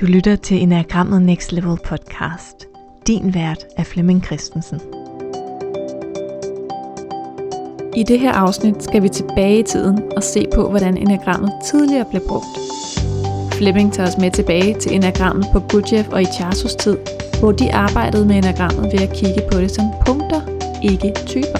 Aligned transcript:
Du 0.00 0.06
lytter 0.06 0.36
til 0.36 0.62
Enagrammet 0.62 1.22
Next 1.22 1.52
Level 1.52 1.78
podcast. 1.84 2.66
Din 3.06 3.34
vært 3.34 3.66
er 3.76 3.84
Flemming 3.84 4.24
Christensen. 4.24 4.80
I 7.96 8.02
det 8.02 8.20
her 8.20 8.32
afsnit 8.32 8.82
skal 8.82 9.02
vi 9.02 9.08
tilbage 9.08 9.58
i 9.58 9.62
tiden 9.62 9.98
og 10.16 10.22
se 10.22 10.46
på, 10.54 10.68
hvordan 10.70 10.96
enagrammet 10.96 11.52
tidligere 11.64 12.04
blev 12.10 12.22
brugt. 12.28 12.58
Flemming 13.52 13.92
tager 13.92 14.08
os 14.08 14.18
med 14.18 14.30
tilbage 14.30 14.74
til 14.80 14.94
enagrammet 14.94 15.46
på 15.52 15.60
Gurdjieff 15.60 16.08
og 16.08 16.22
Icharsos 16.22 16.74
tid, 16.74 16.96
hvor 17.40 17.52
de 17.52 17.72
arbejdede 17.72 18.26
med 18.26 18.36
enagrammet 18.36 18.84
ved 18.92 19.00
at 19.00 19.16
kigge 19.16 19.42
på 19.52 19.58
det 19.58 19.70
som 19.70 19.84
punkter, 20.06 20.40
ikke 20.82 21.12
typer. 21.26 21.58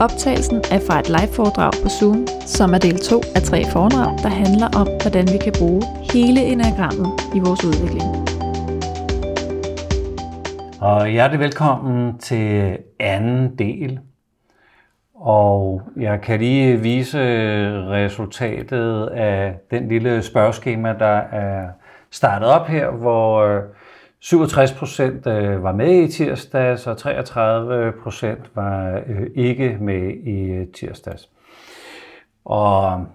Optagelsen 0.00 0.56
er 0.70 0.80
fra 0.86 1.00
et 1.00 1.08
live-foredrag 1.08 1.72
på 1.82 1.88
Zoom, 1.88 2.26
som 2.46 2.74
er 2.74 2.78
del 2.78 2.98
2 2.98 3.22
af 3.34 3.42
tre 3.42 3.64
foredrag, 3.72 4.18
der 4.22 4.28
handler 4.28 4.68
om, 4.76 4.88
hvordan 5.02 5.28
vi 5.32 5.38
kan 5.38 5.52
bruge 5.58 5.82
hele 6.14 6.40
enagrammet 6.42 7.12
i 7.34 7.38
vores 7.38 7.64
udvikling. 7.64 8.10
Og 10.80 11.08
hjertelig 11.08 11.40
velkommen 11.40 12.18
til 12.18 12.78
anden 13.00 13.58
del. 13.58 14.00
Og 15.14 15.82
jeg 15.96 16.20
kan 16.20 16.38
lige 16.38 16.76
vise 16.76 17.18
resultatet 17.88 19.06
af 19.06 19.54
den 19.70 19.88
lille 19.88 20.22
spørgeskema, 20.22 20.94
der 20.98 21.16
er 21.16 21.68
startet 22.10 22.48
op 22.48 22.66
her, 22.66 22.90
hvor 22.90 23.42
øh, 23.42 23.62
67 24.20 24.72
procent 24.72 25.26
øh, 25.26 25.62
var 25.62 25.72
med 25.72 26.02
i 26.02 26.12
tirsdags, 26.12 26.86
og 26.86 26.98
33 26.98 27.92
procent 28.02 28.50
var 28.54 29.02
øh, 29.06 29.26
ikke 29.34 29.76
med 29.80 30.10
i 30.10 30.66
tirsdags. 30.72 31.28
Og 32.44 33.06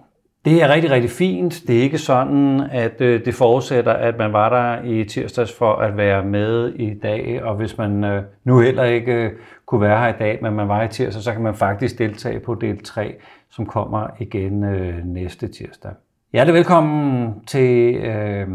det 0.46 0.62
er 0.62 0.68
rigtig, 0.68 0.90
rigtig 0.90 1.10
fint. 1.10 1.62
Det 1.66 1.78
er 1.78 1.82
ikke 1.82 1.98
sådan, 1.98 2.60
at 2.72 3.00
øh, 3.00 3.24
det 3.24 3.34
forudsætter, 3.34 3.92
at 3.92 4.18
man 4.18 4.32
var 4.32 4.48
der 4.48 4.82
i 4.82 5.04
tirsdags 5.04 5.52
for 5.58 5.72
at 5.72 5.96
være 5.96 6.24
med 6.24 6.74
i 6.74 6.98
dag, 7.02 7.42
og 7.42 7.56
hvis 7.56 7.78
man 7.78 8.04
øh, 8.04 8.22
nu 8.44 8.60
heller 8.60 8.84
ikke 8.84 9.12
øh, 9.12 9.32
kunne 9.66 9.80
være 9.80 10.00
her 10.00 10.08
i 10.08 10.18
dag, 10.18 10.38
men 10.42 10.54
man 10.54 10.68
var 10.68 10.82
i 10.82 10.88
tirsdag, 10.88 11.22
så 11.22 11.32
kan 11.32 11.42
man 11.42 11.54
faktisk 11.54 11.98
deltage 11.98 12.40
på 12.40 12.54
del 12.54 12.82
3, 12.82 13.14
som 13.50 13.66
kommer 13.66 14.06
igen 14.18 14.60
næste 15.04 15.48
tirsdag. 15.48 15.92
Hjertelig 16.32 16.54
velkommen 16.54 17.34
til 17.46 17.94
øh, 17.94 18.48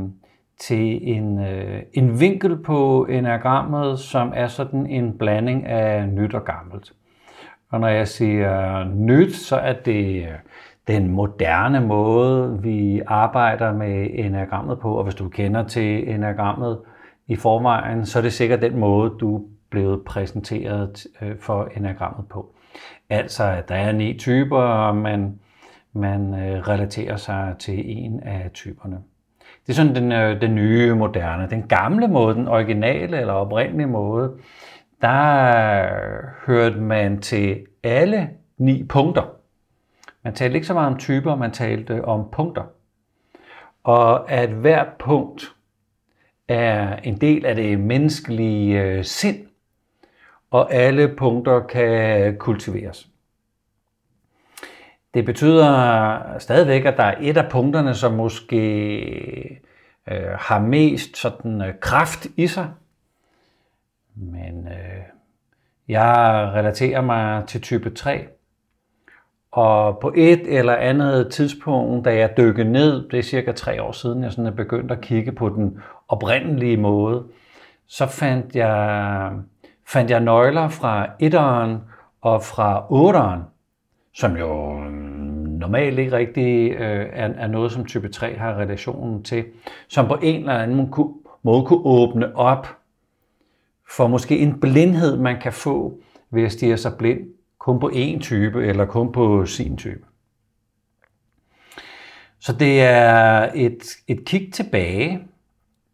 til 0.60 1.00
en, 1.02 1.40
øh, 1.40 1.82
en 1.94 2.20
vinkel 2.20 2.58
på 2.58 3.06
enagrammet, 3.10 4.00
som 4.00 4.34
er 4.36 4.48
sådan 4.48 4.88
en 4.88 5.18
blanding 5.18 5.66
af 5.66 6.08
nyt 6.10 6.34
og 6.34 6.46
gammelt. 6.46 6.94
Og 7.72 7.80
når 7.80 7.88
jeg 7.88 8.08
siger 8.08 8.84
nyt, 8.96 9.36
så 9.36 9.56
er 9.56 9.74
det 9.74 10.22
øh, 10.22 10.28
den 10.88 11.08
moderne 11.12 11.80
måde, 11.82 12.62
vi 12.62 13.02
arbejder 13.08 13.74
med 13.74 14.08
enagrammet 14.14 14.80
på. 14.80 14.98
Og 14.98 15.04
hvis 15.04 15.16
du 15.16 15.30
kender 15.30 15.68
til 15.68 16.10
enagrammet 16.10 16.80
i 17.28 17.36
forvejen, 17.36 18.06
så 18.06 18.20
er 18.20 18.24
det 18.24 18.34
sikkert 18.34 18.62
den 18.62 18.80
måde, 18.80 19.14
du 19.20 19.38
er 19.38 19.42
blevet 19.70 20.04
præsenteret 20.06 21.08
øh, 21.22 21.38
for 21.40 21.70
enagrammet 21.78 22.28
på. 22.30 22.56
Altså, 23.10 23.44
at 23.44 23.70
der 23.70 23.76
er 23.76 23.92
ni 23.92 24.18
typer, 24.18 24.58
og 24.58 24.98
man, 24.98 25.40
man 25.94 26.34
øh, 26.34 26.68
relaterer 26.68 27.16
sig 27.16 27.56
til 27.60 27.84
en 27.86 28.20
af 28.20 28.52
typerne. 28.54 28.98
Det 29.68 29.70
er 29.70 29.74
sådan 29.74 29.96
den, 29.96 30.12
øh, 30.12 30.42
den 30.42 30.56
nye, 30.56 30.96
moderne. 30.96 31.48
Den 31.50 31.64
gamle 31.64 32.08
måde, 32.08 32.36
den 32.36 32.48
originale 32.48 33.20
eller 33.20 33.34
oprindelige 33.34 33.88
måde, 33.88 34.32
der 35.02 35.86
hørte 36.46 36.78
man 36.78 37.22
til 37.22 37.66
alle 37.84 38.30
ni 38.58 38.84
punkter. 38.84 39.41
Man 40.24 40.34
talte 40.34 40.56
ikke 40.56 40.68
så 40.68 40.74
meget 40.74 40.88
om 40.88 41.00
typer, 41.00 41.36
man 41.36 41.52
talte 41.52 41.94
øh, 41.94 42.04
om 42.04 42.30
punkter. 42.32 42.64
Og 43.84 44.32
at 44.32 44.50
hvert 44.50 44.88
punkt 45.00 45.56
er 46.48 46.96
en 46.96 47.18
del 47.18 47.46
af 47.46 47.56
det 47.56 47.80
menneskelige 47.80 48.82
øh, 48.82 49.04
sind, 49.04 49.48
og 50.52 50.74
alle 50.74 51.16
punkter 51.16 51.60
kan 51.60 52.38
kultiveres. 52.38 53.08
Det 55.14 55.26
betyder 55.26 56.20
stadigvæk, 56.40 56.86
at 56.86 56.98
der 56.98 57.04
er 57.04 57.18
et 57.22 57.38
af 57.38 57.52
punkterne, 57.52 57.96
som 57.96 58.14
måske 58.14 59.62
øh, 60.08 60.32
har 60.38 60.60
mest 60.60 61.18
sådan 61.18 61.62
øh, 61.62 61.80
kraft 61.80 62.28
i 62.38 62.48
sig. 62.48 62.70
Men 64.16 64.68
øh, 64.68 65.02
jeg 65.88 66.52
relaterer 66.54 67.02
mig 67.02 67.48
til 67.48 67.62
type 67.62 67.90
3. 67.90 68.28
Og 69.52 70.00
på 70.00 70.14
et 70.16 70.58
eller 70.58 70.76
andet 70.76 71.32
tidspunkt, 71.32 72.06
da 72.06 72.16
jeg 72.16 72.38
dykkede 72.38 72.72
ned, 72.72 73.10
det 73.10 73.20
er 73.20 73.24
cirka 73.24 73.52
tre 73.52 73.84
år 73.84 73.92
siden, 73.92 74.24
jeg 74.24 74.32
sådan 74.32 74.46
er 74.46 74.52
begyndt 74.52 74.92
at 74.92 75.02
kigge 75.02 75.32
på 75.32 75.50
den 75.50 75.78
oprindelige 76.08 76.78
måde, 76.78 77.24
så 77.88 78.06
fandt 78.06 78.56
jeg, 78.56 79.32
fandt 79.88 80.12
jeg 80.12 80.20
nøgler 80.20 80.70
fra 80.70 81.08
etteren 81.20 81.78
og 82.22 82.44
fra 82.44 82.86
otteren, 82.90 83.42
som 84.14 84.38
jo 84.38 84.80
normalt 85.60 86.00
ikke 86.00 86.12
rigtig 86.12 86.72
øh, 86.72 87.10
er, 87.14 87.30
er 87.38 87.48
noget, 87.48 87.72
som 87.72 87.86
type 87.86 88.10
3 88.10 88.38
har 88.38 88.56
relationen 88.56 89.24
til, 89.24 89.46
som 89.88 90.08
på 90.08 90.18
en 90.22 90.40
eller 90.40 90.54
anden 90.54 90.94
måde 91.44 91.66
kunne 91.66 91.86
åbne 91.86 92.36
op 92.36 92.68
for 93.96 94.08
måske 94.08 94.38
en 94.38 94.60
blindhed, 94.60 95.18
man 95.18 95.42
kan 95.42 95.54
få 95.54 95.94
ved 96.32 96.44
at 96.44 96.52
stige 96.52 96.78
sig 96.78 96.92
blind 96.98 97.20
kun 97.62 97.80
på 97.80 97.90
én 97.94 98.20
type 98.20 98.66
eller 98.66 98.86
kun 98.86 99.12
på 99.12 99.46
sin 99.46 99.78
type. 99.78 100.06
Så 102.40 102.54
det 102.54 102.82
er 102.82 103.50
et, 103.56 103.80
et 104.08 104.26
kig 104.26 104.54
tilbage 104.54 105.28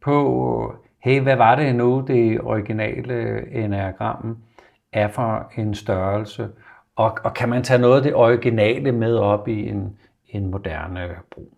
på, 0.02 0.74
hey, 1.04 1.22
hvad 1.22 1.36
var 1.36 1.56
det 1.56 1.76
nu, 1.76 2.06
det 2.08 2.42
originale 2.42 3.48
enagram 3.52 4.38
er 4.94 5.08
for 5.08 5.52
en 5.58 5.76
størrelse, 5.76 6.50
og, 6.96 7.18
og 7.24 7.34
kan 7.34 7.50
man 7.50 7.64
tage 7.64 7.82
noget 7.82 7.98
af 7.98 8.04
det 8.04 8.16
originale 8.16 8.92
med 8.92 9.18
op 9.18 9.48
i 9.48 9.70
en, 9.70 9.98
en 10.30 10.52
moderne 10.52 11.10
brug? 11.32 11.58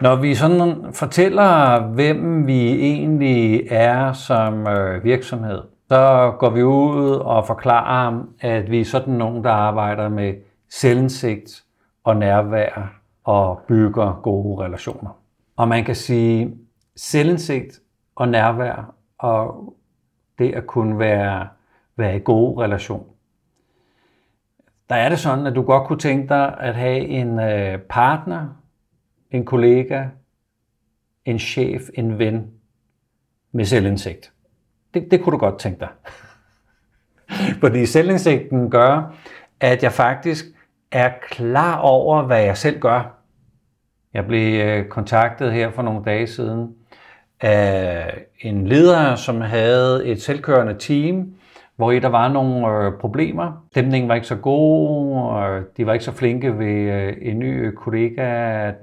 Når 0.00 0.16
vi 0.16 0.34
sådan 0.34 0.94
fortæller, 0.94 1.80
hvem 1.86 2.46
vi 2.46 2.72
egentlig 2.72 3.66
er 3.70 4.12
som 4.12 4.66
øh, 4.66 5.04
virksomhed, 5.04 5.62
så 5.92 6.36
går 6.38 6.50
vi 6.50 6.62
ud 6.62 7.10
og 7.10 7.46
forklarer, 7.46 8.22
at 8.40 8.70
vi 8.70 8.80
er 8.80 8.84
sådan 8.84 9.14
nogen, 9.14 9.44
der 9.44 9.50
arbejder 9.50 10.08
med 10.08 10.34
selvindsigt 10.68 11.64
og 12.04 12.16
nærvær 12.16 13.00
og 13.24 13.60
bygger 13.68 14.20
gode 14.22 14.64
relationer. 14.64 15.10
Og 15.56 15.68
man 15.68 15.84
kan 15.84 15.94
sige, 15.94 16.56
selvindsigt 16.96 17.80
og 18.14 18.28
nærvær 18.28 18.94
og 19.18 19.74
det 20.38 20.54
at 20.54 20.66
kunne 20.66 20.98
være, 20.98 21.48
være 21.96 22.16
i 22.16 22.20
gode 22.24 22.62
relation, 22.62 23.06
der 24.88 24.94
er 24.94 25.08
det 25.08 25.18
sådan, 25.18 25.46
at 25.46 25.54
du 25.54 25.62
godt 25.62 25.88
kunne 25.88 25.98
tænke 25.98 26.28
dig 26.28 26.58
at 26.60 26.74
have 26.74 26.98
en 26.98 27.40
øh, 27.40 27.78
partner, 27.78 28.48
en 29.30 29.44
kollega, 29.44 30.04
en 31.24 31.38
chef, 31.38 31.82
en 31.94 32.18
ven 32.18 32.50
med 33.52 33.64
selvindsigt. 33.64 34.31
Det, 34.94 35.10
det 35.10 35.22
kunne 35.22 35.32
du 35.32 35.38
godt 35.38 35.58
tænke 35.58 35.80
dig. 35.80 35.88
Fordi 37.60 37.86
selvindsigten 37.86 38.70
gør, 38.70 39.14
at 39.60 39.82
jeg 39.82 39.92
faktisk 39.92 40.44
er 40.92 41.10
klar 41.30 41.78
over, 41.78 42.22
hvad 42.22 42.42
jeg 42.42 42.56
selv 42.56 42.80
gør. 42.80 43.18
Jeg 44.14 44.26
blev 44.26 44.60
øh, 44.60 44.88
kontaktet 44.88 45.52
her 45.52 45.70
for 45.70 45.82
nogle 45.82 46.04
dage 46.04 46.26
siden 46.26 46.74
af 47.40 48.14
en 48.40 48.66
leder, 48.66 49.14
som 49.14 49.40
havde 49.40 50.06
et 50.06 50.22
selvkørende 50.22 50.74
team, 50.78 51.34
hvor 51.76 51.90
i 51.90 51.98
der 51.98 52.08
var 52.08 52.28
nogle 52.28 52.86
øh, 52.86 52.92
problemer. 53.00 53.66
Stemningen 53.70 54.08
var 54.08 54.14
ikke 54.14 54.26
så 54.26 54.36
god, 54.36 55.16
og 55.16 55.62
de 55.76 55.86
var 55.86 55.92
ikke 55.92 56.04
så 56.04 56.12
flinke 56.12 56.58
ved 56.58 56.92
øh, 56.92 57.16
en 57.22 57.38
ny 57.38 57.74
kollega, 57.74 58.24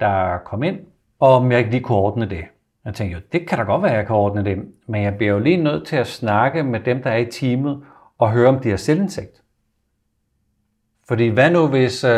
der 0.00 0.38
kom 0.44 0.62
ind, 0.62 0.78
og 1.20 1.28
om 1.28 1.50
jeg 1.52 1.58
ikke 1.58 1.70
lige 1.70 1.82
kunne 1.82 1.98
ordne 1.98 2.30
det. 2.30 2.44
Jeg 2.84 2.94
tænkte 2.94 3.14
jo, 3.14 3.22
det 3.32 3.48
kan 3.48 3.58
da 3.58 3.64
godt 3.64 3.82
være, 3.82 3.90
at 3.90 3.96
jeg 3.96 4.06
kan 4.06 4.16
ordne 4.16 4.44
det, 4.44 4.58
men 4.86 5.02
jeg 5.02 5.16
bliver 5.16 5.32
jo 5.32 5.38
lige 5.38 5.56
nødt 5.56 5.86
til 5.86 5.96
at 5.96 6.06
snakke 6.06 6.62
med 6.62 6.80
dem, 6.80 7.02
der 7.02 7.10
er 7.10 7.16
i 7.16 7.30
teamet, 7.30 7.82
og 8.18 8.32
høre, 8.32 8.48
om 8.48 8.60
de 8.60 8.70
har 8.70 8.76
selvindsigt. 8.76 9.42
Fordi 11.08 11.28
hvad 11.28 11.50
nu, 11.50 11.66
hvis 11.66 12.04
øh, 12.04 12.10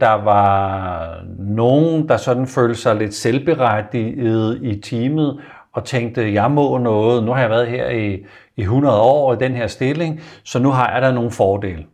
der 0.00 0.22
var 0.24 1.24
nogen, 1.38 2.08
der 2.08 2.16
sådan 2.16 2.46
følte 2.46 2.74
sig 2.74 2.96
lidt 2.96 3.14
selvberettiget 3.14 4.62
i 4.62 4.80
teamet, 4.80 5.40
og 5.72 5.84
tænkte, 5.84 6.32
jeg 6.32 6.50
må 6.50 6.78
noget, 6.78 7.24
nu 7.24 7.32
har 7.32 7.40
jeg 7.40 7.50
været 7.50 7.66
her 7.68 7.88
i, 7.88 8.24
i 8.56 8.60
100 8.60 9.00
år 9.00 9.34
i 9.34 9.36
den 9.36 9.52
her 9.52 9.66
stilling, 9.66 10.20
så 10.44 10.58
nu 10.58 10.70
har 10.70 10.92
jeg 10.92 11.02
da 11.02 11.12
nogle 11.12 11.30
fordele. 11.30 11.86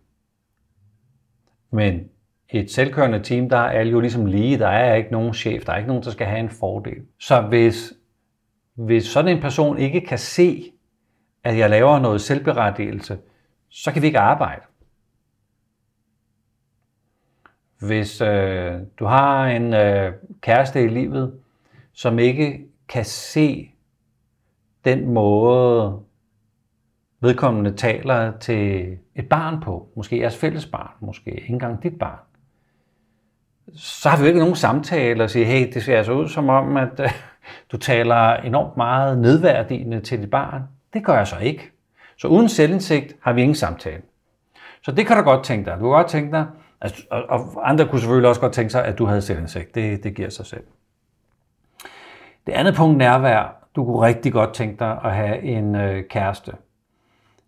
Men 1.73 2.01
i 2.53 2.59
et 2.59 2.71
selvkørende 2.71 3.21
team, 3.21 3.49
der 3.49 3.57
er 3.57 3.71
alle 3.71 3.93
jo 3.93 4.01
ligesom 4.01 4.27
lige, 4.27 4.59
der 4.59 4.69
er 4.69 4.95
ikke 4.95 5.13
nogen 5.13 5.35
chef, 5.35 5.65
der 5.65 5.73
er 5.73 5.77
ikke 5.77 5.89
nogen, 5.89 6.03
der 6.03 6.11
skal 6.11 6.27
have 6.27 6.41
en 6.41 6.51
fordel. 6.51 6.97
Så 7.21 7.41
hvis, 7.41 7.93
hvis 8.77 9.05
sådan 9.05 9.37
en 9.37 9.43
person 9.43 9.79
ikke 9.79 10.01
kan 10.01 10.19
se, 10.19 10.73
at 11.45 11.59
jeg 11.59 11.71
laver 11.71 11.99
noget 11.99 12.21
selvberettigelse, 12.21 13.19
så 13.69 13.93
kan 13.93 14.03
vi 14.03 14.07
ikke 14.07 14.19
arbejde. 14.19 14.63
Hvis 17.79 18.21
øh, 18.21 18.75
du 18.99 19.05
har 19.05 19.47
en 19.47 19.75
øh, 19.75 20.13
kæreste 20.41 20.85
i 20.85 20.89
livet, 20.89 21.41
som 21.93 22.19
ikke 22.19 22.67
kan 22.89 23.05
se 23.05 23.71
den 24.85 25.09
måde, 25.09 26.01
vedkommende 27.21 27.77
taler 27.77 28.39
til 28.39 28.97
et 29.15 29.29
barn 29.29 29.61
på, 29.61 29.89
måske 29.97 30.21
jeres 30.21 30.37
fælles 30.37 30.67
barn, 30.67 30.93
måske 31.01 31.31
ikke 31.31 31.49
engang 31.49 31.83
dit 31.83 31.99
barn, 31.99 32.19
så 33.75 34.09
har 34.09 34.17
vi 34.17 34.23
jo 34.23 34.27
ikke 34.27 34.39
nogen 34.39 34.57
samtale 34.57 35.25
og 35.25 35.31
sige, 35.31 35.45
hey, 35.45 35.73
det 35.75 35.83
ser 35.83 35.97
altså 35.97 36.13
ud 36.13 36.29
som 36.29 36.49
om, 36.49 36.77
at 36.77 37.01
øh, 37.01 37.11
du 37.73 37.77
taler 37.77 38.35
enormt 38.35 38.77
meget 38.77 39.19
nedværdigende 39.19 40.01
til 40.01 40.23
dit 40.23 40.31
barn. 40.31 40.63
Det 40.93 41.05
gør 41.05 41.17
jeg 41.17 41.27
så 41.27 41.39
ikke. 41.39 41.71
Så 42.19 42.29
uden 42.29 42.49
selvindsigt 42.49 43.17
har 43.23 43.33
vi 43.33 43.43
ingen 43.43 43.55
samtale. 43.55 44.03
Så 44.83 44.93
det 44.93 45.07
kan 45.07 45.17
du 45.17 45.23
godt 45.23 45.45
tænke 45.45 45.71
dig. 45.71 45.75
Du 45.75 45.81
kan 45.81 45.91
godt 45.91 46.09
tænke 46.09 46.33
dig, 46.33 46.47
altså, 46.81 47.03
og 47.11 47.71
andre 47.71 47.89
kunne 47.89 48.01
selvfølgelig 48.01 48.29
også 48.29 48.41
godt 48.41 48.53
tænke 48.53 48.71
sig, 48.71 48.85
at 48.85 48.99
du 48.99 49.07
havde 49.07 49.23
selvindsigt. 49.23 49.75
Det, 49.75 50.05
det 50.05 50.15
giver 50.15 50.31
sig 50.31 50.47
selv. 50.47 50.65
Det 52.47 52.53
andet 52.53 52.75
punkt, 52.75 52.99
nærvær. 52.99 53.69
Du 53.77 53.85
kunne 53.85 54.07
rigtig 54.07 54.33
godt 54.33 54.55
tænke 54.55 54.79
dig 54.79 54.99
at 55.05 55.15
have 55.15 55.43
en 55.43 55.75
øh, 55.75 56.05
kæreste, 56.11 56.53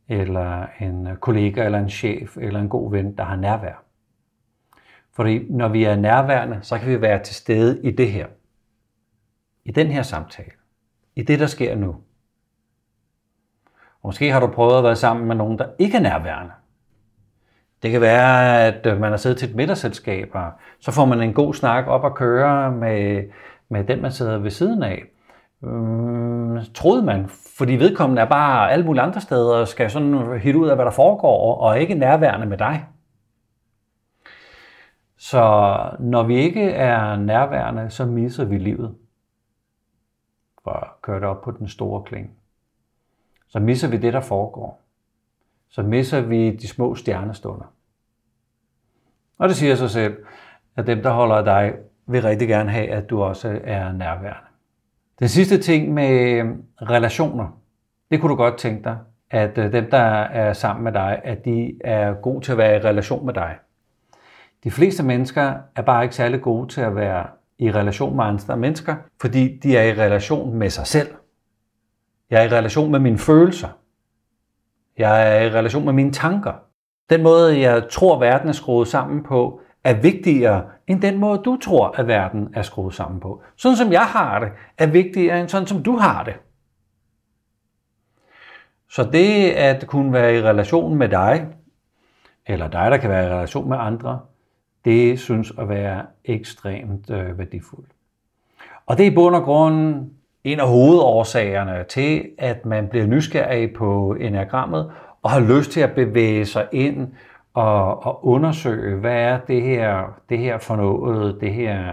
eller 0.08 0.66
en 0.80 1.06
øh, 1.06 1.16
kollega, 1.16 1.64
eller 1.64 1.78
en 1.78 1.90
chef, 1.90 2.36
eller 2.36 2.60
en 2.60 2.68
god 2.68 2.90
ven, 2.90 3.16
der 3.16 3.24
har 3.24 3.36
nærvær. 3.36 3.82
Fordi 5.12 5.46
når 5.50 5.68
vi 5.68 5.84
er 5.84 5.96
nærværende, 5.96 6.58
så 6.62 6.78
kan 6.78 6.88
vi 6.88 7.00
være 7.00 7.22
til 7.22 7.34
stede 7.34 7.80
i 7.82 7.90
det 7.90 8.12
her. 8.12 8.26
I 9.68 9.70
den 9.70 9.86
her 9.86 10.02
samtale. 10.02 10.50
I 11.16 11.22
det, 11.22 11.40
der 11.40 11.46
sker 11.46 11.74
nu. 11.74 11.88
Og 14.02 14.04
måske 14.04 14.32
har 14.32 14.40
du 14.40 14.46
prøvet 14.46 14.78
at 14.78 14.84
være 14.84 14.96
sammen 14.96 15.26
med 15.26 15.36
nogen, 15.36 15.58
der 15.58 15.66
ikke 15.78 15.96
er 15.96 16.00
nærværende. 16.00 16.52
Det 17.82 17.90
kan 17.90 18.00
være, 18.00 18.62
at 18.66 18.86
øh, 18.86 19.00
man 19.00 19.10
har 19.10 19.16
siddet 19.16 19.38
til 19.38 19.50
et 19.50 19.56
middagsselskab, 19.56 20.30
og 20.32 20.50
så 20.80 20.92
får 20.92 21.04
man 21.04 21.22
en 21.22 21.32
god 21.32 21.54
snak 21.54 21.86
op 21.86 22.04
at 22.04 22.14
køre 22.14 22.72
med, 22.72 23.24
med 23.68 23.84
den, 23.84 24.02
man 24.02 24.12
sidder 24.12 24.38
ved 24.38 24.50
siden 24.50 24.82
af. 24.82 25.02
Hmm, 25.60 26.60
troede 26.74 27.02
man, 27.02 27.28
fordi 27.58 27.72
vedkommende 27.72 28.22
er 28.22 28.28
bare 28.28 28.70
alle 28.70 28.84
mulige 28.84 29.02
andre 29.02 29.20
steder 29.20 29.56
og 29.56 29.68
skal 29.68 29.90
sådan 29.90 30.40
hit 30.40 30.54
ud 30.54 30.68
af, 30.68 30.76
hvad 30.76 30.84
der 30.84 30.90
foregår, 30.90 31.54
og 31.54 31.80
ikke 31.80 31.94
nærværende 31.94 32.46
med 32.46 32.58
dig. 32.58 32.86
Så 35.18 35.74
når 35.98 36.22
vi 36.22 36.36
ikke 36.36 36.70
er 36.70 37.16
nærværende, 37.16 37.90
så 37.90 38.06
misser 38.06 38.44
vi 38.44 38.58
livet 38.58 38.94
og 40.68 40.82
at 40.82 41.02
køre 41.02 41.20
det 41.20 41.24
op 41.24 41.42
på 41.42 41.50
den 41.50 41.68
store 41.68 42.02
kling. 42.02 42.30
Så 43.48 43.58
misser 43.58 43.88
vi 43.88 43.96
det, 43.96 44.12
der 44.12 44.20
foregår. 44.20 44.80
Så 45.68 45.82
misser 45.82 46.20
vi 46.20 46.56
de 46.56 46.68
små 46.68 46.94
stjernestunder. 46.94 47.72
Og 49.38 49.48
det 49.48 49.56
siger 49.56 49.74
sig 49.74 49.90
selv, 49.90 50.16
at 50.76 50.86
dem, 50.86 51.02
der 51.02 51.10
holder 51.10 51.34
af 51.34 51.44
dig, 51.44 51.74
vil 52.06 52.22
rigtig 52.22 52.48
gerne 52.48 52.70
have, 52.70 52.88
at 52.88 53.10
du 53.10 53.22
også 53.22 53.60
er 53.64 53.92
nærværende. 53.92 54.48
Den 55.18 55.28
sidste 55.28 55.58
ting 55.58 55.94
med 55.94 56.32
øhm, 56.32 56.64
relationer, 56.82 57.60
det 58.10 58.20
kunne 58.20 58.30
du 58.30 58.36
godt 58.36 58.58
tænke 58.58 58.84
dig, 58.84 58.98
at 59.30 59.58
øh, 59.58 59.72
dem, 59.72 59.90
der 59.90 59.98
er 60.22 60.52
sammen 60.52 60.84
med 60.84 60.92
dig, 60.92 61.20
at 61.24 61.44
de 61.44 61.78
er 61.84 62.12
gode 62.14 62.44
til 62.44 62.52
at 62.52 62.58
være 62.58 62.76
i 62.76 62.80
relation 62.80 63.26
med 63.26 63.34
dig. 63.34 63.56
De 64.64 64.70
fleste 64.70 65.02
mennesker 65.02 65.54
er 65.76 65.82
bare 65.82 66.02
ikke 66.02 66.14
særlig 66.14 66.40
gode 66.40 66.68
til 66.68 66.80
at 66.80 66.96
være 66.96 67.26
i 67.58 67.72
relation 67.72 68.16
med 68.16 68.24
andre 68.24 68.56
mennesker, 68.56 68.96
fordi 69.20 69.58
de 69.62 69.76
er 69.76 69.82
i 69.82 69.92
relation 69.92 70.54
med 70.54 70.70
sig 70.70 70.86
selv. 70.86 71.08
Jeg 72.30 72.40
er 72.40 72.44
i 72.44 72.56
relation 72.56 72.90
med 72.90 73.00
mine 73.00 73.18
følelser. 73.18 73.68
Jeg 74.98 75.36
er 75.36 75.42
i 75.42 75.50
relation 75.50 75.84
med 75.84 75.92
mine 75.92 76.12
tanker. 76.12 76.52
Den 77.10 77.22
måde, 77.22 77.60
jeg 77.60 77.88
tror, 77.90 78.18
verden 78.18 78.48
er 78.48 78.52
skruet 78.52 78.88
sammen 78.88 79.22
på, 79.22 79.60
er 79.84 79.94
vigtigere 79.94 80.64
end 80.86 81.02
den 81.02 81.18
måde, 81.18 81.38
du 81.38 81.56
tror, 81.56 81.94
at 81.96 82.06
verden 82.06 82.48
er 82.54 82.62
skruet 82.62 82.94
sammen 82.94 83.20
på. 83.20 83.42
Sådan 83.56 83.76
som 83.76 83.92
jeg 83.92 84.06
har 84.06 84.38
det, 84.38 84.52
er 84.78 84.86
vigtigere 84.86 85.40
end 85.40 85.48
sådan 85.48 85.66
som 85.66 85.82
du 85.82 85.96
har 85.96 86.24
det. 86.24 86.34
Så 88.90 89.08
det 89.12 89.50
at 89.50 89.86
kunne 89.86 90.12
være 90.12 90.36
i 90.36 90.42
relation 90.42 90.96
med 90.96 91.08
dig, 91.08 91.46
eller 92.46 92.68
dig, 92.68 92.90
der 92.90 92.96
kan 92.96 93.10
være 93.10 93.24
i 93.24 93.28
relation 93.28 93.68
med 93.68 93.76
andre, 93.80 94.20
det 94.88 95.20
synes 95.20 95.52
at 95.58 95.68
være 95.68 96.06
ekstremt 96.24 97.10
øh, 97.10 97.38
værdifuldt. 97.38 97.90
Og 98.86 98.98
det 98.98 99.06
er 99.06 99.10
i 99.10 99.14
bund 99.14 99.34
og 99.34 99.42
grund 99.42 100.10
en 100.44 100.60
af 100.60 100.68
hovedårsagerne 100.68 101.84
til, 101.88 102.30
at 102.38 102.66
man 102.66 102.88
bliver 102.88 103.06
nysgerrig 103.06 103.72
på 103.74 104.16
enagrammet 104.20 104.92
og 105.22 105.30
har 105.30 105.40
lyst 105.40 105.70
til 105.70 105.80
at 105.80 105.94
bevæge 105.94 106.46
sig 106.46 106.68
ind 106.72 107.12
og, 107.54 108.06
og 108.06 108.26
undersøge, 108.26 108.96
hvad 108.96 109.16
er 109.16 109.38
det 109.40 109.62
her, 109.62 110.20
det 110.28 110.38
her 110.38 110.58
for 110.58 110.76
noget, 110.76 111.40
det 111.40 111.54
her, 111.54 111.92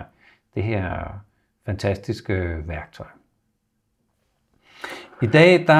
det 0.55 0.63
her 0.63 0.89
fantastiske 1.65 2.67
værktøj. 2.67 3.07
I 5.21 5.25
dag 5.25 5.67
der 5.67 5.73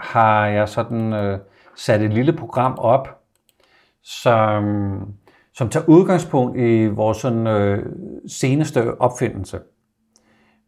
har 0.00 0.46
jeg 0.46 0.68
sådan 0.68 1.12
øh, 1.12 1.38
sat 1.76 2.02
et 2.02 2.12
lille 2.12 2.32
program 2.32 2.74
op, 2.78 3.20
som 4.02 5.14
som 5.60 5.68
tager 5.68 5.88
udgangspunkt 5.88 6.58
i 6.58 6.86
vores 6.86 7.18
sådan, 7.18 7.46
øh, 7.46 7.86
seneste 8.26 9.00
opfindelse. 9.00 9.58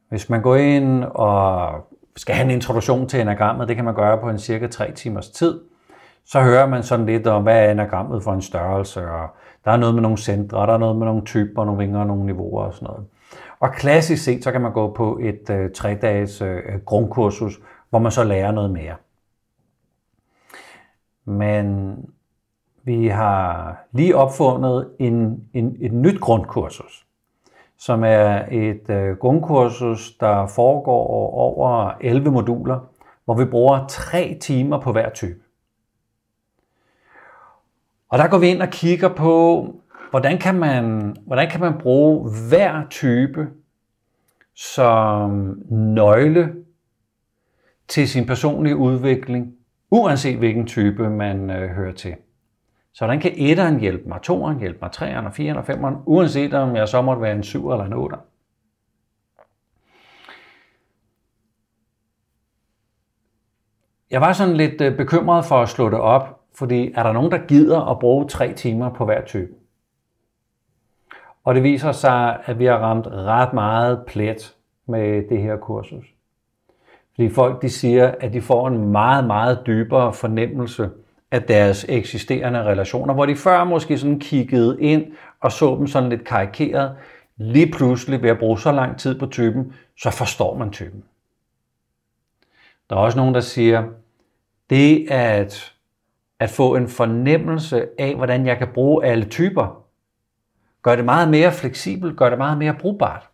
Hvis 0.09 0.31
man 0.31 0.43
går 0.43 0.56
ind 0.56 1.05
og 1.05 1.71
skal 2.17 2.35
have 2.35 2.44
en 2.44 2.50
introduktion 2.50 3.09
til 3.09 3.21
enagrammet, 3.21 3.69
det 3.69 3.77
kan 3.77 3.85
man 3.85 3.94
gøre 3.94 4.19
på 4.19 4.29
en 4.29 4.39
cirka 4.39 4.67
3 4.67 4.93
timers 4.93 5.31
tid, 5.31 5.61
så 6.25 6.41
hører 6.41 6.67
man 6.67 6.83
sådan 6.83 7.06
lidt 7.06 7.27
om, 7.27 7.43
hvad 7.43 7.67
er 7.67 7.71
enagrammet 7.71 8.23
for 8.23 8.33
en 8.33 8.43
størrelse, 8.43 9.11
og 9.11 9.29
der 9.65 9.71
er 9.71 9.77
noget 9.77 9.94
med 9.94 10.03
nogle 10.03 10.19
centre, 10.19 10.67
der 10.67 10.73
er 10.73 10.79
noget 10.79 10.97
med 10.97 11.06
nogle 11.06 11.25
typer, 11.25 11.65
nogle 11.65 11.79
vinger 11.79 12.05
nogle 12.05 12.27
niveauer 12.27 12.65
og 12.65 12.75
sådan 12.75 12.87
noget. 12.87 13.06
Og 13.61 13.73
klassisk 13.73 14.25
set, 14.25 14.44
så 14.44 14.53
kan 14.53 14.61
man 14.61 14.73
gå 14.73 14.93
på 14.93 15.19
et 15.23 15.50
øh, 15.50 15.71
tre-dages 15.71 16.43
øh, 16.43 16.62
grundkursus, 16.85 17.61
hvor 17.91 17.99
man 17.99 18.12
så 18.12 18.25
lærer 18.25 18.53
noget 18.53 18.71
mere. 18.71 18.94
Men 21.25 21.97
vi 22.84 23.08
har 23.08 23.76
lige 23.93 24.17
opfundet 24.17 24.90
en, 24.99 25.44
en, 25.55 25.76
et 25.81 25.93
nyt 25.93 26.20
grundkursus, 26.20 27.06
som 27.79 28.05
er 28.05 28.44
et 28.50 28.90
øh, 28.90 29.17
grundkursus, 29.17 30.12
der 30.20 30.46
foregår 30.46 31.06
over 31.34 31.93
11 32.00 32.31
moduler, 32.31 32.81
hvor 33.25 33.34
vi 33.34 33.44
bruger 33.44 33.87
3 33.87 34.38
timer 34.40 34.81
på 34.81 34.93
hver 34.93 35.11
type. 35.11 35.40
Og 38.08 38.19
der 38.19 38.29
går 38.29 38.38
vi 38.38 38.46
ind 38.46 38.62
og 38.62 38.69
kigger 38.69 39.08
på, 39.08 39.67
hvordan 40.11 40.38
kan 40.38 40.55
man, 40.55 41.17
hvordan 41.26 41.50
kan 41.50 41.61
man 41.61 41.79
bruge 41.79 42.31
hver 42.49 42.82
type 42.90 43.49
som 44.55 45.58
nøgle 45.70 46.55
til 47.89 48.08
sin 48.08 48.27
personlige 48.27 48.77
udvikling, 48.77 49.55
uanset 49.91 50.39
hvilken 50.39 50.67
type 50.67 51.10
man 51.10 51.51
øh, 51.51 51.70
hører 51.70 51.93
til. 51.93 52.15
Så 52.94 53.05
hvordan 53.05 53.20
kan 53.20 53.32
etteren 53.37 53.81
hjælpe 53.81 54.08
mig, 54.08 54.22
toeren 54.22 54.58
hjælpe 54.58 54.79
mig, 54.82 54.93
treeren 54.93 55.27
og 55.27 55.32
fireren 55.32 55.58
og 55.58 55.65
femeren, 55.65 55.96
uanset 56.06 56.55
om 56.55 56.77
jeg 56.77 56.89
så 56.89 57.03
måtte 57.03 57.22
være 57.22 57.37
en 57.37 57.43
syv 57.43 57.70
eller 57.70 57.84
en 57.84 57.93
otter? 57.93 58.19
Jeg 64.11 64.20
var 64.20 64.32
sådan 64.32 64.56
lidt 64.56 64.81
øh, 64.81 64.96
bekymret 64.96 65.44
for 65.44 65.63
at 65.63 65.69
slå 65.69 65.91
det 65.91 66.01
op, 66.01 66.41
fordi 66.55 66.93
er 66.94 67.03
der 67.03 67.13
nogen, 67.13 67.31
der 67.32 67.46
gider 67.46 67.81
at 67.81 67.99
bruge 67.99 68.29
tre 68.29 68.53
timer 68.53 68.91
på 68.91 69.05
hver 69.05 69.25
type? 69.25 69.53
Og 71.44 71.55
det 71.55 71.63
viser 71.63 71.93
sig, 71.93 72.43
at 72.44 72.58
vi 72.58 72.65
har 72.65 72.79
ramt 72.79 73.06
ret 73.06 73.53
meget 73.53 74.05
plet 74.06 74.56
med 74.87 75.29
det 75.29 75.43
her 75.43 75.56
kursus. 75.56 76.15
Fordi 77.15 77.31
folk 77.31 77.63
de 77.63 77.70
siger, 77.70 78.15
at 78.20 78.32
de 78.32 78.41
får 78.41 78.69
en 78.69 78.93
meget, 78.93 79.27
meget 79.27 79.63
dybere 79.67 80.13
fornemmelse 80.13 80.91
af 81.32 81.43
deres 81.43 81.86
eksisterende 81.89 82.62
relationer, 82.62 83.15
hvor 83.15 83.27
de 83.27 83.36
før 83.36 83.65
måske 83.65 83.98
sådan 83.98 84.20
kiggede 84.20 84.81
ind 84.81 85.12
og 85.41 85.53
så 85.53 85.77
dem 85.79 85.86
sådan 85.86 86.08
lidt 86.08 86.24
karikeret. 86.24 86.96
Lige 87.36 87.72
pludselig 87.72 88.22
ved 88.22 88.31
at 88.31 88.39
bruge 88.39 88.58
så 88.58 88.72
lang 88.72 88.98
tid 88.98 89.19
på 89.19 89.27
typen, 89.27 89.74
så 90.01 90.10
forstår 90.10 90.56
man 90.56 90.70
typen. 90.70 91.05
Der 92.91 92.96
er 92.96 93.01
også 93.01 93.19
nogen, 93.19 93.34
der 93.34 93.41
siger, 93.41 93.84
det 94.70 95.10
at, 95.10 95.72
at 96.39 96.51
få 96.51 96.74
en 96.74 96.89
fornemmelse 96.89 97.89
af, 97.98 98.15
hvordan 98.15 98.46
jeg 98.46 98.58
kan 98.58 98.69
bruge 98.74 99.05
alle 99.05 99.24
typer, 99.24 99.84
gør 100.82 100.96
det 100.96 101.05
meget 101.05 101.29
mere 101.29 101.53
fleksibelt, 101.53 102.17
gør 102.17 102.29
det 102.29 102.39
meget 102.39 102.58
mere 102.58 102.74
brugbart. 102.74 103.29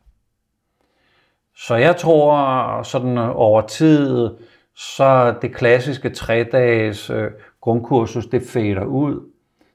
Så 1.57 1.75
jeg 1.75 1.97
tror 1.97 2.83
sådan 2.83 3.19
over 3.19 3.61
tid, 3.61 4.31
så 4.75 5.35
det 5.43 5.55
klassiske 5.55 6.11
tre-dages 6.11 7.11
øh, 7.11 7.31
grundkursus, 7.69 8.27
det 8.27 8.43
fader 8.43 8.85
ud 8.85 9.31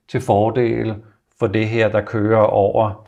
til 0.08 0.22
fordel 0.22 0.96
for 1.40 1.48
det 1.48 1.68
her, 1.68 1.90
der 1.90 2.02
kører 2.02 2.44
over, 2.44 3.08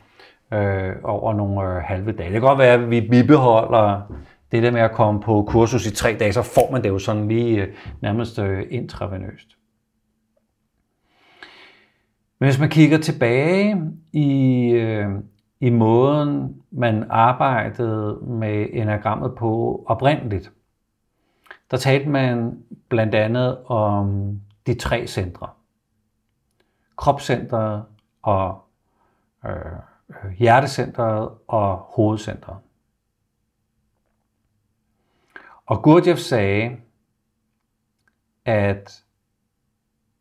øh, 0.52 0.92
over 1.04 1.34
nogle 1.34 1.76
øh, 1.76 1.82
halve 1.82 2.12
dage. 2.12 2.24
Det 2.24 2.32
kan 2.32 2.40
godt 2.40 2.58
være, 2.58 2.74
at 2.74 2.90
vi 2.90 3.00
bibeholder 3.00 4.00
det 4.52 4.62
der 4.62 4.70
med 4.70 4.80
at 4.80 4.92
komme 4.92 5.20
på 5.20 5.44
kursus 5.48 5.86
i 5.86 5.94
tre 5.94 6.16
dage, 6.20 6.32
så 6.32 6.42
får 6.42 6.72
man 6.72 6.82
det 6.82 6.88
jo 6.88 6.98
sådan 6.98 7.28
lige 7.28 7.62
øh, 7.62 7.68
nærmest 8.02 8.38
øh, 8.38 8.66
intravenøst. 8.70 9.48
Men 12.40 12.46
hvis 12.46 12.60
man 12.60 12.68
kigger 12.68 12.98
tilbage 12.98 13.76
i, 14.12 14.70
øh, 14.70 15.08
i 15.60 15.70
måden, 15.70 16.56
man 16.70 17.04
arbejdede 17.10 18.18
med 18.26 18.66
enagrammet 18.72 19.34
på 19.34 19.82
oprindeligt. 19.86 20.52
Der 21.70 21.76
talte 21.76 22.08
man 22.08 22.58
blandt 22.88 23.14
andet 23.14 23.58
om 23.64 24.40
de 24.66 24.74
tre 24.74 25.06
centre. 25.06 25.50
Kropscentret 26.96 27.84
og 28.22 28.64
øh, 29.46 29.54
øh, 30.08 30.32
hjertecentret 30.38 31.30
og 31.46 31.76
hovedcentret. 31.76 32.56
Og 35.66 35.82
Gurdjieff 35.82 36.20
sagde, 36.20 36.76
at 38.44 39.04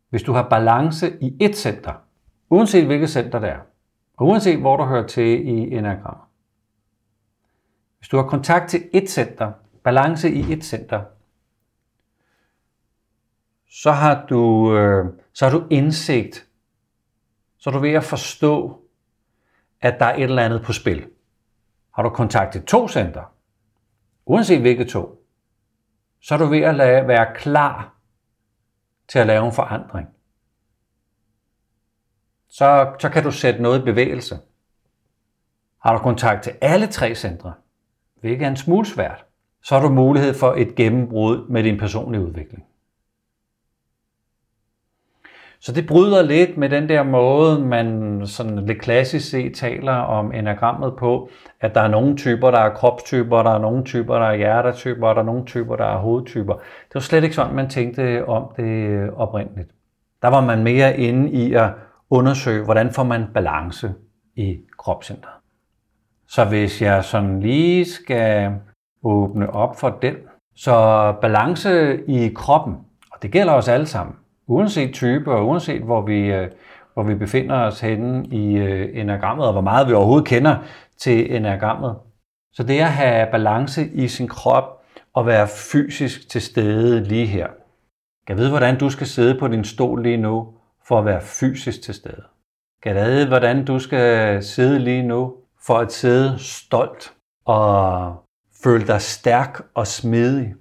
hvis 0.10 0.24
du 0.24 0.34
har 0.34 0.50
balance 0.50 1.18
i 1.22 1.38
et 1.40 1.58
center, 1.58 1.94
uanset 2.50 2.86
hvilket 2.86 3.10
center 3.10 3.40
det 3.40 3.50
er, 3.50 3.60
og 4.18 4.28
uanset 4.28 4.60
hvor 4.60 4.78
du 4.78 4.84
hører 4.84 5.08
til 5.08 5.48
i 5.48 5.75
enagrammet, 5.75 6.24
hvis 7.98 8.10
du 8.10 8.18
har 8.18 8.24
kontakt 8.24 8.70
til 8.70 8.90
et 8.94 9.10
center, 9.10 9.52
balance 9.84 10.32
i 10.32 10.54
et 10.54 10.64
center, 10.64 11.04
så 13.82 13.91
har 13.91 14.25
du, 14.25 14.74
øh, 14.77 15.05
så 15.34 15.46
har 15.46 15.58
du 15.60 15.67
indsigt, 15.70 16.48
så 17.58 17.70
er 17.70 17.74
du 17.74 17.79
ved 17.79 17.94
at 17.94 18.03
forstå, 18.03 18.82
at 19.82 20.00
der 20.00 20.05
er 20.05 20.15
et 20.15 20.24
eller 20.24 20.46
andet 20.46 20.62
på 20.62 20.74
spil. 20.74 21.10
Har 21.94 22.03
du 22.03 22.10
kontakt 22.10 22.51
til 22.51 22.65
to 22.65 22.88
center, 22.88 23.34
uanset 24.25 24.62
hvilke 24.62 24.86
to, 24.86 25.25
så 26.22 26.34
er 26.34 26.38
du 26.38 26.46
ved 26.46 26.62
at 26.62 26.75
lade, 26.75 27.08
være 27.08 27.36
klar 27.36 27.96
til 29.08 29.20
at 29.20 29.27
lave 29.27 29.46
en 29.46 29.53
forandring. 29.53 30.08
Så, 32.50 32.96
så 33.00 33.10
kan 33.10 33.24
du 33.24 33.32
sætte 33.32 33.62
noget 33.62 33.82
i 33.82 33.86
bevægelse. 33.86 34.39
Har 35.84 35.94
du 35.94 36.00
kontakt 36.00 36.44
til 36.44 36.53
alle 36.62 36.88
tre 36.88 37.15
centre, 37.15 37.53
hvilket 38.22 38.46
er 38.46 38.50
en 38.50 38.58
smule 38.58 38.86
svært, 38.86 39.25
så 39.63 39.75
har 39.75 39.88
du 39.88 39.94
mulighed 39.94 40.34
for 40.34 40.53
et 40.53 40.75
gennembrud 40.75 41.48
med 41.48 41.63
din 41.63 41.79
personlige 41.79 42.22
udvikling. 42.22 42.65
Så 45.66 45.72
det 45.72 45.88
bryder 45.88 46.22
lidt 46.22 46.58
med 46.58 46.70
den 46.70 46.90
der 46.90 47.04
måde, 47.04 47.60
man 47.60 48.22
sådan 48.26 48.66
lidt 48.66 48.82
klassisk 48.82 49.30
set 49.30 49.56
taler 49.56 49.94
om 49.94 50.32
enagrammet 50.32 50.94
på, 50.96 51.30
at 51.62 51.76
der 51.76 51.82
er 51.82 51.88
nogle 51.88 52.18
typer, 52.18 52.52
der 52.52 52.60
er 52.60 52.70
kropstyper, 52.70 53.44
der 53.44 53.52
er 53.52 53.60
nogle 53.60 53.84
typer, 53.84 54.16
der 54.16 54.26
er 54.26 54.36
hjertetyper, 54.36 55.08
og 55.08 55.16
der 55.16 55.22
er 55.22 55.26
nogle 55.26 55.46
typer, 55.46 55.76
der 55.76 55.86
er 55.86 55.98
hovedtyper. 55.98 56.54
Det 56.54 56.94
var 56.94 57.00
slet 57.00 57.24
ikke 57.24 57.36
sådan, 57.36 57.56
man 57.56 57.70
tænkte 57.70 58.26
om 58.28 58.44
det 58.58 58.64
øh, 58.64 59.10
oprindeligt. 59.14 59.70
Der 60.22 60.28
var 60.28 60.42
man 60.42 60.64
mere 60.64 61.00
inde 61.00 61.32
i 61.32 61.54
at 61.54 61.70
undersøge, 62.10 62.64
hvordan 62.64 62.92
får 62.92 63.04
man 63.04 63.26
balance 63.34 63.94
i 64.36 64.58
kropscenteret. 64.78 65.34
Så 66.28 66.46
hvis 66.46 66.82
jeg 66.82 67.04
sådan 67.04 67.40
lige 67.40 67.86
skal 67.86 68.52
åbne 69.04 69.50
op 69.50 69.80
for 69.80 69.98
den, 70.02 70.16
så 70.56 71.14
balance 71.22 72.00
i 72.08 72.34
kroppen, 72.36 72.76
og 73.12 73.22
det 73.22 73.32
gælder 73.32 73.54
os 73.54 73.68
alle 73.68 73.86
sammen, 73.86 74.16
uanset 74.48 74.94
type 74.94 75.32
og 75.32 75.48
uanset 75.48 75.82
hvor 75.82 76.02
vi, 76.02 76.34
øh, 76.34 76.52
hvor 76.94 77.04
vi 77.04 77.16
befinder 77.16 77.56
os 77.56 77.80
henne 77.80 78.28
i 78.28 78.58
øh, 78.58 79.00
enagrammet, 79.00 79.46
og 79.46 79.52
hvor 79.52 79.62
meget 79.62 79.88
vi 79.88 79.94
overhovedet 79.94 80.28
kender 80.28 80.58
til 80.98 81.36
enagrammet. 81.36 81.96
Så 82.54 82.64
det 82.64 82.80
at 82.80 82.92
have 82.92 83.32
balance 83.32 83.88
i 83.88 84.08
sin 84.08 84.28
krop 84.28 84.82
og 85.14 85.25
være 85.25 85.48
fysisk 85.48 86.30
til 86.30 86.42
stede 86.42 87.04
lige 87.04 87.25
her. 87.25 87.48
Kan 88.28 88.38
vide, 88.38 88.50
hvordan 88.50 88.80
du 88.80 88.90
skal 88.90 89.08
sidde 89.08 89.40
på 89.40 89.48
din 89.48 89.64
stol 89.64 90.04
lige 90.04 90.18
nu 90.18 90.54
for 90.88 91.00
at 91.00 91.06
være 91.06 91.22
fysisk 91.22 91.82
til 91.82 91.94
stede. 91.94 92.24
Kan 92.84 92.96
vide, 92.96 93.28
hvordan 93.28 93.66
du 93.66 93.80
skal 93.80 94.44
sidde 94.44 94.80
lige 94.80 95.04
nu 95.04 95.34
for 95.66 95.78
at 95.78 95.92
sidde 95.92 96.40
stolt 96.40 97.14
og 97.46 98.16
føle 98.64 98.88
dig 98.88 99.02
stærk 99.02 99.62
og 99.74 99.88
smidig. 99.88 100.54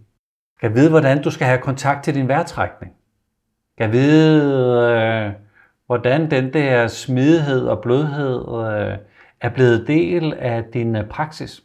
Kan 0.60 0.74
vide, 0.74 0.90
hvordan 0.90 1.22
du 1.22 1.30
skal 1.30 1.46
have 1.46 1.60
kontakt 1.60 2.04
til 2.04 2.14
din 2.14 2.28
vejrtrækning 2.28 2.92
kan 3.78 3.92
vide, 3.92 4.52
øh, 4.90 5.32
hvordan 5.86 6.30
den 6.30 6.52
der 6.52 6.86
smidighed 6.86 7.66
og 7.66 7.82
blødhed 7.82 8.38
øh, 8.38 8.98
er 9.40 9.48
blevet 9.54 9.86
del 9.86 10.34
af 10.34 10.64
din 10.64 10.96
øh, 10.96 11.08
praksis. 11.08 11.62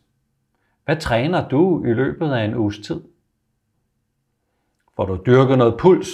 Hvad 0.85 0.97
træner 0.97 1.47
du 1.47 1.83
i 1.85 1.93
løbet 1.93 2.31
af 2.31 2.43
en 2.43 2.55
uges 2.55 2.79
tid? 2.79 3.01
Får 4.95 5.05
du 5.05 5.19
dyrket 5.25 5.57
noget 5.57 5.77
puls, 5.79 6.07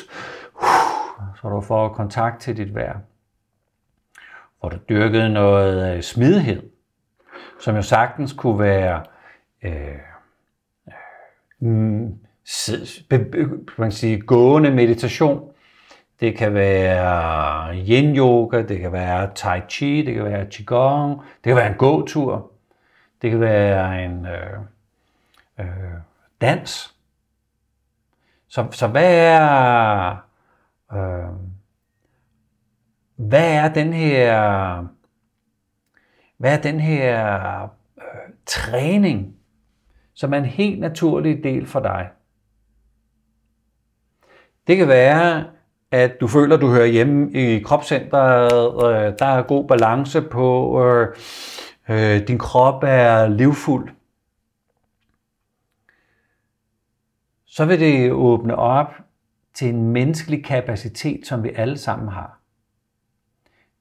så 1.42 1.50
du 1.50 1.62
får 1.62 1.90
kontakt 1.90 2.42
til 2.42 2.58
dit 2.58 2.76
vejr. 2.76 3.00
Får 4.62 4.70
du 4.70 4.78
dyrket 4.90 5.32
noget 5.32 5.96
øh, 5.96 6.02
smidighed, 6.02 6.64
som 7.60 7.76
jo 7.76 7.82
sagtens 7.82 8.34
kunne 8.34 8.60
være 8.60 9.04
øh, 9.64 10.00
øh, 10.88 11.68
mm, 11.70 12.20
man 13.78 13.92
sige, 13.92 14.22
gående 14.22 14.72
meditation, 14.72 15.52
det 16.20 16.38
kan 16.38 16.54
være 16.54 17.76
yin 17.76 18.18
yoga, 18.18 18.62
det 18.62 18.80
kan 18.80 18.92
være 18.92 19.34
tai 19.36 19.62
chi, 19.70 20.06
det 20.06 20.14
kan 20.14 20.26
være 20.26 20.46
qigong, 20.52 21.20
det 21.20 21.44
kan 21.44 21.56
være 21.56 21.72
en 21.72 21.78
gåtur, 21.78 22.52
det 23.22 23.32
kan 23.32 23.40
være 23.40 24.06
en 24.06 24.26
øh, 24.26 24.60
øh, 25.60 26.00
dans. 26.42 26.96
Så, 28.48 28.68
så 28.72 28.88
hvad 28.88 29.16
er 29.16 30.18
øh, 30.94 31.30
hvad 33.16 33.54
er 33.56 33.74
den 33.74 33.94
her 33.94 34.86
hvad 36.38 36.58
er 36.58 36.62
den 36.62 36.80
her 36.80 37.64
øh, 37.98 38.34
træning, 38.46 39.36
som 40.14 40.34
er 40.34 40.38
en 40.38 40.46
helt 40.46 40.80
naturlig 40.80 41.44
del 41.44 41.66
for 41.66 41.80
dig? 41.80 42.10
Det 44.68 44.78
kan 44.78 44.88
være, 44.88 45.46
at 45.96 46.22
du 46.22 46.28
føler, 46.28 46.58
du 46.58 46.68
hører 46.68 46.86
hjemme 46.86 47.32
i 47.32 47.60
kropscenteret, 47.60 48.74
øh, 48.86 49.14
der 49.20 49.26
er 49.26 49.44
god 49.44 49.68
balance 49.68 50.22
på, 50.22 50.82
øh, 50.84 51.16
øh, 51.90 52.28
din 52.28 52.38
krop 52.38 52.84
er 52.84 53.28
livfuld. 53.28 53.90
Så 57.46 57.66
vil 57.66 57.80
det 57.80 58.12
åbne 58.12 58.56
op 58.56 58.94
til 59.54 59.70
en 59.70 59.90
menneskelig 59.90 60.46
kapacitet, 60.46 61.28
som 61.28 61.44
vi 61.44 61.52
alle 61.56 61.78
sammen 61.78 62.10
har. 62.10 62.40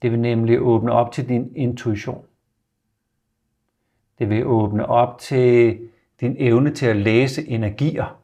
Det 0.03 0.11
vil 0.11 0.21
nemlig 0.21 0.61
åbne 0.61 0.93
op 0.93 1.13
til 1.13 1.29
din 1.29 1.53
intuition. 1.57 2.25
Det 4.19 4.31
vil 4.31 4.47
åbne 4.47 4.87
op 4.87 5.19
til 5.19 5.81
din 6.21 6.37
evne 6.39 6.71
til 6.75 6.87
at 6.87 6.97
læse 6.97 7.49
energier. 7.49 8.24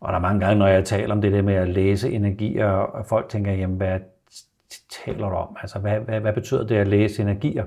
Og 0.00 0.12
der 0.12 0.18
er 0.18 0.22
mange 0.22 0.40
gange, 0.40 0.58
når 0.58 0.66
jeg 0.66 0.84
taler 0.84 1.14
om 1.14 1.20
det 1.20 1.32
der 1.32 1.42
med 1.42 1.54
at 1.54 1.68
læse 1.68 2.10
energier, 2.10 2.66
og 2.66 3.06
folk 3.06 3.28
tænker, 3.28 3.52
jamen 3.52 3.76
hvad 3.76 3.98
taler 5.04 5.28
du 5.28 5.34
om? 5.34 5.56
Altså, 5.62 5.78
hvad, 5.78 6.00
hvad, 6.00 6.20
hvad 6.20 6.32
betyder 6.32 6.66
det 6.66 6.76
at 6.76 6.88
læse 6.88 7.22
energier? 7.22 7.64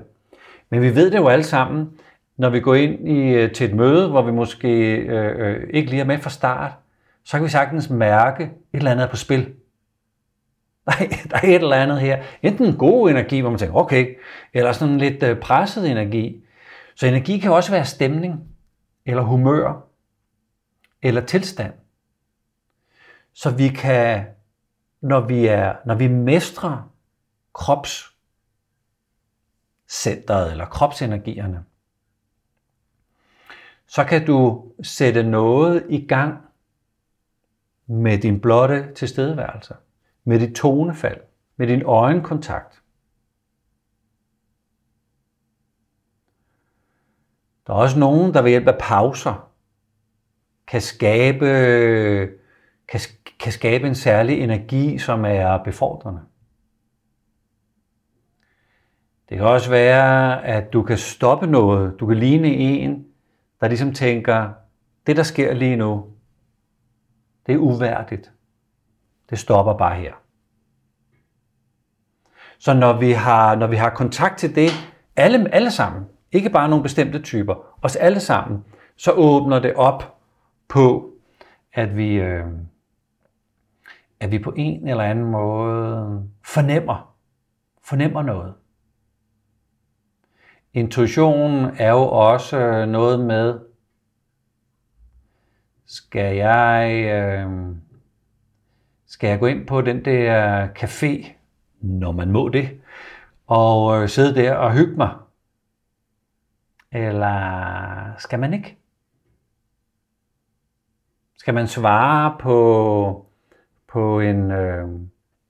Men 0.70 0.82
vi 0.82 0.94
ved 0.94 1.10
det 1.10 1.18
jo 1.18 1.28
alle 1.28 1.44
sammen, 1.44 1.90
når 2.36 2.50
vi 2.50 2.60
går 2.60 2.74
ind 2.74 3.08
i, 3.08 3.28
øh, 3.28 3.52
til 3.52 3.68
et 3.68 3.76
møde, 3.76 4.10
hvor 4.10 4.22
vi 4.22 4.32
måske 4.32 4.96
øh, 4.96 5.46
øh, 5.46 5.68
ikke 5.70 5.90
lige 5.90 6.00
er 6.00 6.04
med 6.04 6.18
fra 6.18 6.30
start, 6.30 6.72
så 7.24 7.36
kan 7.36 7.44
vi 7.44 7.48
sagtens 7.48 7.90
mærke, 7.90 8.44
et 8.44 8.50
eller 8.72 8.90
andet 8.90 9.04
er 9.04 9.10
på 9.10 9.16
spil. 9.16 9.46
Der 10.86 10.92
er, 10.92 11.06
der 11.30 11.36
er 11.36 11.48
et 11.48 11.54
eller 11.54 11.76
andet 11.76 12.00
her. 12.00 12.22
Enten 12.42 12.66
en 12.66 12.76
god 12.76 13.10
energi, 13.10 13.40
hvor 13.40 13.50
man 13.50 13.58
tænker, 13.58 13.76
okay, 13.76 14.16
eller 14.54 14.72
sådan 14.72 14.98
lidt 14.98 15.22
øh, 15.22 15.40
presset 15.40 15.90
energi. 15.90 16.44
Så 16.94 17.06
energi 17.06 17.38
kan 17.38 17.52
også 17.52 17.70
være 17.70 17.84
stemning, 17.84 18.40
eller 19.06 19.22
humør, 19.22 19.86
eller 21.02 21.20
tilstand. 21.20 21.72
Så 23.34 23.50
vi 23.50 23.68
kan, 23.68 24.26
når 25.00 25.20
vi, 25.20 25.46
er, 25.46 25.76
når 25.86 25.94
vi 25.94 26.08
mestrer 26.08 26.92
kropscentret 27.52 30.50
eller 30.50 30.66
kropsenergierne, 30.66 31.64
så 33.86 34.04
kan 34.04 34.26
du 34.26 34.70
sætte 34.82 35.22
noget 35.22 35.86
i 35.88 36.06
gang 36.06 36.38
med 37.86 38.18
din 38.18 38.40
blotte 38.40 38.94
tilstedeværelse, 38.94 39.74
med 40.24 40.40
dit 40.40 40.56
tonefald, 40.56 41.20
med 41.56 41.66
din 41.66 41.82
øjenkontakt. 41.82 42.82
Der 47.66 47.72
er 47.72 47.78
også 47.78 47.98
nogen, 47.98 48.34
der 48.34 48.42
ved 48.42 48.50
hjælp 48.50 48.68
af 48.68 48.78
pauser 48.80 49.50
kan 50.66 50.80
skabe 50.80 51.46
kan, 52.94 53.00
kan 53.40 53.52
skabe 53.52 53.86
en 53.86 53.94
særlig 53.94 54.40
energi, 54.40 54.98
som 54.98 55.24
er 55.24 55.58
befordrende. 55.58 56.20
Det 59.28 59.36
kan 59.36 59.46
også 59.46 59.70
være, 59.70 60.44
at 60.44 60.72
du 60.72 60.82
kan 60.82 60.98
stoppe 60.98 61.46
noget. 61.46 62.00
Du 62.00 62.06
kan 62.06 62.16
ligne 62.16 62.48
en, 62.48 63.06
der 63.60 63.68
ligesom 63.68 63.92
tænker, 63.92 64.52
det 65.06 65.16
der 65.16 65.22
sker 65.22 65.54
lige 65.54 65.76
nu, 65.76 66.04
det 67.46 67.54
er 67.54 67.58
uværdigt. 67.58 68.32
Det 69.30 69.38
stopper 69.38 69.76
bare 69.76 69.94
her. 69.94 70.12
Så 72.58 72.74
når 72.74 72.98
vi 73.00 73.12
har, 73.12 73.56
når 73.56 73.66
vi 73.66 73.76
har 73.76 73.90
kontakt 73.90 74.38
til 74.38 74.54
det, 74.54 74.70
alle, 75.16 75.54
alle 75.54 75.70
sammen, 75.70 76.04
ikke 76.32 76.50
bare 76.50 76.68
nogle 76.68 76.82
bestemte 76.82 77.22
typer, 77.22 77.54
os 77.82 77.96
alle 77.96 78.20
sammen, 78.20 78.64
så 78.96 79.12
åbner 79.12 79.58
det 79.58 79.74
op 79.74 80.18
på, 80.68 81.10
at 81.72 81.96
vi, 81.96 82.14
øh, 82.14 82.46
at 84.20 84.30
vi 84.30 84.38
på 84.38 84.52
en 84.56 84.88
eller 84.88 85.04
anden 85.04 85.24
måde 85.24 86.28
fornemmer, 86.44 87.16
fornemmer 87.82 88.22
noget. 88.22 88.54
Intuition 90.72 91.64
er 91.78 91.90
jo 91.90 92.08
også 92.08 92.86
noget 92.86 93.20
med, 93.20 93.60
skal 95.86 96.36
jeg, 96.36 97.04
øh, 97.04 97.76
skal 99.06 99.28
jeg 99.28 99.40
gå 99.40 99.46
ind 99.46 99.66
på 99.66 99.80
den 99.80 100.04
der 100.04 100.68
café, 100.68 101.32
når 101.80 102.12
man 102.12 102.30
må 102.30 102.48
det, 102.48 102.80
og 103.46 104.02
øh, 104.02 104.08
sidde 104.08 104.34
der 104.34 104.54
og 104.54 104.72
hygge 104.72 104.96
mig? 104.96 105.16
Eller 106.92 108.18
skal 108.18 108.38
man 108.38 108.54
ikke? 108.54 108.78
Skal 111.36 111.54
man 111.54 111.68
svare 111.68 112.36
på, 112.40 113.23
på 113.94 114.20
en, 114.20 114.50
øh, 114.50 114.88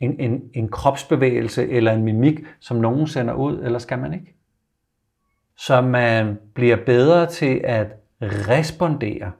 en, 0.00 0.20
en, 0.20 0.50
en 0.54 0.68
kropsbevægelse 0.68 1.68
eller 1.68 1.92
en 1.92 2.02
mimik, 2.02 2.40
som 2.60 2.76
nogen 2.76 3.06
sender 3.06 3.34
ud, 3.34 3.62
eller 3.62 3.78
skal 3.78 3.98
man 3.98 4.14
ikke? 4.14 4.36
Så 5.56 5.80
man 5.80 6.38
bliver 6.54 6.76
bedre 6.86 7.26
til 7.26 7.60
at 7.64 7.86
respondere, 8.22 9.32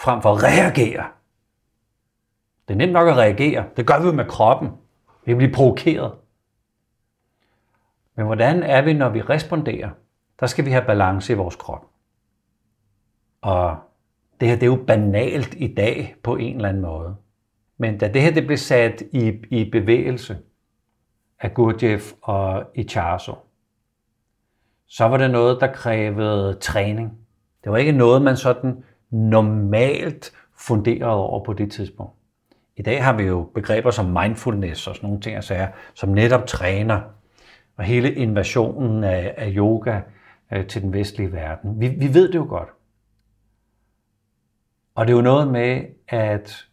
frem 0.00 0.22
for 0.22 0.32
at 0.32 0.42
reagere. 0.42 1.06
Det 2.68 2.74
er 2.74 2.78
nemt 2.78 2.92
nok 2.92 3.08
at 3.08 3.16
reagere. 3.16 3.64
Det 3.76 3.86
gør 3.86 4.10
vi 4.10 4.16
med 4.16 4.24
kroppen. 4.24 4.70
Vi 5.24 5.34
bliver 5.34 5.52
provokeret. 5.54 6.12
Men 8.14 8.26
hvordan 8.26 8.62
er 8.62 8.82
vi, 8.82 8.92
når 8.92 9.08
vi 9.08 9.20
responderer? 9.20 9.90
Der 10.40 10.46
skal 10.46 10.64
vi 10.64 10.70
have 10.70 10.84
balance 10.84 11.32
i 11.32 11.36
vores 11.36 11.56
krop. 11.56 11.86
Og 13.40 13.76
det 14.40 14.48
her 14.48 14.54
det 14.54 14.62
er 14.62 14.76
jo 14.76 14.84
banalt 14.86 15.54
i 15.54 15.74
dag 15.74 16.16
på 16.22 16.36
en 16.36 16.56
eller 16.56 16.68
anden 16.68 16.82
måde. 16.82 17.16
Men 17.78 17.98
da 17.98 18.08
det 18.08 18.22
her 18.22 18.30
det 18.30 18.46
blev 18.46 18.58
sat 18.58 19.02
i, 19.12 19.28
i 19.50 19.70
bevægelse 19.70 20.38
af 21.40 21.54
Gurdjieff 21.54 22.12
og 22.22 22.64
Icharso, 22.74 23.34
så 24.86 25.04
var 25.04 25.16
det 25.16 25.30
noget, 25.30 25.60
der 25.60 25.72
krævede 25.72 26.54
træning. 26.54 27.12
Det 27.64 27.72
var 27.72 27.78
ikke 27.78 27.92
noget, 27.92 28.22
man 28.22 28.36
sådan 28.36 28.84
normalt 29.10 30.32
funderede 30.56 31.14
over 31.14 31.44
på 31.44 31.52
det 31.52 31.72
tidspunkt. 31.72 32.12
I 32.76 32.82
dag 32.82 33.04
har 33.04 33.12
vi 33.16 33.22
jo 33.22 33.50
begreber 33.54 33.90
som 33.90 34.06
mindfulness 34.06 34.86
og 34.86 34.96
sådan 34.96 35.06
nogle 35.06 35.20
ting, 35.20 35.36
altså, 35.36 35.68
som 35.94 36.08
netop 36.08 36.46
træner. 36.46 37.00
Og 37.76 37.84
hele 37.84 38.14
invasionen 38.14 39.04
af, 39.04 39.34
af 39.36 39.52
yoga 39.56 40.00
øh, 40.52 40.66
til 40.66 40.82
den 40.82 40.92
vestlige 40.92 41.32
verden. 41.32 41.80
Vi, 41.80 41.88
vi 41.88 42.14
ved 42.14 42.28
det 42.28 42.34
jo 42.34 42.46
godt. 42.48 42.68
Og 44.94 45.06
det 45.06 45.12
er 45.12 45.16
jo 45.16 45.22
noget 45.22 45.48
med 45.48 45.84
at 46.08 46.66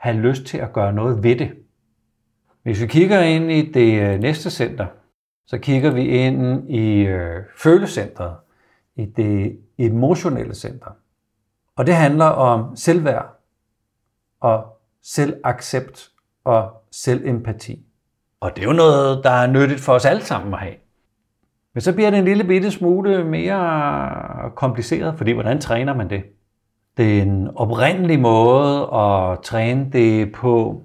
have 0.00 0.16
lyst 0.16 0.44
til 0.44 0.58
at 0.58 0.72
gøre 0.72 0.92
noget 0.92 1.22
ved 1.22 1.36
det. 1.36 1.52
Hvis 2.62 2.80
vi 2.80 2.86
kigger 2.86 3.20
ind 3.20 3.50
i 3.50 3.72
det 3.72 4.00
øh, 4.00 4.20
næste 4.20 4.50
center, 4.50 4.86
så 5.46 5.58
kigger 5.58 5.90
vi 5.90 6.08
ind 6.08 6.70
i 6.70 7.00
øh, 7.00 7.42
følecentret, 7.56 8.36
i 8.96 9.04
det 9.04 9.58
emotionelle 9.78 10.54
center. 10.54 10.90
Og 11.76 11.86
det 11.86 11.94
handler 11.94 12.24
om 12.24 12.76
selvværd 12.76 13.40
og 14.40 14.80
selvaccept 15.02 16.10
og 16.44 16.70
selvempati. 16.90 17.86
Og 18.40 18.56
det 18.56 18.62
er 18.62 18.66
jo 18.66 18.72
noget, 18.72 19.24
der 19.24 19.30
er 19.30 19.46
nyttigt 19.46 19.80
for 19.80 19.92
os 19.92 20.04
alle 20.04 20.22
sammen 20.22 20.54
at 20.54 20.60
have. 20.60 20.74
Men 21.74 21.80
så 21.80 21.94
bliver 21.94 22.10
det 22.10 22.18
en 22.18 22.24
lille 22.24 22.44
bitte 22.44 22.70
smule 22.70 23.24
mere 23.24 24.50
kompliceret, 24.54 25.18
fordi 25.18 25.32
hvordan 25.32 25.60
træner 25.60 25.94
man 25.94 26.10
det? 26.10 26.22
Den 27.00 27.48
oprindelige 27.56 28.18
måde 28.18 28.94
at 28.94 29.42
træne 29.42 29.90
det 29.92 30.32
på 30.32 30.82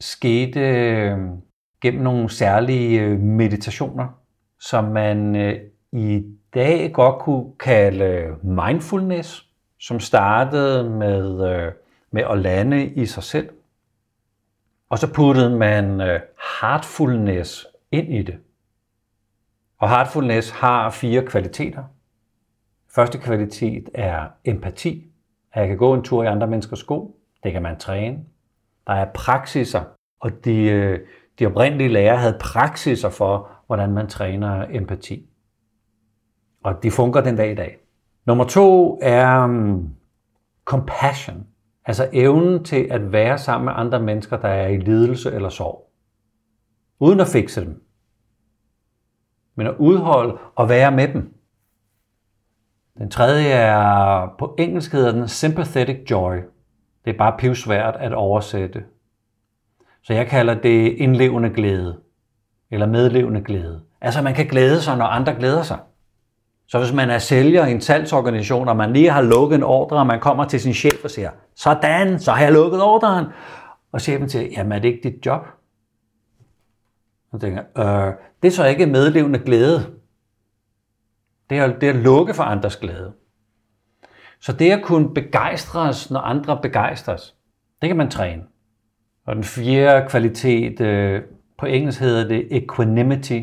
skete 0.00 0.60
øh, 0.60 1.18
gennem 1.80 2.02
nogle 2.02 2.30
særlige 2.30 3.00
øh, 3.00 3.20
meditationer, 3.20 4.08
som 4.60 4.84
man 4.84 5.36
øh, 5.36 5.60
i 5.92 6.24
dag 6.54 6.92
godt 6.92 7.18
kunne 7.18 7.52
kalde 7.60 8.36
mindfulness, 8.42 9.46
som 9.80 10.00
startede 10.00 10.90
med, 10.90 11.72
med 12.10 12.22
at 12.30 12.38
lande 12.38 12.86
i 12.86 13.06
sig 13.06 13.22
selv. 13.22 13.48
Og 14.88 14.98
så 14.98 15.12
puttede 15.12 15.56
man 15.56 16.00
heartfulness 16.60 17.66
ind 17.92 18.14
i 18.14 18.22
det. 18.22 18.38
Og 19.78 19.88
heartfulness 19.88 20.50
har 20.50 20.90
fire 20.90 21.26
kvaliteter. 21.26 21.84
Første 22.88 23.18
kvalitet 23.18 23.88
er 23.94 24.26
empati, 24.44 25.12
at 25.56 25.60
jeg 25.60 25.68
kan 25.68 25.78
gå 25.78 25.94
en 25.94 26.02
tur 26.02 26.22
i 26.22 26.26
andre 26.26 26.46
menneskers 26.46 26.78
sko. 26.78 27.20
Det 27.42 27.52
kan 27.52 27.62
man 27.62 27.78
træne. 27.78 28.18
Der 28.86 28.92
er 28.92 29.06
praksiser, 29.14 29.82
og 30.20 30.44
de, 30.44 30.62
øh, 30.62 31.00
de 31.38 31.46
oprindelige 31.46 31.88
lærere 31.88 32.18
havde 32.18 32.38
praksiser 32.40 33.08
for, 33.08 33.50
hvordan 33.66 33.92
man 33.92 34.08
træner 34.08 34.66
empati. 34.70 35.28
Og 36.64 36.82
de 36.82 36.90
fungerer 36.90 37.24
den 37.24 37.36
dag 37.36 37.52
i 37.52 37.54
dag. 37.54 37.78
Nummer 38.26 38.44
to 38.44 38.98
er 39.02 39.44
um, 39.44 39.94
compassion, 40.64 41.46
altså 41.84 42.08
evnen 42.12 42.64
til 42.64 42.86
at 42.90 43.12
være 43.12 43.38
sammen 43.38 43.64
med 43.64 43.72
andre 43.76 44.02
mennesker, 44.02 44.36
der 44.36 44.48
er 44.48 44.68
i 44.68 44.76
lidelse 44.76 45.32
eller 45.32 45.48
sorg. 45.48 45.90
Uden 47.00 47.20
at 47.20 47.26
fikse 47.26 47.60
dem. 47.60 47.82
Men 49.54 49.66
at 49.66 49.74
udholde 49.78 50.38
og 50.54 50.68
være 50.68 50.92
med 50.92 51.08
dem. 51.08 51.35
Den 52.98 53.10
tredje 53.10 53.48
er, 53.48 54.26
på 54.38 54.54
engelsk 54.58 54.92
hedder 54.92 55.12
den 55.12 55.28
sympathetic 55.28 56.10
joy. 56.10 56.36
Det 57.04 57.14
er 57.14 57.18
bare 57.18 57.34
pivsvært 57.38 57.96
at 58.00 58.12
oversætte. 58.12 58.84
Så 60.02 60.12
jeg 60.12 60.26
kalder 60.26 60.54
det 60.54 60.92
indlevende 60.92 61.50
glæde, 61.50 61.96
eller 62.70 62.86
medlevende 62.86 63.40
glæde. 63.40 63.80
Altså 64.00 64.22
man 64.22 64.34
kan 64.34 64.46
glæde 64.46 64.80
sig, 64.82 64.96
når 64.96 65.04
andre 65.04 65.34
glæder 65.34 65.62
sig. 65.62 65.78
Så 66.68 66.78
hvis 66.78 66.92
man 66.92 67.10
er 67.10 67.18
sælger 67.18 67.66
i 67.66 67.72
en 67.72 67.80
salgsorganisation, 67.80 68.68
og 68.68 68.76
man 68.76 68.92
lige 68.92 69.10
har 69.10 69.22
lukket 69.22 69.56
en 69.56 69.62
ordre, 69.62 69.96
og 69.96 70.06
man 70.06 70.20
kommer 70.20 70.44
til 70.44 70.60
sin 70.60 70.74
chef 70.74 71.04
og 71.04 71.10
siger, 71.10 71.30
sådan, 71.56 72.18
så 72.18 72.32
har 72.32 72.42
jeg 72.42 72.52
lukket 72.52 72.82
ordren. 72.82 73.26
Og 73.92 74.00
chefen 74.00 74.28
siger, 74.28 74.48
jamen 74.56 74.72
er 74.72 74.78
det 74.78 74.88
ikke 74.88 75.08
dit 75.08 75.26
job? 75.26 75.46
Og 77.32 77.40
tænker, 77.40 77.62
øh, 77.78 78.12
det 78.42 78.48
er 78.48 78.52
så 78.52 78.64
ikke 78.64 78.86
medlevende 78.86 79.38
glæde. 79.38 79.95
Det 81.50 81.58
er, 81.58 81.78
det 81.78 81.88
er 81.88 81.92
at 81.92 81.98
lukke 81.98 82.34
for 82.34 82.42
andres 82.42 82.76
glæde. 82.76 83.12
Så 84.40 84.52
det 84.52 84.70
at 84.70 84.82
kunne 84.82 85.14
begejstres, 85.14 86.10
når 86.10 86.20
andre 86.20 86.58
begejstres, 86.62 87.34
det 87.82 87.88
kan 87.88 87.96
man 87.96 88.10
træne. 88.10 88.42
Og 89.26 89.34
den 89.34 89.44
fjerde 89.44 90.08
kvalitet, 90.08 90.80
øh, 90.80 91.22
på 91.58 91.66
engelsk 91.66 92.00
hedder 92.00 92.28
det 92.28 92.48
equanimity. 92.50 93.40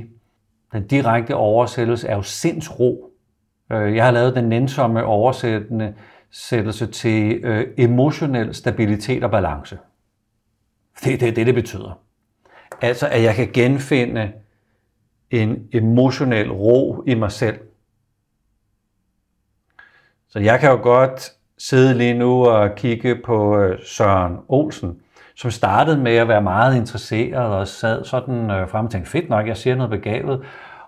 Den 0.74 0.88
direkte 0.88 1.36
oversættelse 1.36 2.08
er 2.08 2.16
jo 2.16 2.22
sindsro. 2.22 3.14
Øh, 3.72 3.96
jeg 3.96 4.06
har 4.06 4.12
lavet 4.12 4.36
den 4.36 4.50
nænsomme 4.50 5.04
oversættelse 5.04 6.88
til 6.88 7.40
øh, 7.44 7.68
emotionel 7.78 8.54
stabilitet 8.54 9.24
og 9.24 9.32
balance. 9.32 9.78
Det 11.04 11.14
er 11.14 11.18
det, 11.18 11.36
det, 11.36 11.46
det 11.46 11.56
betyder. 11.56 12.00
Altså, 12.82 13.08
at 13.08 13.24
jeg 13.24 13.36
kan 13.36 13.50
genfinde 13.54 14.32
en 15.32 15.70
emotionel 15.74 16.52
ro 16.52 17.04
i 17.08 17.14
mig 17.14 17.32
selv, 17.32 17.60
så 20.34 20.40
jeg 20.40 20.60
kan 20.60 20.70
jo 20.70 20.80
godt 20.84 21.32
sidde 21.58 21.94
lige 21.94 22.14
nu 22.14 22.46
og 22.46 22.76
kigge 22.76 23.16
på 23.26 23.58
øh, 23.58 23.80
Søren 23.86 24.38
Olsen, 24.50 24.96
som 25.36 25.52
startede 25.52 25.98
med 25.98 26.16
at 26.16 26.28
være 26.28 26.42
meget 26.42 26.76
interesseret 26.76 27.56
og 27.56 27.68
sad 27.68 28.04
sådan 28.04 28.52
øh, 28.52 28.70
frem 28.70 28.86
og 28.86 28.92
tænkte, 28.92 29.12
fedt 29.12 29.30
nok, 29.30 29.48
jeg 29.48 29.58
siger 29.58 29.76
noget 29.76 29.90
begavet. 29.90 30.42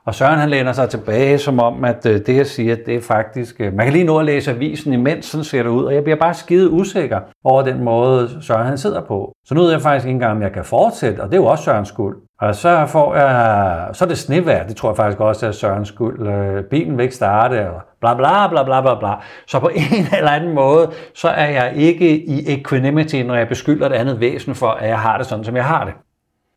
Og 0.06 0.16
Søren 0.16 0.40
han 0.40 0.50
læner 0.50 0.72
sig 0.72 0.90
tilbage, 0.90 1.38
som 1.38 1.60
om, 1.60 1.86
at 1.86 2.06
øh, 2.06 2.20
det 2.26 2.36
jeg 2.36 2.48
siger, 2.48 2.76
det 2.86 2.96
er 2.96 3.02
faktisk... 3.02 3.62
Øh, 3.62 3.74
man 3.74 3.86
kan 3.86 3.94
lige 3.94 4.06
nå 4.06 4.20
at 4.20 4.26
læse 4.26 4.52
avisen 4.52 4.94
imens, 4.94 5.26
sådan 5.26 5.44
ser 5.44 5.64
det 5.64 5.70
ud, 5.70 5.84
og 5.84 5.94
jeg 5.94 6.04
bliver 6.04 6.18
bare 6.18 6.34
skide 6.34 6.70
usikker 6.70 7.20
over 7.44 7.62
den 7.62 7.84
måde, 7.84 8.30
Søren 8.42 8.68
han 8.68 8.78
sidder 8.78 9.02
på. 9.02 9.34
Så 9.46 9.56
nu 9.56 9.62
ved 9.62 9.72
jeg 9.72 9.82
faktisk 9.82 10.06
ikke 10.06 10.14
engang, 10.14 10.32
om 10.32 10.42
jeg 10.42 10.52
kan 10.52 10.66
fortsætte, 10.66 11.22
og 11.22 11.28
det 11.28 11.38
er 11.38 11.42
jo 11.42 11.46
også 11.46 11.64
Sørens 11.64 11.88
skuld. 11.88 12.18
Og 12.38 12.56
så 12.56 12.86
får 12.86 13.16
jeg, 13.16 13.90
så 13.96 14.06
er 14.06 14.10
det 14.10 14.18
snevær, 14.18 14.64
det 14.64 14.76
tror 14.76 14.90
jeg 14.90 14.96
faktisk 14.96 15.20
også 15.20 15.48
er 15.48 15.52
Sørens 15.52 15.88
skyld. 15.88 16.28
Øh, 16.28 16.64
bilen 16.64 16.98
vil 16.98 17.04
ikke 17.04 17.16
starte, 17.16 17.70
og 17.70 17.82
bla 18.00 18.14
bla 18.14 18.48
bla 18.48 18.64
bla 18.64 18.82
bla 18.82 19.00
bla. 19.00 19.14
Så 19.48 19.60
på 19.60 19.68
en 19.94 20.06
eller 20.18 20.32
anden 20.32 20.54
måde, 20.54 20.92
så 21.14 21.30
er 21.30 21.50
jeg 21.50 21.74
ikke 21.76 22.26
i 22.26 22.54
equanimity, 22.60 23.16
når 23.16 23.36
jeg 23.36 23.48
beskylder 23.48 23.88
det 23.88 23.96
andet 23.96 24.20
væsen 24.20 24.56
for, 24.56 24.68
at 24.68 24.90
jeg 24.90 25.00
har 25.00 25.18
det 25.18 25.26
sådan, 25.28 25.46
som 25.46 25.56
jeg 25.56 25.66
har 25.66 25.86
det. 25.86 25.94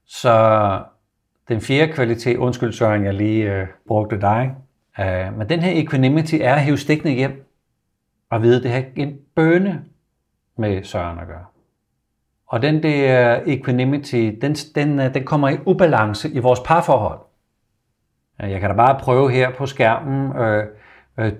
Så 0.06 0.78
den 1.48 1.60
fjerde 1.60 1.92
kvalitet, 1.92 2.36
undskyld 2.36 2.72
Søren, 2.72 3.04
jeg 3.04 3.14
lige 3.14 3.52
øh, 3.52 3.66
brugte 3.88 4.20
dig, 4.20 4.54
øh, 5.00 5.38
men 5.38 5.48
den 5.48 5.60
her 5.60 5.82
equanimity 5.82 6.34
er 6.40 6.54
at 6.54 6.60
hæve 6.60 6.78
stikkene 6.78 7.12
hjem 7.12 7.44
og 8.30 8.42
vide, 8.42 8.56
at 8.56 8.62
det 8.62 8.70
har 8.70 8.82
en 8.96 9.18
bøne 9.36 9.84
med 10.58 10.84
Søren 10.84 11.18
at 11.18 11.26
gøre. 11.26 11.44
Og 12.48 12.62
den 12.62 12.82
der 12.82 13.40
equanimity, 13.46 14.30
den, 14.40 14.54
den, 14.54 15.00
øh, 15.00 15.14
den 15.14 15.24
kommer 15.24 15.48
i 15.48 15.58
ubalance 15.66 16.30
i 16.30 16.38
vores 16.38 16.60
parforhold. 16.60 17.20
Øh, 18.42 18.50
jeg 18.50 18.60
kan 18.60 18.70
da 18.70 18.76
bare 18.76 18.98
prøve 18.98 19.30
her 19.30 19.50
på 19.54 19.66
skærmen. 19.66 20.36
Øh, 20.36 20.66
øh, 21.18 21.32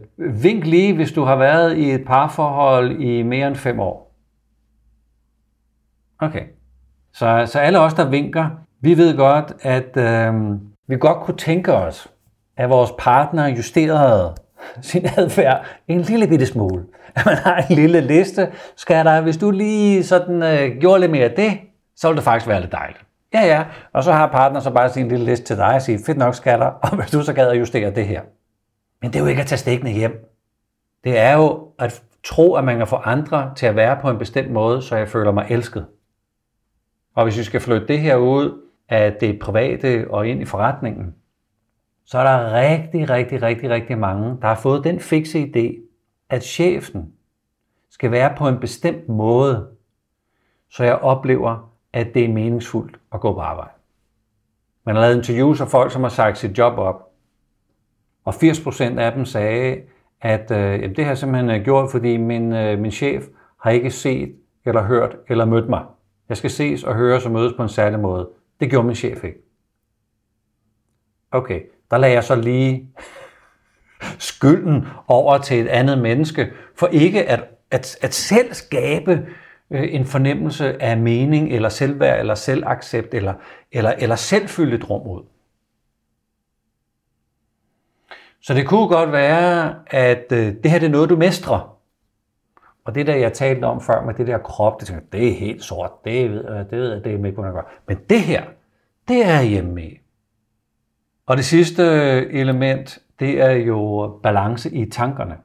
vink 0.43 0.67
lige, 0.67 0.95
hvis 0.95 1.13
du 1.13 1.25
har 1.25 1.37
været 1.37 1.77
i 1.77 1.91
et 1.91 2.05
parforhold 2.07 3.01
i 3.01 3.23
mere 3.23 3.49
end 3.49 3.57
fem 3.57 3.81
år. 3.81 4.15
Okay. 6.19 6.43
Så, 7.13 7.43
så 7.47 7.59
alle 7.59 7.81
os, 7.81 7.95
der 7.95 8.09
vinker, 8.09 8.51
vi 8.81 8.97
ved 8.97 9.17
godt, 9.17 9.53
at 9.63 9.97
øh, 9.97 10.35
vi 10.89 10.97
godt 10.97 11.21
kunne 11.21 11.37
tænke 11.37 11.75
os, 11.75 12.09
at 12.57 12.71
vores 12.71 12.91
partner 12.99 13.47
justerede 13.47 14.35
sin 14.81 15.07
adfærd 15.17 15.67
en 15.89 16.01
lille 16.01 16.29
bitte 16.29 16.47
smule. 16.47 16.85
At 17.15 17.23
man 17.27 17.37
har 17.37 17.57
en 17.57 17.77
lille 17.77 18.01
liste. 18.01 18.53
Skal 18.77 19.05
der, 19.05 19.21
hvis 19.21 19.37
du 19.37 19.51
lige 19.51 20.05
sådan 20.05 20.43
øh, 20.43 20.79
gjorde 20.81 21.01
lidt 21.01 21.13
mere 21.13 21.25
af 21.25 21.31
det, 21.31 21.59
så 21.97 22.09
ville 22.09 22.17
det 22.17 22.25
faktisk 22.25 22.49
være 22.49 22.61
lidt 22.61 22.73
dejligt. 22.73 23.05
Ja, 23.35 23.47
ja. 23.47 23.65
Og 23.93 24.05
så 24.05 24.13
har 24.13 24.27
partner 24.27 24.61
så 24.61 24.71
bare 24.71 24.91
sin 24.91 25.09
lille 25.09 25.25
liste 25.25 25.45
til 25.45 25.57
dig 25.57 25.75
og 25.75 25.83
siger, 25.83 25.99
fedt 26.07 26.19
nok 26.19 26.35
skatter, 26.35 26.67
og 26.85 26.97
hvis 26.97 27.11
du 27.11 27.23
så 27.23 27.33
gad 27.33 27.49
at 27.49 27.59
justere 27.59 27.91
det 27.91 28.07
her. 28.07 28.23
Men 29.03 29.11
det 29.13 29.19
er 29.19 29.23
jo 29.23 29.29
ikke 29.29 29.41
at 29.41 29.47
tage 29.47 29.59
stikkene 29.59 29.91
hjem. 29.91 30.25
Det 31.05 31.19
er 31.19 31.37
jo 31.37 31.69
at 31.79 32.03
tro, 32.25 32.55
at 32.55 32.65
man 32.65 32.79
kan 32.79 32.87
få 32.87 32.97
andre 32.97 33.53
til 33.57 33.67
at 33.67 33.77
være 33.77 33.99
på 34.03 34.11
en 34.11 34.19
bestemt 34.19 34.51
måde, 34.51 34.83
så 34.83 34.97
jeg 34.97 35.09
føler 35.09 35.33
mig 35.33 35.47
elsket. 35.49 35.87
Og 37.15 37.25
hvis 37.25 37.39
vi 37.39 37.43
skal 37.43 37.61
flytte 37.61 37.87
det 37.89 38.01
her 38.01 38.17
ud 38.17 38.61
af 38.89 39.13
det 39.21 39.39
private 39.39 40.07
og 40.11 40.27
ind 40.29 40.43
i 40.43 40.45
forretningen, 40.45 41.15
så 42.07 42.19
er 42.19 42.23
der 42.23 42.53
rigtig, 42.53 43.11
rigtig, 43.11 43.43
rigtig, 43.43 43.71
rigtig 43.71 43.99
mange, 43.99 44.37
der 44.43 44.49
har 44.49 44.55
fået 44.55 44.85
den 44.85 45.01
fikse 45.01 45.43
idé, 45.43 45.88
at 46.31 46.45
chefen 46.45 47.13
skal 47.91 48.11
være 48.11 48.35
på 48.39 48.49
en 48.49 48.61
bestemt 48.61 49.09
måde, 49.09 49.69
så 50.71 50.85
jeg 50.85 50.95
oplever, 50.95 51.75
at 51.93 52.15
det 52.15 52.25
er 52.25 52.29
meningsfuldt 52.29 53.01
at 53.13 53.21
gå 53.21 53.33
på 53.33 53.41
arbejde. 53.41 53.71
Man 54.85 54.95
har 54.95 55.03
lavet 55.03 55.17
interviews 55.17 55.61
af 55.61 55.69
folk, 55.69 55.93
som 55.93 56.03
har 56.03 56.09
sagt 56.09 56.39
sit 56.39 56.59
job 56.59 56.79
op, 56.79 57.13
og 58.25 58.35
80% 58.35 58.83
af 58.83 59.13
dem 59.13 59.25
sagde, 59.25 59.83
at 60.21 60.51
øh, 60.51 60.83
jamen, 60.83 60.97
det 60.97 61.05
har 61.05 61.11
jeg 61.11 61.19
simpelthen 61.19 61.51
øh, 61.51 61.65
gjort, 61.65 61.91
fordi 61.91 62.17
min, 62.17 62.53
øh, 62.53 62.79
min 62.79 62.91
chef 62.91 63.25
har 63.61 63.71
ikke 63.71 63.91
set 63.91 64.37
eller 64.65 64.83
hørt 64.83 65.17
eller 65.29 65.45
mødt 65.45 65.69
mig. 65.69 65.85
Jeg 66.29 66.37
skal 66.37 66.51
ses 66.51 66.85
og 66.85 66.95
høres 66.95 67.27
og 67.27 67.33
mødes 67.33 67.53
på 67.57 67.63
en 67.63 67.69
særlig 67.69 68.01
måde. 68.01 68.29
Det 68.61 68.71
gjorde 68.71 68.87
min 68.87 68.97
chef 68.97 69.25
ikke. 69.25 69.39
Okay, 71.31 71.61
der 71.91 71.99
lagde 71.99 72.15
jeg 72.15 72.25
så 72.25 72.37
lige 72.37 72.91
skylden 74.19 74.87
over 75.07 75.39
til 75.39 75.61
et 75.61 75.69
andet 75.69 75.99
menneske, 75.99 76.51
for 76.77 76.87
ikke 76.87 77.25
at, 77.25 77.45
at, 77.71 77.97
at 78.03 78.15
selv 78.15 78.55
skabe 78.55 79.27
øh, 79.71 79.95
en 79.95 80.05
fornemmelse 80.05 80.83
af 80.83 80.97
mening, 80.97 81.53
eller 81.53 81.69
selvværd, 81.69 82.21
eller 82.21 82.35
selvaccept, 82.35 83.15
eller, 83.15 83.35
eller, 83.73 83.91
eller 83.91 84.17
selv 84.17 84.49
fylde 84.49 84.77
et 84.77 84.91
rum 84.91 85.09
ud. 85.09 85.23
Så 88.41 88.55
det 88.55 88.67
kunne 88.67 88.89
godt 88.89 89.13
være, 89.13 89.75
at 89.87 90.33
øh, 90.33 90.55
det 90.63 90.71
her 90.71 90.79
det 90.79 90.87
er 90.87 90.91
noget, 90.91 91.11
du 91.11 91.17
mestrer. 91.17 91.79
Og 92.85 92.95
det 92.95 93.07
der, 93.07 93.15
jeg 93.15 93.33
talte 93.33 93.65
om 93.65 93.81
før 93.81 94.05
med 94.05 94.15
det 94.15 94.27
der 94.27 94.39
krop, 94.39 94.81
det, 94.81 94.89
tænker, 94.89 95.03
det 95.13 95.29
er 95.29 95.35
helt 95.35 95.65
sort, 95.65 95.91
det 96.05 96.31
ved 96.31 96.45
jeg, 96.55 96.71
det 96.71 96.79
ved 96.79 96.93
jeg, 96.93 97.05
det 97.05 97.15
er 97.15 97.19
med, 97.19 97.33
på 97.33 97.43
noget. 97.43 97.65
Men 97.89 97.99
det 98.11 98.21
her, 98.21 98.45
det 99.09 99.27
er 99.27 99.43
hjemme 99.43 99.73
med. 99.73 99.91
Og 101.27 101.37
det 101.37 101.45
sidste 101.45 101.83
element, 102.31 102.99
det 103.21 103.43
er 103.43 103.51
jo 103.51 104.21
balance 104.23 104.75
i 104.75 104.91
tankerne. 104.91 105.37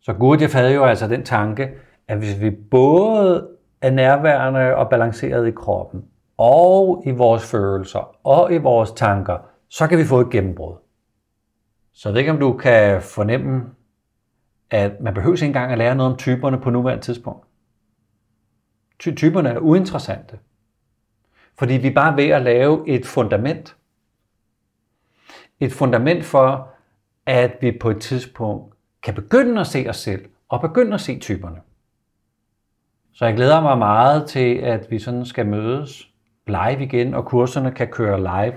Så 0.00 0.12
Gurdjieff 0.12 0.54
havde 0.54 0.74
jo 0.74 0.84
altså 0.84 1.08
den 1.08 1.24
tanke, 1.24 1.70
at 2.08 2.18
hvis 2.18 2.40
vi 2.40 2.50
både 2.50 3.48
er 3.80 3.90
nærværende 3.90 4.76
og 4.76 4.90
balanceret 4.90 5.48
i 5.48 5.50
kroppen, 5.50 6.04
og 6.36 7.02
i 7.06 7.10
vores 7.10 7.50
følelser, 7.50 8.16
og 8.24 8.52
i 8.52 8.58
vores 8.58 8.92
tanker, 8.92 9.38
så 9.68 9.86
kan 9.86 9.98
vi 9.98 10.04
få 10.04 10.20
et 10.20 10.30
gennembrud. 10.30 10.74
Så 11.92 12.08
jeg 12.08 12.14
ved 12.14 12.20
ikke, 12.20 12.32
om 12.32 12.38
du 12.38 12.52
kan 12.52 13.02
fornemme, 13.02 13.64
at 14.70 15.00
man 15.00 15.14
behøver 15.14 15.36
ikke 15.36 15.46
engang 15.46 15.72
at 15.72 15.78
lære 15.78 15.94
noget 15.94 16.12
om 16.12 16.18
typerne 16.18 16.60
på 16.60 16.70
nuværende 16.70 17.04
tidspunkt. 17.04 17.46
Ty- 18.98 19.14
typerne 19.14 19.48
er 19.48 19.58
uinteressante. 19.58 20.38
Fordi 21.58 21.74
vi 21.74 21.88
er 21.88 21.94
bare 21.94 22.16
ved 22.16 22.28
at 22.28 22.42
lave 22.42 22.88
et 22.88 23.06
fundament. 23.06 23.76
Et 25.60 25.72
fundament 25.72 26.24
for, 26.24 26.68
at 27.26 27.56
vi 27.60 27.78
på 27.80 27.90
et 27.90 28.00
tidspunkt 28.00 28.74
kan 29.02 29.14
begynde 29.14 29.60
at 29.60 29.66
se 29.66 29.86
os 29.88 29.96
selv, 29.96 30.24
og 30.48 30.60
begynde 30.60 30.94
at 30.94 31.00
se 31.00 31.18
typerne. 31.18 31.60
Så 33.12 33.24
jeg 33.24 33.34
glæder 33.34 33.60
mig 33.60 33.78
meget 33.78 34.26
til, 34.28 34.54
at 34.54 34.86
vi 34.90 34.98
sådan 34.98 35.24
skal 35.24 35.46
mødes 35.46 36.08
live 36.46 36.82
igen, 36.82 37.14
og 37.14 37.24
kurserne 37.24 37.72
kan 37.72 37.88
køre 37.88 38.20
live. 38.20 38.54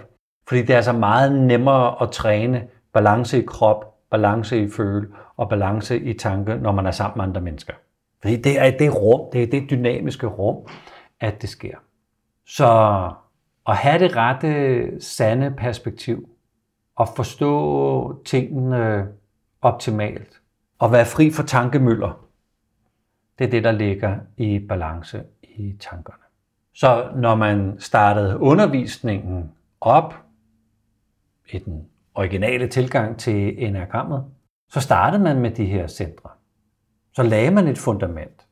Fordi 0.48 0.62
det 0.62 0.70
er 0.70 0.76
altså 0.76 0.94
meget 0.94 1.42
nemmere 1.42 2.02
at 2.02 2.12
træne 2.12 2.68
balance 2.94 3.44
i 3.44 3.46
krop, 3.46 4.10
balance 4.10 4.64
i 4.64 4.70
føle 4.70 5.08
og 5.38 5.50
balance 5.50 6.00
i 6.00 6.14
tanke, 6.14 6.56
når 6.56 6.72
man 6.72 6.86
er 6.86 6.92
sammen 6.92 7.18
med 7.18 7.26
andre 7.26 7.42
mennesker. 7.42 7.74
Fordi 8.22 8.36
det 8.36 8.60
er 8.60 8.78
det 8.78 8.96
rum, 8.96 9.30
det 9.34 9.44
er 9.44 9.48
det 9.48 9.70
dynamiske 9.70 10.28
rum, 10.28 10.68
at 11.20 11.42
det 11.42 11.50
sker. 11.50 11.76
Så 12.46 12.68
at 13.68 13.76
have 13.76 14.00
det 14.00 14.16
rette, 14.16 15.02
sande 15.02 15.54
perspektiv, 15.58 16.30
at 17.02 17.10
forstå 17.16 18.24
tingene 18.24 18.96
øh, 18.96 19.06
optimalt, 19.62 20.42
og 20.80 20.92
være 20.92 21.06
fri 21.06 21.32
for 21.32 21.44
tankemøller, 21.44 22.28
det 23.40 23.48
er 23.48 23.52
det, 23.52 23.64
der 23.64 23.72
ligger 23.72 24.18
i 24.38 24.60
balance 24.60 25.24
i 25.44 25.76
tankerne. 25.80 26.24
Så 26.76 27.12
når 27.16 27.36
man 27.36 27.76
startede 27.80 28.40
undervisningen 28.40 29.52
op 29.82 30.16
i 31.52 31.60
den 31.60 31.88
originale 32.16 32.68
tilgang 32.68 33.18
til 33.20 33.66
enagrammet, 33.66 34.26
så 34.70 34.82
startede 34.82 35.24
man 35.24 35.40
med 35.40 35.52
de 35.52 35.66
her 35.66 35.88
centre. 35.88 36.30
Så 37.14 37.24
lagde 37.24 37.52
man 37.52 37.68
et 37.68 37.78
fundament. 37.78 38.46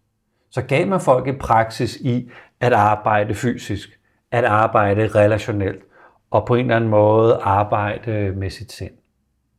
Så 0.49 0.61
gav 0.61 0.87
man 0.87 1.01
folk 1.01 1.27
en 1.27 1.39
praksis 1.39 1.95
i 1.95 2.31
at 2.59 2.73
arbejde 2.73 3.35
fysisk, 3.35 3.99
at 4.31 4.45
arbejde 4.45 5.07
relationelt, 5.07 5.83
og 6.31 6.45
på 6.45 6.55
en 6.55 6.65
eller 6.65 6.75
anden 6.75 6.89
måde 6.89 7.35
arbejde 7.35 8.33
med 8.35 8.49
sit 8.49 8.71
sind. 8.71 8.93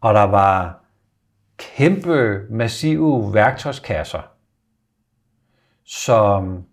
Og 0.01 0.15
der 0.15 0.23
var 0.23 0.85
kæmpe, 1.59 2.47
massive 2.51 3.35
værktøjskasser, 3.35 4.23
som 5.85 6.65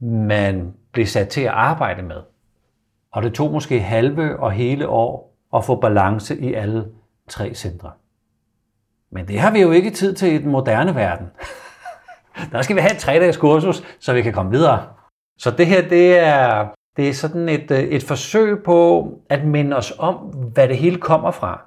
man 0.00 0.74
blev 0.92 1.06
sat 1.06 1.28
til 1.28 1.40
at 1.40 1.48
arbejde 1.48 2.02
med. 2.02 2.22
Og 3.12 3.22
det 3.22 3.34
tog 3.34 3.52
måske 3.52 3.80
halve 3.80 4.40
og 4.40 4.52
hele 4.52 4.88
år 4.88 5.36
at 5.56 5.64
få 5.64 5.80
balance 5.80 6.40
i 6.40 6.54
alle 6.54 6.88
tre 7.28 7.54
centre. 7.54 7.92
Men 9.10 9.28
det 9.28 9.40
har 9.40 9.50
vi 9.50 9.60
jo 9.60 9.70
ikke 9.70 9.90
tid 9.90 10.14
til 10.14 10.32
i 10.32 10.38
den 10.38 10.50
moderne 10.50 10.94
verden. 10.94 11.26
Der 12.52 12.62
skal 12.62 12.76
vi 12.76 12.80
have 12.80 12.92
et 12.92 12.98
tre-dages 12.98 13.36
kursus, 13.36 13.82
så 14.00 14.12
vi 14.12 14.22
kan 14.22 14.32
komme 14.32 14.50
videre. 14.50 14.88
Så 15.38 15.50
det 15.50 15.66
her, 15.66 15.88
det 15.88 16.18
er, 16.18 16.68
det 16.96 17.08
er 17.08 17.12
sådan 17.12 17.48
et, 17.48 17.70
øh, 17.70 17.78
et 17.78 18.02
forsøg 18.02 18.62
på 18.62 19.08
at 19.28 19.44
minde 19.44 19.76
os 19.76 19.92
om, 19.98 20.14
hvad 20.52 20.68
det 20.68 20.76
hele 20.76 20.96
kommer 20.96 21.30
fra. 21.30 21.60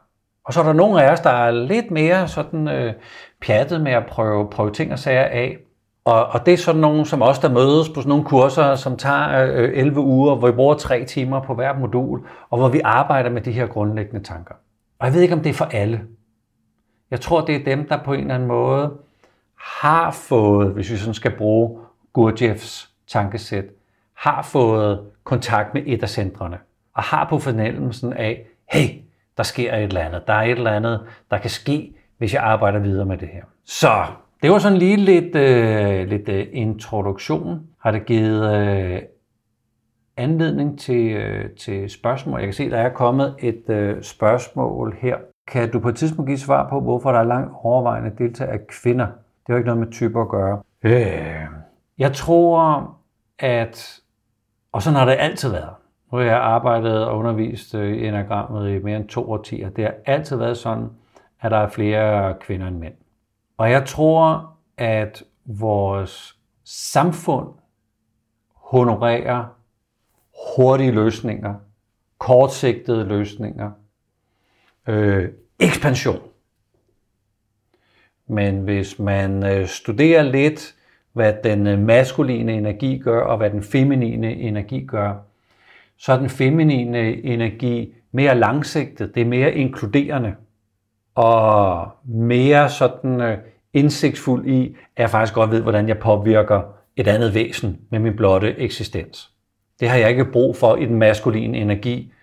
Og 0.46 0.54
så 0.54 0.60
er 0.60 0.64
der 0.64 0.74
nogle 0.74 1.04
af 1.04 1.12
os, 1.12 1.20
der 1.20 1.30
er 1.30 1.52
lidt 1.52 1.92
mere 1.92 2.28
sådan 2.28 2.68
øh, 2.68 2.94
pjattet 3.42 3.82
med 3.82 3.92
at 3.92 4.06
prøve, 4.06 4.50
prøve 4.50 4.72
ting 4.72 4.92
og 4.92 5.00
sager 5.00 5.24
af. 5.24 5.58
Og, 6.06 6.26
og 6.26 6.46
det 6.46 6.54
er 6.54 6.58
sådan 6.58 6.82
nogen 6.82 7.06
som 7.06 7.22
os, 7.22 7.40
der 7.40 7.50
mødes 7.50 7.90
på 7.90 8.02
sådan 8.02 8.10
nogle 8.10 8.24
kurser, 8.24 8.76
som 8.76 8.98
tager 8.98 9.54
øh, 9.54 9.72
11 9.74 10.00
uger, 10.00 10.36
hvor 10.36 10.48
vi 10.48 10.56
bruger 10.56 10.76
3 10.76 11.06
timer 11.06 11.42
på 11.42 11.54
hver 11.54 11.80
modul, 11.80 12.22
og 12.50 12.58
hvor 12.58 12.70
vi 12.70 12.82
arbejder 12.84 13.30
med 13.30 13.42
de 13.42 13.52
her 13.52 13.68
grundlæggende 13.68 14.26
tanker. 14.26 14.56
Og 15.00 15.06
jeg 15.06 15.14
ved 15.14 15.22
ikke, 15.22 15.36
om 15.36 15.42
det 15.42 15.50
er 15.50 15.54
for 15.54 15.66
alle. 15.66 16.02
Jeg 17.12 17.22
tror, 17.22 17.42
det 17.42 17.56
er 17.56 17.76
dem, 17.76 17.88
der 17.88 18.04
på 18.04 18.14
en 18.14 18.20
eller 18.20 18.36
anden 18.36 18.48
måde 18.48 18.94
har 19.60 20.12
fået, 20.12 20.74
hvis 20.74 20.92
vi 20.92 20.98
sådan 20.98 21.14
skal 21.14 21.38
bruge 21.38 21.80
Gurdjieffs 22.14 22.90
tankesæt, 23.08 23.66
har 24.14 24.42
fået 24.42 25.00
kontakt 25.26 25.74
med 25.74 25.84
et 25.86 26.04
af 26.04 26.10
centrene, 26.10 26.58
og 26.94 27.04
har 27.04 27.28
på 27.30 27.40
fornemmelsen 27.40 28.14
af, 28.14 28.46
hey, 28.72 29.02
der 29.38 29.44
sker 29.44 29.76
et 29.76 29.84
eller 29.84 30.02
andet. 30.02 30.28
Der 30.28 30.34
er 30.34 30.42
et 30.42 30.52
eller 30.52 30.72
andet, 30.72 31.02
der 31.32 31.38
kan 31.38 31.50
ske, 31.50 31.94
hvis 32.18 32.34
jeg 32.34 32.44
arbejder 32.44 32.80
videre 32.80 33.06
med 33.06 33.18
det 33.18 33.28
her. 33.28 33.44
Så 33.66 34.06
det 34.42 34.52
var 34.52 34.58
sådan 34.58 34.78
lige 34.78 34.98
lidt, 34.98 35.36
øh, 35.36 36.08
lidt 36.08 36.30
øh, 36.30 36.48
introduktion. 36.52 37.68
Har 37.80 37.92
det 37.92 38.06
givet 38.06 38.56
øh, 38.56 39.02
anledning 40.18 40.80
til, 40.80 41.12
øh, 41.12 41.50
til 41.50 41.90
spørgsmål? 41.90 42.40
Jeg 42.40 42.48
kan 42.48 42.54
se, 42.54 42.70
der 42.70 42.78
er 42.78 42.90
kommet 42.90 43.36
et 43.40 43.70
øh, 43.70 44.04
spørgsmål 44.04 44.98
her. 45.00 45.18
Kan 45.48 45.72
du 45.72 45.80
på 45.80 45.90
et 45.90 45.96
tidspunkt 45.96 46.28
give 46.28 46.38
svar 46.38 46.70
på, 46.70 46.80
hvorfor 46.80 47.12
der 47.12 47.20
er 47.20 47.24
langt 47.24 47.54
overvejende 47.64 48.12
deltagere 48.18 48.54
af 48.54 48.68
kvinder? 48.68 49.06
Det 49.06 49.48
har 49.48 49.56
ikke 49.56 49.68
noget 49.68 49.80
med 49.80 49.92
typer 49.92 50.22
at 50.22 50.30
gøre. 50.30 50.62
Øh, 50.84 51.48
jeg 51.98 52.14
tror, 52.14 52.90
at... 53.40 54.00
Og 54.76 54.82
sådan 54.82 55.00
har 55.00 55.06
det 55.06 55.16
altid 55.20 55.50
været. 55.50 55.74
Nu 56.12 56.18
har 56.18 56.26
jeg 56.26 56.38
arbejdet 56.38 57.06
og 57.06 57.18
undervist 57.18 57.76
øh, 57.76 57.98
i 57.98 58.08
enagrammet 58.08 58.70
i 58.70 58.80
mere 58.80 58.98
end 58.98 59.08
to 59.08 59.32
årtier. 59.32 59.70
Det 59.70 59.84
har 59.84 59.94
altid 60.06 60.38
været 60.38 60.58
sådan, 60.58 60.90
at 61.42 61.52
der 61.52 61.58
er 61.58 61.70
flere 61.70 62.36
kvinder 62.42 62.68
end 62.68 62.78
mænd. 62.78 62.94
Og 63.58 63.72
jeg 63.72 63.86
tror, 63.86 64.56
at 64.78 65.24
vores 65.46 66.38
samfund 66.64 67.48
honorerer 68.56 69.46
hurtige 70.58 70.92
løsninger, 70.92 71.56
kortsigtede 72.18 73.04
løsninger, 73.04 73.72
øh, 74.88 75.30
ekspansion. 75.60 76.22
Men 78.28 78.60
hvis 78.60 79.00
man 79.00 79.46
øh, 79.46 79.68
studerer 79.68 80.24
lidt, 80.24 80.75
hvad 81.16 81.34
den 81.44 81.68
øh, 81.68 81.80
maskuline 81.80 82.54
energi 82.54 82.98
gør, 82.98 83.22
og 83.22 83.38
hvad 83.38 83.50
den 83.50 83.64
feminine 83.64 84.34
energi 84.34 84.86
gør, 84.86 85.14
så 85.98 86.14
er 86.14 86.18
den 86.18 86.30
feminine 86.30 87.24
energi 87.24 87.94
mere 88.12 88.36
langsigtet, 88.36 89.16
det 89.16 89.22
er 89.22 89.26
mere 89.26 89.54
inkluderende, 89.54 90.36
og 91.16 91.90
mere 92.04 92.70
sådan 92.70 93.22
øh, 93.22 93.38
indsigtsfuld 93.74 94.48
i, 94.48 94.78
at 94.96 95.02
jeg 95.02 95.10
faktisk 95.10 95.34
godt 95.34 95.52
ved, 95.52 95.62
hvordan 95.62 95.88
jeg 95.88 95.98
påvirker 95.98 96.62
et 96.96 97.08
andet 97.08 97.34
væsen 97.34 97.80
med 97.90 98.00
min 98.00 98.16
blotte 98.16 98.60
eksistens. 98.60 99.32
Det 99.80 99.90
har 99.90 99.98
jeg 99.98 100.10
ikke 100.10 100.26
brug 100.26 100.58
for 100.58 100.76
i 100.76 100.86
den 100.86 100.96
maskuline 100.96 101.58
energi, 101.58 102.14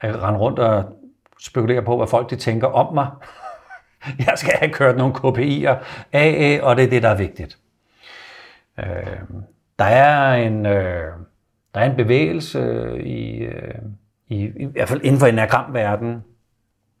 at 0.00 0.22
rende 0.22 0.40
rundt 0.40 0.58
og 0.58 0.84
spekulere 1.40 1.82
på, 1.82 1.96
hvad 1.96 2.06
folk 2.06 2.30
de 2.30 2.36
tænker 2.36 2.66
om 2.66 2.94
mig. 2.94 3.08
Jeg 4.26 4.32
skal 4.36 4.52
have 4.58 4.72
kørt 4.72 4.96
nogle 4.96 5.14
KPI'er 5.14 5.84
af, 6.12 6.60
og 6.62 6.76
det 6.76 6.84
er 6.84 6.90
det, 6.90 7.02
der 7.02 7.08
er 7.08 7.16
vigtigt. 7.16 7.58
Øh, 8.78 9.20
der 9.78 9.84
er 9.84 10.34
en, 10.34 10.66
øh, 10.66 11.12
der 11.74 11.80
er 11.80 11.90
en 11.90 11.96
bevægelse 11.96 12.92
i, 13.02 13.38
øh, 13.38 13.74
i, 14.28 14.50
i 14.56 14.64
hvert 14.64 14.88
fald 14.88 15.00
inden 15.04 15.20
for 15.20 15.26
enagramverdenen, 15.26 16.24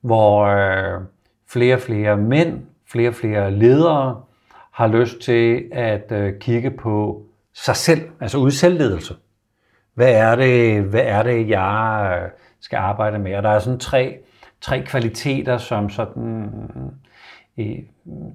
hvor 0.00 0.44
øh, 0.44 1.00
flere 1.48 1.74
og 1.74 1.80
flere 1.80 2.16
mænd, 2.16 2.60
flere 2.90 3.08
og 3.08 3.14
flere 3.14 3.50
ledere 3.50 4.22
har 4.72 4.86
lyst 4.86 5.20
til 5.20 5.68
at 5.72 6.12
øh, 6.12 6.38
kigge 6.38 6.70
på 6.70 7.26
sig 7.54 7.76
selv, 7.76 8.00
altså 8.20 8.38
ude 8.38 8.52
selvledelse. 8.52 9.14
Hvad 9.94 10.12
er 10.12 10.36
det, 10.36 10.82
hvad 10.82 11.02
er 11.04 11.22
det 11.22 11.48
jeg 11.48 12.20
øh, 12.22 12.30
skal 12.60 12.76
arbejde 12.76 13.18
med? 13.18 13.36
Og 13.36 13.42
der 13.42 13.50
er 13.50 13.58
sådan 13.58 13.78
tre, 13.78 14.18
tre 14.60 14.82
kvaliteter, 14.82 15.58
som 15.58 15.90
sådan... 15.90 16.50
Det 17.56 17.84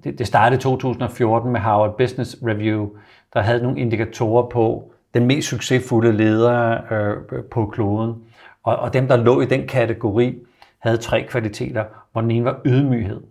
det 0.03 0.27
startede 0.27 0.59
i 0.59 0.61
2014 0.61 1.51
med 1.51 1.59
Harvard 1.59 1.97
Business 1.97 2.37
Review, 2.43 2.89
der 3.33 3.41
havde 3.41 3.63
nogle 3.63 3.79
indikatorer 3.79 4.49
på 4.49 4.91
den 5.13 5.25
mest 5.25 5.47
succesfulde 5.47 6.11
leder 6.11 6.77
øh, 6.93 7.43
på 7.51 7.65
kloden. 7.65 8.15
Og, 8.63 8.75
og 8.75 8.93
dem, 8.93 9.07
der 9.07 9.17
lå 9.17 9.41
i 9.41 9.45
den 9.45 9.67
kategori, 9.67 10.39
havde 10.79 10.97
tre 10.97 11.25
kvaliteter, 11.29 11.83
hvor 12.11 12.21
den 12.21 12.31
ene 12.31 12.45
var 12.45 12.61
ydmyghed. 12.65 13.21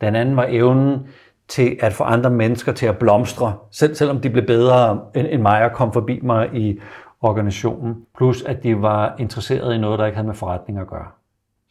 Den 0.00 0.16
anden 0.16 0.36
var 0.36 0.46
evnen 0.48 1.08
til 1.48 1.78
at 1.80 1.92
få 1.92 2.04
andre 2.04 2.30
mennesker 2.30 2.72
til 2.72 2.86
at 2.86 2.98
blomstre, 2.98 3.56
selv 3.70 3.94
selvom 3.94 4.20
de 4.20 4.30
blev 4.30 4.46
bedre 4.46 5.00
end 5.14 5.42
mig 5.42 5.64
og 5.64 5.72
kom 5.72 5.92
forbi 5.92 6.20
mig 6.22 6.54
i 6.54 6.80
organisationen. 7.20 8.06
Plus 8.16 8.42
at 8.42 8.62
de 8.62 8.82
var 8.82 9.16
interesserede 9.18 9.74
i 9.74 9.78
noget, 9.78 9.98
der 9.98 10.06
ikke 10.06 10.16
havde 10.16 10.26
med 10.26 10.34
forretning 10.34 10.78
at 10.78 10.86
gøre. 10.86 11.06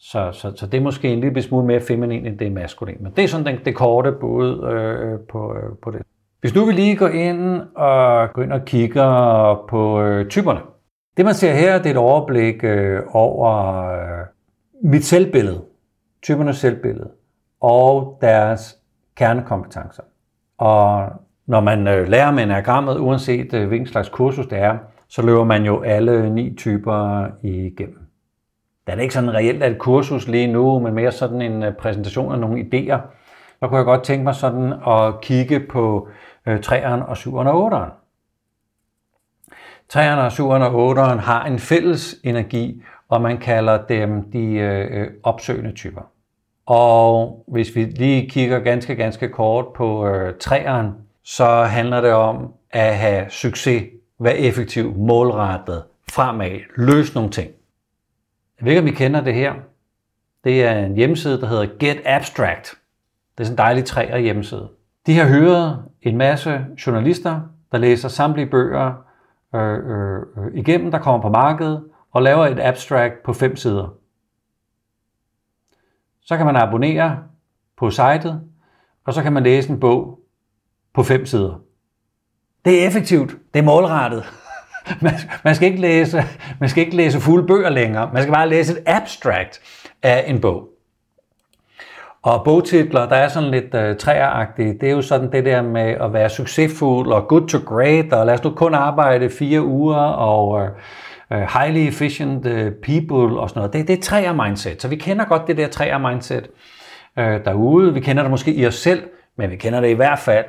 Så, 0.05 0.31
så, 0.31 0.51
så 0.55 0.67
det 0.67 0.77
er 0.77 0.81
måske 0.81 1.13
en 1.13 1.19
lille 1.19 1.41
smule 1.41 1.65
mere 1.65 1.81
feminin, 1.81 2.25
end 2.25 2.39
det 2.39 2.47
er 2.47 2.51
maskulin. 2.51 2.97
Men 2.99 3.11
det 3.15 3.23
er 3.23 3.27
sådan 3.27 3.45
den, 3.45 3.65
det 3.65 3.75
korte 3.75 4.11
bud 4.11 4.63
øh, 4.63 5.19
på, 5.29 5.53
øh, 5.53 5.77
på 5.83 5.91
det. 5.91 6.01
Hvis 6.41 6.55
nu 6.55 6.65
vi 6.65 6.71
lige 6.71 6.95
går 6.95 7.07
ind 7.07 7.61
og 7.75 8.29
går 8.33 8.41
ind 8.41 8.53
og 8.53 8.65
kigger 8.65 9.65
på 9.69 10.01
øh, 10.01 10.29
typerne. 10.29 10.59
Det 11.17 11.25
man 11.25 11.33
ser 11.33 11.53
her, 11.53 11.77
det 11.77 11.85
er 11.85 11.91
et 11.91 11.97
overblik 11.97 12.63
øh, 12.63 13.01
over 13.11 13.83
øh, 13.91 14.25
mit 14.83 15.05
selvbillede, 15.05 15.61
typernes 16.21 16.57
selvbillede, 16.57 17.09
og 17.61 18.17
deres 18.21 18.77
kernekompetencer. 19.15 20.03
Og 20.57 21.09
når 21.45 21.59
man 21.59 21.87
øh, 21.87 22.07
lærer 22.07 22.31
med 22.31 22.43
enagrammet, 22.43 22.99
uanset 22.99 23.53
øh, 23.53 23.67
hvilken 23.67 23.87
slags 23.87 24.09
kursus 24.09 24.47
det 24.47 24.57
er, 24.57 24.77
så 25.09 25.21
løber 25.21 25.43
man 25.43 25.65
jo 25.65 25.81
alle 25.81 26.33
ni 26.33 26.55
typer 26.55 27.27
igennem. 27.43 28.02
Det 28.87 28.93
er 28.93 28.99
ikke 28.99 29.13
sådan 29.13 29.33
reelt 29.33 29.63
et 29.63 29.77
kursus 29.77 30.27
lige 30.27 30.47
nu, 30.47 30.79
men 30.79 30.93
mere 30.93 31.11
sådan 31.11 31.41
en 31.41 31.63
øh, 31.63 31.73
præsentation 31.73 32.31
af 32.31 32.39
nogle 32.39 32.61
idéer. 32.61 32.99
Så 33.59 33.67
kunne 33.67 33.77
jeg 33.77 33.85
godt 33.85 34.03
tænke 34.03 34.23
mig 34.23 34.35
sådan 34.35 34.73
at 34.87 35.21
kigge 35.21 35.59
på 35.59 36.07
øh, 36.47 36.59
3'eren 36.65 37.05
og 37.05 37.11
7'eren 37.11 37.49
og 37.49 37.73
8'eren. 37.73 37.91
3'eren 39.93 40.19
og 40.19 40.27
7'eren 40.27 40.63
og 40.63 40.91
8'eren 40.91 41.17
har 41.17 41.45
en 41.45 41.59
fælles 41.59 42.15
energi, 42.23 42.83
og 43.09 43.21
man 43.21 43.37
kalder 43.37 43.85
dem 43.85 44.31
de 44.31 44.45
øh, 44.53 45.01
øh, 45.01 45.07
opsøgende 45.23 45.71
typer. 45.71 46.01
Og 46.65 47.43
hvis 47.47 47.75
vi 47.75 47.83
lige 47.83 48.29
kigger 48.29 48.59
ganske, 48.59 48.95
ganske 48.95 49.29
kort 49.29 49.65
på 49.75 50.07
øh, 50.07 50.33
3'eren, 50.43 50.85
så 51.23 51.63
handler 51.63 52.01
det 52.01 52.11
om 52.11 52.53
at 52.71 52.97
have 52.97 53.29
succes, 53.29 53.83
være 54.19 54.37
effektiv, 54.37 54.97
målrettet, 54.97 55.83
fremad, 56.11 56.59
løse 56.77 57.13
nogle 57.13 57.29
ting. 57.29 57.51
Jeg 58.63 58.65
ved 58.65 58.71
ikke, 58.71 58.81
om 58.81 58.87
I 58.87 58.91
kender 58.91 59.21
det 59.21 59.33
her. 59.33 59.53
Det 60.43 60.63
er 60.63 60.85
en 60.85 60.95
hjemmeside, 60.95 61.41
der 61.41 61.47
hedder 61.47 61.65
Get 61.79 62.01
Abstract. 62.05 62.77
Det 63.37 63.43
er 63.43 63.45
sådan 63.45 63.53
en 63.53 63.57
dejlig 63.57 63.85
træer 63.85 64.17
hjemmeside. 64.17 64.69
De 65.05 65.17
har 65.17 65.27
hyret 65.27 65.85
en 66.01 66.17
masse 66.17 66.65
journalister, 66.87 67.41
der 67.71 67.77
læser 67.77 68.09
samtlige 68.09 68.49
bøger 68.49 68.93
øh, 69.55 69.61
øh, 69.61 70.21
øh, 70.37 70.53
igennem, 70.53 70.91
der 70.91 70.99
kommer 70.99 71.21
på 71.21 71.29
markedet, 71.29 71.83
og 72.11 72.21
laver 72.21 72.45
et 72.45 72.59
abstract 72.59 73.23
på 73.25 73.33
fem 73.33 73.55
sider. 73.55 73.93
Så 76.21 76.37
kan 76.37 76.45
man 76.45 76.55
abonnere 76.55 77.23
på 77.77 77.89
sitet, 77.89 78.41
og 79.05 79.13
så 79.13 79.23
kan 79.23 79.33
man 79.33 79.43
læse 79.43 79.69
en 79.69 79.79
bog 79.79 80.19
på 80.93 81.03
fem 81.03 81.25
sider. 81.25 81.59
Det 82.65 82.83
er 82.83 82.87
effektivt. 82.87 83.35
Det 83.53 83.59
er 83.59 83.63
målrettet. 83.63 84.42
Man 85.01 85.13
man, 85.43 85.55
skal 85.55 85.67
ikke 85.67 85.81
læse, 85.81 86.23
man 86.59 86.69
skal 86.69 86.83
ikke 86.83 86.95
læse 86.95 87.19
fulde 87.19 87.47
bøger 87.47 87.69
længere. 87.69 88.09
Man 88.13 88.21
skal 88.21 88.33
bare 88.33 88.49
læse 88.49 88.73
et 88.73 88.83
abstract 88.85 89.61
af 90.03 90.23
en 90.27 90.41
bog. 90.41 90.69
Og 92.23 92.43
bogtitler, 92.45 93.09
der 93.09 93.15
er 93.15 93.27
sådan 93.27 93.51
lidt 93.51 93.73
uh, 93.73 93.97
træeragtige, 93.97 94.73
det 94.81 94.89
er 94.89 94.91
jo 94.91 95.01
sådan 95.01 95.31
det 95.31 95.45
der 95.45 95.61
med 95.61 95.81
at 96.01 96.13
være 96.13 96.29
succesfuld 96.29 97.11
og 97.11 97.27
good 97.27 97.47
to 97.47 97.57
great, 97.65 98.13
og 98.13 98.25
lad 98.25 98.33
os 98.33 98.43
nu 98.43 98.49
kun 98.49 98.73
arbejde 98.73 99.29
fire 99.29 99.63
uger, 99.63 99.95
og 99.95 100.69
uh, 101.31 101.37
highly 101.37 101.87
efficient 101.87 102.45
uh, 102.45 102.71
people 102.83 103.39
og 103.39 103.49
sådan 103.49 103.59
noget. 103.59 103.73
Det, 103.73 103.87
det 103.87 103.97
er 103.97 104.01
træer 104.01 104.33
mindset, 104.33 104.81
så 104.81 104.87
vi 104.87 104.95
kender 104.95 105.25
godt 105.25 105.47
det 105.47 105.57
der 105.57 105.67
træer 105.67 105.97
mindset 105.97 106.47
uh, 107.17 107.23
derude. 107.23 107.93
Vi 107.93 107.99
kender 107.99 108.23
det 108.23 108.31
måske 108.31 108.53
i 108.53 108.67
os 108.67 108.75
selv, 108.75 109.03
men 109.37 109.51
vi 109.51 109.55
kender 109.55 109.81
det 109.81 109.89
i 109.89 109.93
hvert 109.93 110.19
fald, 110.19 110.45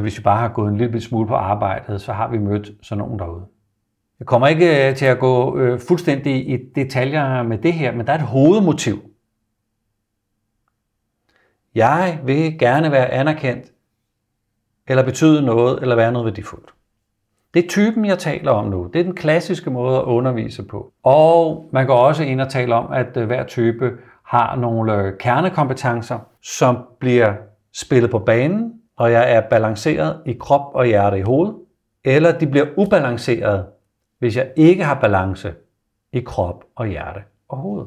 hvis 0.00 0.18
vi 0.18 0.22
bare 0.22 0.38
har 0.38 0.48
gået 0.48 0.70
en 0.70 0.78
lille 0.78 1.00
smule 1.00 1.28
på 1.28 1.34
arbejdet, 1.34 2.00
så 2.00 2.12
har 2.12 2.28
vi 2.28 2.38
mødt 2.38 2.70
sådan 2.82 2.98
nogen 2.98 3.18
derude. 3.18 3.51
Jeg 4.18 4.26
kommer 4.26 4.48
ikke 4.48 4.88
øh, 4.88 4.96
til 4.96 5.06
at 5.06 5.18
gå 5.18 5.58
øh, 5.58 5.80
fuldstændig 5.80 6.48
i 6.48 6.58
detaljer 6.74 7.42
med 7.42 7.58
det 7.58 7.72
her, 7.72 7.92
men 7.92 8.06
der 8.06 8.12
er 8.12 8.16
et 8.16 8.22
hovedmotiv 8.22 9.12
jeg 11.74 12.20
vil 12.24 12.58
gerne 12.58 12.90
være 12.90 13.08
anerkendt, 13.08 13.72
eller 14.88 15.02
betyde 15.02 15.42
noget, 15.42 15.82
eller 15.82 15.96
være 15.96 16.12
noget 16.12 16.24
værdifuldt. 16.24 16.74
Det 17.54 17.64
er 17.64 17.68
typen, 17.68 18.04
jeg 18.04 18.18
taler 18.18 18.50
om 18.50 18.64
nu. 18.64 18.90
Det 18.92 19.00
er 19.00 19.04
den 19.04 19.14
klassiske 19.14 19.70
måde 19.70 19.96
at 19.96 20.02
undervise 20.02 20.62
på. 20.62 20.92
Og 21.02 21.68
man 21.72 21.86
går 21.86 21.96
også 21.96 22.24
ind 22.24 22.40
og 22.40 22.48
tale 22.48 22.74
om, 22.74 22.92
at 22.92 23.16
øh, 23.16 23.26
hver 23.26 23.46
type 23.46 23.92
har 24.26 24.56
nogle 24.56 24.94
øh, 24.94 25.18
kernekompetencer, 25.18 26.18
som 26.42 26.78
bliver 27.00 27.34
spillet 27.74 28.10
på 28.10 28.18
banen, 28.18 28.72
og 28.96 29.12
jeg 29.12 29.32
er 29.32 29.40
balanceret 29.40 30.20
i 30.26 30.32
krop 30.32 30.74
og 30.74 30.86
hjerte 30.86 31.18
i 31.18 31.22
hovedet, 31.22 31.54
eller 32.04 32.38
de 32.38 32.46
bliver 32.46 32.66
ubalanceret, 32.76 33.66
hvis 34.22 34.36
jeg 34.36 34.52
ikke 34.56 34.84
har 34.84 35.00
balance 35.00 35.54
i 36.12 36.20
krop 36.20 36.64
og 36.74 36.86
hjerte 36.86 37.20
og 37.48 37.58
hoved. 37.58 37.86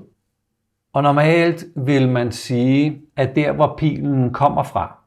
Og 0.94 1.04
normalt 1.04 1.66
vil 1.76 2.10
man 2.10 2.32
sige, 2.32 3.02
at 3.16 3.36
der 3.36 3.52
hvor 3.52 3.76
pilen 3.78 4.34
kommer 4.34 4.64
fra 4.64 4.98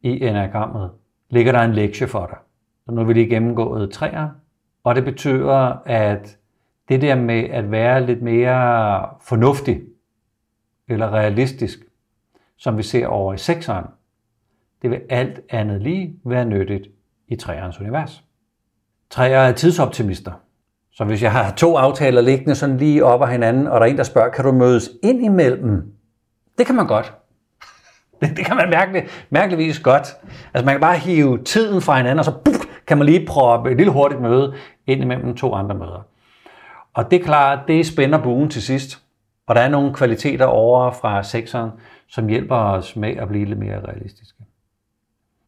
i 0.00 0.26
enagrammet, 0.26 0.90
ligger 1.30 1.52
der 1.52 1.60
en 1.60 1.72
lektie 1.72 2.06
for 2.06 2.26
dig. 2.26 2.36
Så 2.84 2.92
nu 2.92 3.04
vil 3.04 3.08
vi 3.08 3.12
lige 3.12 3.30
gennemgået 3.30 3.90
træer, 3.90 4.28
og 4.84 4.94
det 4.94 5.04
betyder, 5.04 5.76
at 5.86 6.38
det 6.88 7.02
der 7.02 7.14
med 7.14 7.44
at 7.44 7.70
være 7.70 8.06
lidt 8.06 8.22
mere 8.22 9.08
fornuftig 9.20 9.82
eller 10.88 11.10
realistisk, 11.10 11.78
som 12.56 12.78
vi 12.78 12.82
ser 12.82 13.06
over 13.06 13.34
i 13.34 13.38
sekseren, 13.38 13.84
det 14.82 14.90
vil 14.90 15.00
alt 15.08 15.40
andet 15.48 15.82
lige 15.82 16.20
være 16.24 16.44
nyttigt 16.44 16.88
i 17.28 17.36
træernes 17.36 17.80
univers. 17.80 18.24
Træer 19.10 19.38
er 19.38 19.52
tidsoptimister. 19.52 20.32
Så 20.98 21.04
hvis 21.04 21.22
jeg 21.22 21.32
har 21.32 21.52
to 21.52 21.76
aftaler 21.76 22.20
liggende 22.20 22.54
sådan 22.54 22.76
lige 22.76 23.04
op 23.04 23.22
af 23.22 23.30
hinanden, 23.30 23.66
og 23.66 23.80
der 23.80 23.86
er 23.86 23.90
en, 23.90 23.96
der 23.96 24.02
spørger, 24.02 24.30
kan 24.30 24.44
du 24.44 24.52
mødes 24.52 24.90
ind 25.02 25.24
imellem? 25.24 25.92
Det 26.58 26.66
kan 26.66 26.74
man 26.74 26.86
godt. 26.86 27.14
Det, 28.20 28.36
det 28.36 28.44
kan 28.44 28.56
man 28.56 28.70
mærkelig, 28.70 29.06
mærkeligvis 29.30 29.80
godt. 29.80 30.16
Altså 30.54 30.64
man 30.64 30.74
kan 30.74 30.80
bare 30.80 30.98
hive 30.98 31.44
tiden 31.44 31.82
fra 31.82 31.96
hinanden, 31.96 32.18
og 32.18 32.24
så 32.24 32.32
puff, 32.44 32.58
kan 32.86 32.98
man 32.98 33.06
lige 33.06 33.26
proppe 33.26 33.70
et 33.70 33.76
lille 33.76 33.92
hurtigt 33.92 34.20
møde 34.20 34.54
ind 34.86 35.02
imellem 35.02 35.36
to 35.36 35.54
andre 35.54 35.74
møder. 35.74 36.06
Og 36.94 37.10
det 37.10 37.20
er 37.20 37.24
klart, 37.24 37.58
det 37.68 37.86
spænder 37.86 38.22
buen 38.22 38.50
til 38.50 38.62
sidst. 38.62 39.02
Og 39.46 39.54
der 39.54 39.60
er 39.60 39.68
nogle 39.68 39.94
kvaliteter 39.94 40.46
over 40.46 40.90
fra 40.90 41.22
sekseren, 41.22 41.70
som 42.08 42.28
hjælper 42.28 42.56
os 42.56 42.96
med 42.96 43.16
at 43.16 43.28
blive 43.28 43.44
lidt 43.44 43.58
mere 43.58 43.80
realistiske. 43.80 44.38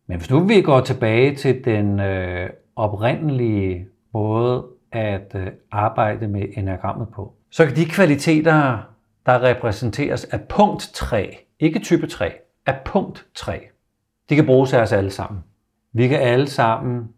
Men 0.07 0.19
hvis 0.19 0.31
nu 0.31 0.41
vi 0.41 0.63
går 0.63 0.81
tilbage 0.81 1.37
til 1.37 1.65
den 1.65 2.01
øh, 2.01 2.51
oprindelige 2.77 3.87
måde 4.13 4.65
at 4.93 5.33
øh, 5.35 5.47
arbejde 5.71 6.29
med 6.29 6.47
enagrammet 6.57 7.09
på. 7.09 7.35
Så 7.51 7.67
kan 7.67 7.77
de 7.77 7.85
kvaliteter, 7.85 8.79
der 9.27 9.43
repræsenteres 9.43 10.25
af 10.25 10.41
punkt 10.49 10.91
3, 10.95 11.39
ikke 11.59 11.79
type 11.79 12.07
3, 12.07 12.33
af 12.67 12.81
punkt 12.85 13.27
3. 13.35 13.61
De 14.29 14.37
kan 14.37 14.47
bruges 14.47 14.73
af 14.73 14.81
os 14.81 14.93
alle 14.93 15.11
sammen. 15.11 15.45
Vi 15.93 16.09
kan 16.09 16.21
alle 16.21 16.47
sammen 16.47 17.09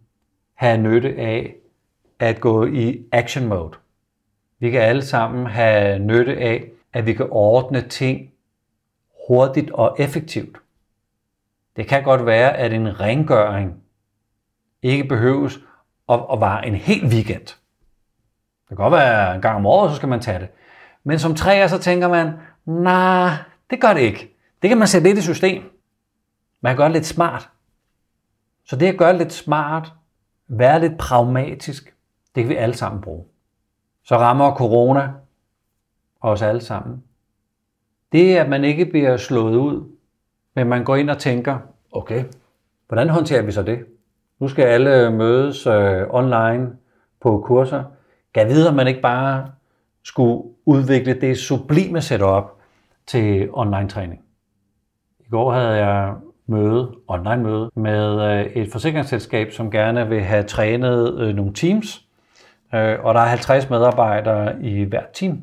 have 0.55 0.79
nytte 0.79 1.15
af 1.19 1.55
at 2.19 2.41
gå 2.41 2.67
i 2.67 3.07
action 3.13 3.47
mode. 3.47 3.73
Vi 4.59 4.71
kan 4.71 4.81
alle 4.81 5.03
sammen 5.03 5.47
have 5.47 5.99
nytte 5.99 6.37
af, 6.37 6.65
at 6.93 7.07
vi 7.07 7.13
kan 7.13 7.27
ordne 7.31 7.81
ting 7.89 8.31
hurtigt 9.29 9.71
og 9.71 9.97
effektivt. 9.99 10.59
Det 11.77 11.87
kan 11.87 12.03
godt 12.03 12.27
være, 12.27 12.57
at 12.57 12.73
en 12.73 13.01
rengøring 13.01 13.83
ikke 14.83 15.05
behøves 15.05 15.59
at, 16.09 16.21
at 16.33 16.41
vare 16.41 16.67
en 16.67 16.75
hel 16.75 17.07
weekend. 17.07 17.62
Det 18.73 18.77
kan 18.77 18.85
godt 18.85 18.93
være 18.93 19.35
en 19.35 19.43
gang 19.43 19.57
om 19.57 19.67
året, 19.67 19.91
så 19.91 19.97
skal 19.97 20.09
man 20.09 20.21
tage 20.21 20.39
det. 20.39 20.49
Men 21.05 21.19
som 21.19 21.35
træer, 21.35 21.67
så 21.67 21.79
tænker 21.79 22.09
man, 22.09 22.27
nej, 22.67 23.25
nah, 23.25 23.33
det 23.71 23.81
gør 23.81 23.93
det 23.93 24.01
ikke. 24.01 24.37
Det 24.63 24.69
kan 24.69 24.79
man 24.79 24.89
sætte 24.89 25.09
lidt 25.09 25.19
i 25.19 25.23
system. 25.23 25.63
Man 26.61 26.71
kan 26.71 26.77
gøre 26.77 26.89
det 26.89 26.93
lidt 26.93 27.07
smart. 27.07 27.51
Så 28.65 28.77
det 28.77 28.87
at 28.87 28.99
gøre 28.99 29.09
det 29.09 29.19
lidt 29.19 29.33
smart, 29.33 29.93
være 30.49 30.81
lidt 30.81 30.99
pragmatisk, 30.99 31.95
det 32.35 32.43
kan 32.43 32.49
vi 32.49 32.57
alle 32.57 32.75
sammen 32.75 33.01
bruge. 33.01 33.25
Så 34.05 34.17
rammer 34.17 34.55
corona 34.55 35.13
os 36.21 36.43
alle 36.43 36.61
sammen. 36.61 37.03
Det 38.13 38.37
er, 38.37 38.43
at 38.43 38.49
man 38.49 38.65
ikke 38.65 38.87
bliver 38.87 39.17
slået 39.17 39.57
ud, 39.57 39.97
men 40.55 40.69
man 40.69 40.85
går 40.85 40.97
ind 40.97 41.11
og 41.11 41.19
tænker, 41.19 41.59
okay, 41.93 42.25
hvordan 42.89 43.09
håndterer 43.09 43.43
vi 43.43 43.53
så 43.53 43.63
det? 43.63 43.85
Nu 44.39 44.49
skal 44.49 44.65
alle 44.65 45.11
mødes 45.11 45.67
øh, 45.67 46.07
online 46.11 46.77
på 47.21 47.41
kurser. 47.47 47.85
Kan 48.35 48.41
jeg 48.41 48.49
vide, 48.49 48.69
om 48.69 48.75
man 48.75 48.89
ikke 48.89 49.01
bare 49.01 49.47
skulle 50.05 50.43
udvikle 50.67 51.21
det 51.21 51.39
sublime 51.39 52.01
setup 52.01 52.45
til 53.07 53.49
online 53.53 53.89
træning? 53.89 54.21
I 55.21 55.29
går 55.31 55.53
havde 55.53 55.77
jeg 55.87 56.15
møde, 56.47 56.95
online 57.09 57.43
møde, 57.43 57.71
med 57.77 58.21
øh, 58.21 58.47
et 58.47 58.73
forsikringsselskab, 58.73 59.53
som 59.53 59.71
gerne 59.71 60.09
vil 60.09 60.23
have 60.23 60.43
trænet 60.43 61.21
øh, 61.21 61.35
nogle 61.35 61.55
teams. 61.55 62.05
Øh, 62.75 63.05
og 63.05 63.15
der 63.15 63.21
er 63.21 63.27
50 63.27 63.71
medarbejdere 63.71 64.63
i 64.63 64.85
hvert 64.85 65.11
team. 65.15 65.43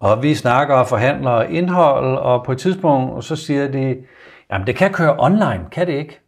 Og 0.00 0.22
vi 0.22 0.34
snakker 0.34 0.74
og 0.74 0.86
forhandler 0.86 1.42
indhold, 1.42 2.18
og 2.18 2.44
på 2.44 2.52
et 2.52 2.58
tidspunkt 2.58 3.24
så 3.24 3.36
siger 3.36 3.68
de, 3.68 3.96
jamen 4.52 4.66
det 4.66 4.76
kan 4.76 4.92
køre 4.92 5.16
online, 5.18 5.64
kan 5.72 5.86
det 5.86 5.92
ikke? 5.92 6.20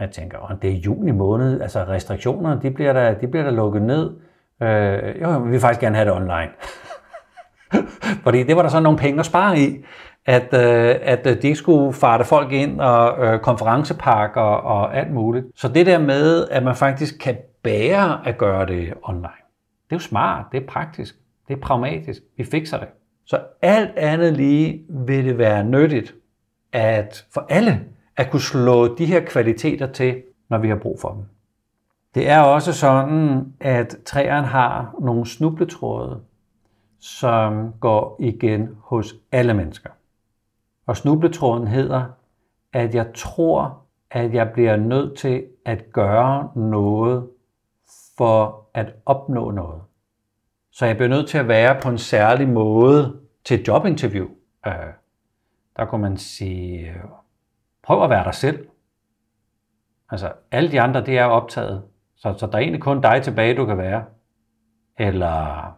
Jeg 0.00 0.10
tænker, 0.10 0.58
det 0.62 0.70
er 0.70 0.74
juni 0.74 1.10
måned, 1.10 1.60
altså 1.60 1.84
restriktionerne, 1.84 2.62
de 2.62 2.70
bliver 2.70 2.92
der, 2.92 3.14
de 3.14 3.26
bliver 3.26 3.44
der 3.44 3.50
lukket 3.50 3.82
ned. 3.82 4.10
Øh, 4.62 5.22
jo, 5.22 5.38
vi 5.38 5.50
vil 5.50 5.60
faktisk 5.60 5.80
gerne 5.80 5.96
have 5.96 6.04
det 6.04 6.14
online. 6.14 6.50
Fordi 8.24 8.42
det 8.42 8.56
var 8.56 8.62
der 8.62 8.68
så 8.68 8.80
nogle 8.80 8.98
penge 8.98 9.20
at 9.20 9.26
spare 9.26 9.58
i, 9.58 9.84
at, 10.26 10.54
øh, 10.54 10.96
at 11.02 11.26
øh, 11.26 11.42
de 11.42 11.46
ikke 11.46 11.56
skulle 11.56 11.92
farte 11.92 12.24
folk 12.24 12.52
ind 12.52 12.80
og 12.80 13.26
øh, 13.26 13.40
og 14.36 14.62
og 14.62 14.96
alt 14.96 15.12
muligt. 15.12 15.46
Så 15.54 15.68
det 15.68 15.86
der 15.86 15.98
med, 15.98 16.48
at 16.50 16.62
man 16.62 16.76
faktisk 16.76 17.18
kan 17.20 17.36
bære 17.62 18.28
at 18.28 18.38
gøre 18.38 18.66
det 18.66 18.94
online, 19.02 19.40
det 19.84 19.92
er 19.92 19.96
jo 19.96 19.98
smart, 19.98 20.44
det 20.52 20.62
er 20.62 20.66
praktisk, 20.66 21.14
det 21.48 21.56
er 21.56 21.60
pragmatisk, 21.60 22.22
vi 22.36 22.44
fikser 22.44 22.78
det. 22.78 22.88
Så 23.26 23.40
alt 23.62 23.96
andet 23.96 24.32
lige 24.32 24.82
vil 24.88 25.24
det 25.24 25.38
være 25.38 25.64
nyttigt 25.64 26.14
at 26.72 27.26
for 27.34 27.46
alle 27.48 27.80
at 28.16 28.30
kunne 28.30 28.40
slå 28.40 28.96
de 28.96 29.06
her 29.06 29.20
kvaliteter 29.20 29.86
til, 29.86 30.22
når 30.50 30.58
vi 30.58 30.68
har 30.68 30.76
brug 30.76 31.00
for 31.00 31.08
dem. 31.08 31.22
Det 32.14 32.28
er 32.28 32.40
også 32.40 32.72
sådan, 32.72 33.52
at 33.60 33.96
træerne 34.06 34.46
har 34.46 34.94
nogle 35.00 35.26
snubletråde, 35.26 36.20
som 36.98 37.72
går 37.80 38.16
igen 38.20 38.68
hos 38.78 39.14
alle 39.32 39.54
mennesker. 39.54 39.90
Og 40.86 40.96
snubletråden 40.96 41.66
hedder, 41.66 42.04
at 42.72 42.94
jeg 42.94 43.06
tror, 43.14 43.82
at 44.10 44.34
jeg 44.34 44.50
bliver 44.52 44.76
nødt 44.76 45.18
til 45.18 45.46
at 45.64 45.92
gøre 45.92 46.50
noget 46.56 47.28
for 48.16 48.66
at 48.74 48.94
opnå 49.06 49.50
noget. 49.50 49.82
Så 50.72 50.86
jeg 50.86 50.96
bliver 50.96 51.08
nødt 51.08 51.28
til 51.28 51.38
at 51.38 51.48
være 51.48 51.80
på 51.82 51.88
en 51.88 51.98
særlig 51.98 52.48
måde 52.48 53.20
til 53.44 53.60
et 53.60 53.68
jobinterview. 53.68 54.28
Øh, 54.66 54.72
der 55.76 55.84
kunne 55.84 56.02
man 56.02 56.16
sige, 56.16 56.94
prøv 57.82 58.04
at 58.04 58.10
være 58.10 58.24
dig 58.24 58.34
selv. 58.34 58.68
Altså, 60.10 60.32
alle 60.50 60.70
de 60.70 60.80
andre, 60.80 61.06
det 61.06 61.18
er 61.18 61.24
optaget. 61.24 61.82
Så, 62.20 62.34
så 62.36 62.46
der 62.46 62.54
er 62.54 62.58
egentlig 62.58 62.82
kun 62.82 63.00
dig 63.00 63.22
tilbage, 63.22 63.56
du 63.56 63.66
kan 63.66 63.78
være. 63.78 64.02
Eller 64.98 65.76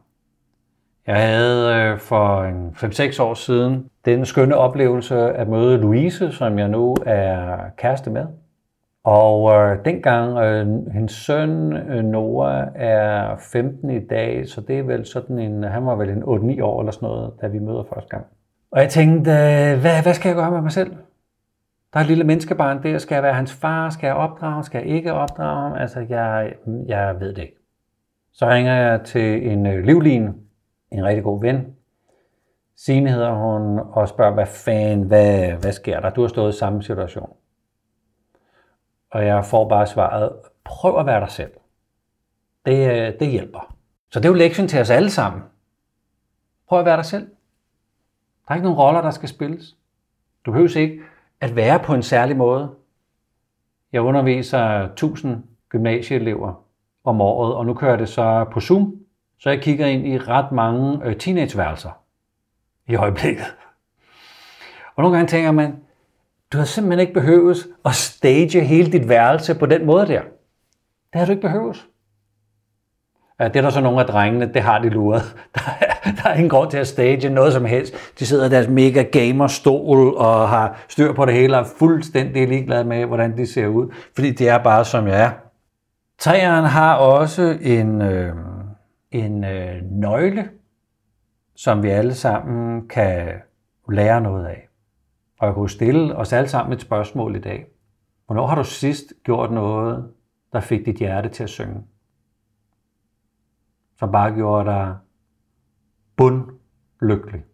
jeg 1.06 1.16
havde 1.16 1.74
øh, 1.74 1.98
for 1.98 2.52
for 2.74 2.86
5-6 2.86 3.22
år 3.22 3.34
siden 3.34 3.90
den 4.04 4.24
skønne 4.24 4.56
oplevelse 4.56 5.16
at 5.16 5.48
møde 5.48 5.78
Louise, 5.78 6.32
som 6.32 6.58
jeg 6.58 6.68
nu 6.68 6.96
er 7.06 7.58
kæreste 7.76 8.10
med. 8.10 8.26
Og 9.04 9.52
øh, 9.52 9.84
dengang, 9.84 10.38
øh, 10.38 10.92
hendes 10.92 11.12
søn 11.12 11.72
øh, 11.72 12.04
Noah 12.04 12.66
er 12.74 13.36
15 13.52 13.90
i 13.90 14.06
dag, 14.06 14.48
så 14.48 14.60
det 14.60 14.78
er 14.78 14.82
vel 14.82 15.06
sådan 15.06 15.38
en, 15.38 15.62
han 15.62 15.86
var 15.86 15.96
vel 15.96 16.08
en 16.08 16.22
8-9 16.22 16.62
år 16.62 16.80
eller 16.80 16.92
sådan 16.92 17.08
noget, 17.08 17.32
da 17.40 17.46
vi 17.46 17.58
møder 17.58 17.82
første 17.94 18.08
gang. 18.08 18.26
Og 18.70 18.80
jeg 18.80 18.90
tænkte, 18.90 19.30
øh, 19.30 19.80
hvad, 19.80 20.02
hvad 20.02 20.14
skal 20.14 20.28
jeg 20.28 20.36
gøre 20.36 20.50
med 20.50 20.60
mig 20.60 20.72
selv? 20.72 20.92
Der 21.92 21.98
er 21.98 22.04
et 22.04 22.08
lille 22.08 22.24
menneskebarn 22.24 22.82
der, 22.82 22.98
skal 22.98 23.14
jeg 23.14 23.22
være 23.22 23.34
hans 23.34 23.52
far, 23.52 23.90
skal 23.90 24.06
jeg 24.06 24.16
opdrage, 24.16 24.64
skal 24.64 24.78
jeg 24.78 24.96
ikke 24.96 25.12
opdrage 25.12 25.60
ham? 25.62 25.72
Altså, 25.72 26.06
jeg, 26.08 26.54
jeg 26.86 27.20
ved 27.20 27.34
det 27.34 27.42
ikke. 27.42 27.56
Så 28.32 28.48
ringer 28.48 28.74
jeg 28.74 29.00
til 29.04 29.50
en 29.50 29.66
øh, 29.66 29.84
livline, 29.84 30.34
en 30.90 31.04
rigtig 31.04 31.24
god 31.24 31.40
ven. 31.40 31.76
Signe 32.76 33.10
hedder 33.10 33.32
hun, 33.32 33.78
og 33.78 34.08
spørger, 34.08 34.34
hvad 34.34 34.46
fanden, 34.46 35.06
hvad, 35.06 35.52
hvad 35.52 35.72
sker 35.72 36.00
der? 36.00 36.10
Du 36.10 36.20
har 36.20 36.28
stået 36.28 36.54
i 36.54 36.58
samme 36.58 36.82
situation. 36.82 37.36
Og 39.10 39.26
jeg 39.26 39.44
får 39.44 39.68
bare 39.68 39.86
svaret, 39.86 40.32
prøv 40.64 40.98
at 40.98 41.06
være 41.06 41.20
dig 41.20 41.30
selv. 41.30 41.50
Det, 42.66 42.90
øh, 42.90 43.12
det 43.20 43.28
hjælper. 43.28 43.76
Så 44.10 44.20
det 44.20 44.24
er 44.24 44.28
jo 44.30 44.34
lektion 44.34 44.68
til 44.68 44.80
os 44.80 44.90
alle 44.90 45.10
sammen. 45.10 45.42
Prøv 46.68 46.78
at 46.78 46.84
være 46.84 46.96
dig 46.96 47.04
selv. 47.04 47.26
Der 48.46 48.50
er 48.50 48.54
ikke 48.54 48.64
nogen 48.64 48.78
roller, 48.78 49.00
der 49.00 49.10
skal 49.10 49.28
spilles. 49.28 49.76
Du 50.46 50.52
behøver 50.52 50.76
ikke 50.76 51.00
at 51.42 51.56
være 51.56 51.78
på 51.78 51.94
en 51.94 52.02
særlig 52.02 52.36
måde. 52.36 52.70
Jeg 53.92 54.02
underviser 54.02 54.60
1000 54.60 55.42
gymnasieelever 55.68 56.64
om 57.04 57.20
året, 57.20 57.54
og 57.54 57.66
nu 57.66 57.74
kører 57.74 57.96
det 57.96 58.08
så 58.08 58.44
på 58.52 58.60
Zoom, 58.60 58.96
så 59.38 59.50
jeg 59.50 59.60
kigger 59.62 59.86
ind 59.86 60.06
i 60.06 60.18
ret 60.18 60.52
mange 60.52 61.00
øh, 61.04 61.16
teenageværelser 61.16 61.90
i 62.88 62.94
øjeblikket. 62.94 63.56
Og 64.96 65.02
nogle 65.02 65.16
gange 65.16 65.28
tænker 65.28 65.50
man, 65.50 65.76
du 66.52 66.58
har 66.58 66.64
simpelthen 66.64 67.00
ikke 67.00 67.12
behøvet 67.12 67.56
at 67.84 67.94
stage 67.94 68.60
hele 68.60 68.92
dit 68.92 69.08
værelse 69.08 69.54
på 69.54 69.66
den 69.66 69.86
måde 69.86 70.06
der. 70.06 70.22
Det 71.12 71.18
har 71.18 71.24
du 71.24 71.30
ikke 71.30 71.42
behøvet. 71.42 71.86
Det 73.38 73.56
er 73.56 73.60
der 73.62 73.70
så 73.70 73.80
nogle 73.80 74.00
af 74.00 74.06
drengene, 74.06 74.52
det 74.54 74.62
har 74.62 74.78
de 74.78 74.88
luret. 74.88 75.22
Der 75.54 75.60
er, 75.80 76.12
der 76.22 76.28
er 76.28 76.34
ingen 76.34 76.50
grund 76.50 76.70
til 76.70 76.78
at 76.78 76.86
stage 76.86 77.28
noget 77.28 77.52
som 77.52 77.64
helst. 77.64 77.94
De 78.18 78.26
sidder 78.26 78.46
i 78.46 78.50
deres 78.50 78.68
mega 78.68 79.02
gamer-stol 79.02 80.14
og 80.16 80.48
har 80.48 80.84
styr 80.88 81.12
på 81.12 81.24
det 81.24 81.34
hele 81.34 81.56
og 81.56 81.60
er 81.60 81.68
fuldstændig 81.78 82.48
ligeglade 82.48 82.84
med, 82.84 83.06
hvordan 83.06 83.36
de 83.36 83.52
ser 83.52 83.66
ud. 83.66 83.94
Fordi 84.14 84.30
det 84.30 84.48
er 84.48 84.58
bare, 84.58 84.84
som 84.84 85.06
jeg 85.06 85.22
er. 85.22 85.30
Træerne 86.18 86.68
har 86.68 86.96
også 86.96 87.58
en, 87.60 88.02
øh, 88.02 88.34
en 89.10 89.44
øh, 89.44 89.82
nøgle, 89.90 90.48
som 91.56 91.82
vi 91.82 91.88
alle 91.88 92.14
sammen 92.14 92.88
kan 92.88 93.28
lære 93.88 94.20
noget 94.20 94.46
af. 94.46 94.68
Og 95.40 95.46
jeg 95.46 95.54
kunne 95.54 95.70
stille 95.70 96.16
os 96.16 96.32
alle 96.32 96.48
sammen 96.48 96.72
et 96.72 96.80
spørgsmål 96.80 97.36
i 97.36 97.40
dag. 97.40 97.66
Hvornår 98.26 98.46
har 98.46 98.54
du 98.54 98.64
sidst 98.64 99.04
gjort 99.24 99.52
noget, 99.52 100.08
der 100.52 100.60
fik 100.60 100.86
dit 100.86 100.96
hjerte 100.96 101.28
til 101.28 101.42
at 101.42 101.50
synge? 101.50 101.82
Som 104.02 104.12
bare 104.12 104.34
gjorde 104.34 104.70
dig 104.70 104.96
bundlykkelig. 106.16 107.44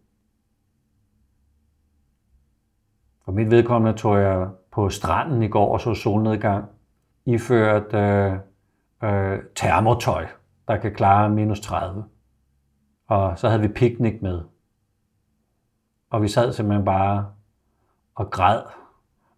For 3.25 3.31
mit 3.31 3.51
vedkommende 3.51 3.97
tog 3.97 4.19
jeg 4.19 4.49
på 4.71 4.89
stranden 4.89 5.43
i 5.43 5.47
går 5.47 5.73
og 5.73 5.81
så 5.81 5.93
solnedgang, 5.93 6.65
iført 7.25 7.93
øh, 7.93 8.33
øh, 9.03 9.39
termotøj, 9.55 10.27
der 10.67 10.77
kan 10.77 10.93
klare 10.93 11.29
minus 11.29 11.59
30. 11.59 12.03
Og 13.07 13.39
så 13.39 13.49
havde 13.49 13.61
vi 13.61 13.67
piknik 13.67 14.21
med. 14.21 14.41
Og 16.09 16.21
vi 16.21 16.27
sad 16.27 16.53
simpelthen 16.53 16.85
bare 16.85 17.31
og 18.15 18.31
græd, 18.31 18.61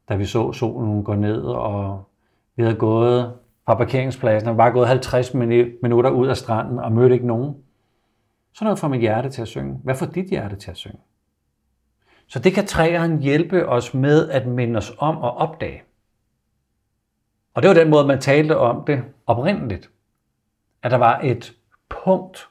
da 0.10 0.16
vi 0.16 0.26
så 0.26 0.54
solen 0.54 1.04
gå 1.04 1.16
ned, 1.16 1.42
og 1.42 2.10
vi 2.56 2.64
havde 2.64 2.78
gået 2.78 3.38
fra 3.72 3.78
parkeringspladsen, 3.78 4.50
og 4.50 4.58
var 4.58 4.70
gået 4.70 4.88
50 4.88 5.34
minutter 5.34 6.10
ud 6.10 6.28
af 6.28 6.38
stranden 6.38 6.80
og 6.80 6.92
mødte 6.92 7.16
ikke 7.16 7.28
nogen. 7.28 7.56
Så 8.54 8.64
noget 8.64 8.80
får 8.80 8.88
mit 8.88 9.02
hjerte 9.02 9.30
til 9.30 9.42
at 9.42 9.48
synge. 9.48 9.80
Hvad 9.84 9.96
får 9.96 10.06
dit 10.06 10.30
hjerte 10.30 10.56
til 10.56 10.72
at 10.72 10.78
synge? 10.78 11.00
Så 12.28 12.40
det 12.40 12.54
kan 12.54 12.66
træerne 12.66 13.22
hjælpe 13.22 13.68
os 13.70 13.94
med 13.94 14.30
at 14.30 14.48
minde 14.48 14.78
os 14.78 14.94
om 14.98 15.18
og 15.18 15.38
opdage. 15.38 15.84
Og 17.54 17.62
det 17.62 17.68
var 17.68 17.74
den 17.74 17.90
måde, 17.90 18.08
man 18.08 18.22
talte 18.22 18.58
om 18.58 18.86
det 18.86 19.04
oprindeligt. 19.26 19.90
At 20.84 20.92
der 20.92 20.98
var 20.98 21.20
et 21.20 21.54
punkt, 22.04 22.50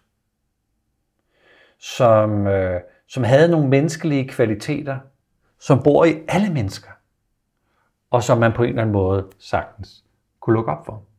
som, 1.78 2.46
øh, 2.46 2.80
som 3.08 3.24
havde 3.24 3.50
nogle 3.50 3.68
menneskelige 3.68 4.28
kvaliteter, 4.28 4.98
som 5.58 5.82
bor 5.82 6.04
i 6.04 6.14
alle 6.28 6.52
mennesker, 6.52 6.90
og 8.10 8.22
som 8.22 8.38
man 8.38 8.52
på 8.52 8.62
en 8.62 8.68
eller 8.68 8.82
anden 8.82 8.92
måde 8.92 9.26
sagtens 9.38 10.04
kunne 10.40 10.54
lukke 10.54 10.72
op 10.72 10.86
for. 10.86 11.09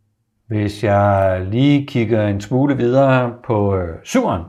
Hvis 0.51 0.83
jeg 0.83 1.41
lige 1.51 1.87
kigger 1.87 2.27
en 2.27 2.41
smule 2.41 2.77
videre 2.77 3.33
på 3.43 3.75
øh, 3.75 3.97
syveren, 4.03 4.43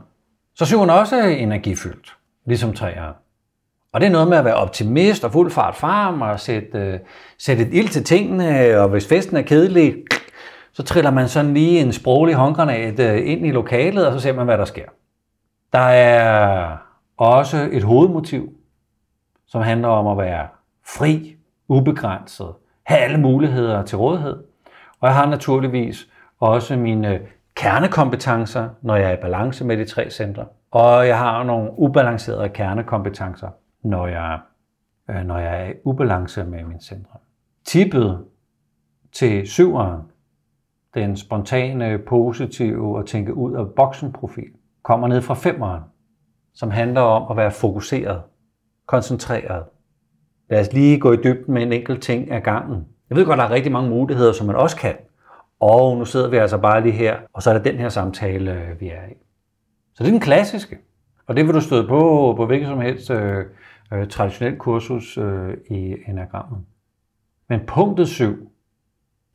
så 0.55 0.65
syveren 0.67 0.91
er 0.91 0.95
også 0.95 1.23
energifyldt, 1.23 2.17
ligesom 2.47 2.73
træeren. 2.73 3.15
Og 3.93 4.01
det 4.01 4.07
er 4.07 4.11
noget 4.11 4.29
med 4.29 4.39
at 4.39 4.45
være 4.45 4.55
optimist 4.55 5.25
og 5.25 5.33
fuld 5.33 5.51
fart 5.51 5.77
frem 5.77 6.21
og 6.21 6.41
sætte, 6.41 6.79
øh, 6.79 6.99
sætte 7.39 7.63
et 7.63 7.75
ild 7.75 7.89
til 7.89 8.05
tingene, 8.05 8.81
og 8.81 8.89
hvis 8.89 9.09
festen 9.09 9.37
er 9.37 9.43
kedelig, 9.43 9.95
så 10.73 10.83
triller 10.83 11.11
man 11.11 11.29
sådan 11.29 11.55
lige 11.55 11.81
en 11.81 11.93
sproglig 11.93 12.35
håndgranat 12.35 13.01
øh, 13.01 13.31
ind 13.31 13.47
i 13.47 13.51
lokalet, 13.51 14.07
og 14.07 14.13
så 14.13 14.21
ser 14.21 14.33
man, 14.33 14.45
hvad 14.45 14.59
der 14.59 14.65
sker. 14.65 14.87
Der 15.73 15.79
er 15.79 16.77
også 17.17 17.69
et 17.73 17.83
hovedmotiv, 17.83 18.53
som 19.47 19.63
handler 19.63 19.89
om 19.89 20.19
at 20.19 20.27
være 20.27 20.47
fri, 20.87 21.37
ubegrænset, 21.69 22.49
have 22.85 23.01
alle 23.01 23.21
muligheder 23.21 23.83
til 23.83 23.99
rådighed. 23.99 24.52
Og 25.03 25.09
jeg 25.09 25.17
har 25.17 25.27
naturligvis 25.27 26.09
også 26.41 26.77
mine 26.77 27.15
øh, 27.15 27.21
kernekompetencer, 27.55 28.69
når 28.83 28.97
jeg 28.97 29.11
er 29.11 29.19
i 29.19 29.21
balance 29.21 29.65
med 29.65 29.77
de 29.77 29.85
tre 29.85 30.11
centre. 30.11 30.47
Og 30.71 31.07
jeg 31.07 31.19
har 31.19 31.43
nogle 31.43 31.71
ubalancerede 31.79 32.49
kernekompetencer, 32.49 33.49
når 33.83 34.07
jeg, 34.07 34.41
øh, 35.11 35.25
når 35.25 35.39
jeg 35.39 35.67
er 35.67 35.71
i 35.71 35.75
ubalance 35.85 36.45
med 36.45 36.65
mine 36.65 36.81
centre. 36.81 37.19
Tippet 37.65 38.25
til 39.13 39.49
syveren, 39.49 40.03
den 40.95 41.17
spontane, 41.17 41.99
positive 41.99 42.99
og 42.99 43.07
tænke 43.07 43.35
ud 43.35 43.55
af 43.55 43.71
boksen 43.77 44.13
profil, 44.13 44.51
kommer 44.83 45.09
ned 45.09 45.23
fra 45.23 45.35
femeren, 45.35 45.83
som 46.55 46.71
handler 46.71 47.01
om 47.01 47.31
at 47.31 47.37
være 47.37 47.51
fokuseret, 47.51 48.23
koncentreret. 48.87 49.65
Lad 50.51 50.61
os 50.61 50.73
lige 50.73 51.01
gå 51.01 51.13
i 51.13 51.17
dybden 51.17 51.55
med 51.55 51.63
en 51.63 51.73
enkelt 51.73 52.03
ting 52.03 52.33
ad 52.33 52.41
gangen. 52.41 52.87
Jeg 53.13 53.19
ved 53.19 53.27
godt, 53.27 53.39
der 53.39 53.45
er 53.45 53.51
rigtig 53.51 53.73
mange 53.73 53.91
muligheder, 53.91 54.33
som 54.33 54.47
man 54.47 54.57
også 54.57 54.77
kan. 54.77 54.97
Og 55.61 55.97
nu 55.99 56.05
sidder 56.05 56.29
vi 56.29 56.37
altså 56.37 56.59
bare 56.59 56.83
lige 56.83 56.93
her, 56.93 57.17
og 57.33 57.43
så 57.43 57.51
er 57.51 57.55
det 57.55 57.65
den 57.65 57.77
her 57.77 57.89
samtale, 57.89 58.53
øh, 58.53 58.81
vi 58.81 58.89
er 58.89 59.07
i. 59.11 59.15
Så 59.95 60.05
det 60.05 60.07
er 60.07 60.13
den 60.13 60.21
klassiske. 60.21 60.79
Og 61.27 61.37
det 61.37 61.47
vil 61.47 61.55
du 61.55 61.61
støde 61.61 61.89
på 61.89 62.35
på 62.37 62.47
hvilket 62.47 62.69
som 62.69 62.81
helst 62.81 63.11
øh, 63.11 63.47
øh, 63.93 64.09
traditionelt 64.09 64.59
kursus 64.59 65.19
øh, 65.19 65.57
i 65.71 65.97
enagrammet. 66.09 66.61
Men 67.49 67.61
punktet 67.67 68.09
7 68.09 68.51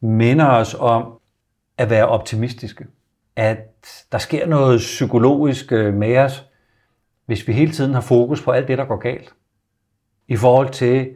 minder 0.02 0.48
os 0.48 0.76
om 0.80 1.20
at 1.78 1.90
være 1.90 2.08
optimistiske. 2.08 2.86
At 3.36 4.06
der 4.12 4.18
sker 4.18 4.48
noget 4.48 4.78
psykologisk 4.78 5.72
øh, 5.72 5.94
med 5.94 6.18
os, 6.18 6.46
hvis 7.26 7.48
vi 7.48 7.54
hele 7.54 7.72
tiden 7.72 7.94
har 7.94 8.02
fokus 8.02 8.44
på 8.44 8.52
alt 8.52 8.68
det, 8.68 8.78
der 8.78 8.86
går 8.86 8.98
galt. 8.98 9.34
I 10.28 10.36
forhold 10.36 10.70
til, 10.70 11.10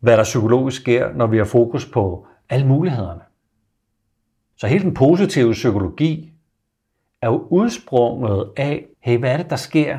hvad 0.00 0.16
der 0.16 0.22
psykologisk 0.22 0.80
sker, 0.80 1.12
når 1.12 1.26
vi 1.26 1.36
har 1.36 1.44
fokus 1.44 1.86
på 1.86 2.26
alle 2.48 2.66
mulighederne. 2.66 3.20
Så 4.56 4.66
hele 4.66 4.84
den 4.84 4.94
positive 4.94 5.52
psykologi 5.52 6.32
er 7.22 7.26
jo 7.26 7.46
udsprunget 7.50 8.50
af, 8.56 8.86
hey, 9.00 9.18
hvad 9.18 9.32
er 9.32 9.36
det, 9.36 9.50
der 9.50 9.56
sker? 9.56 9.98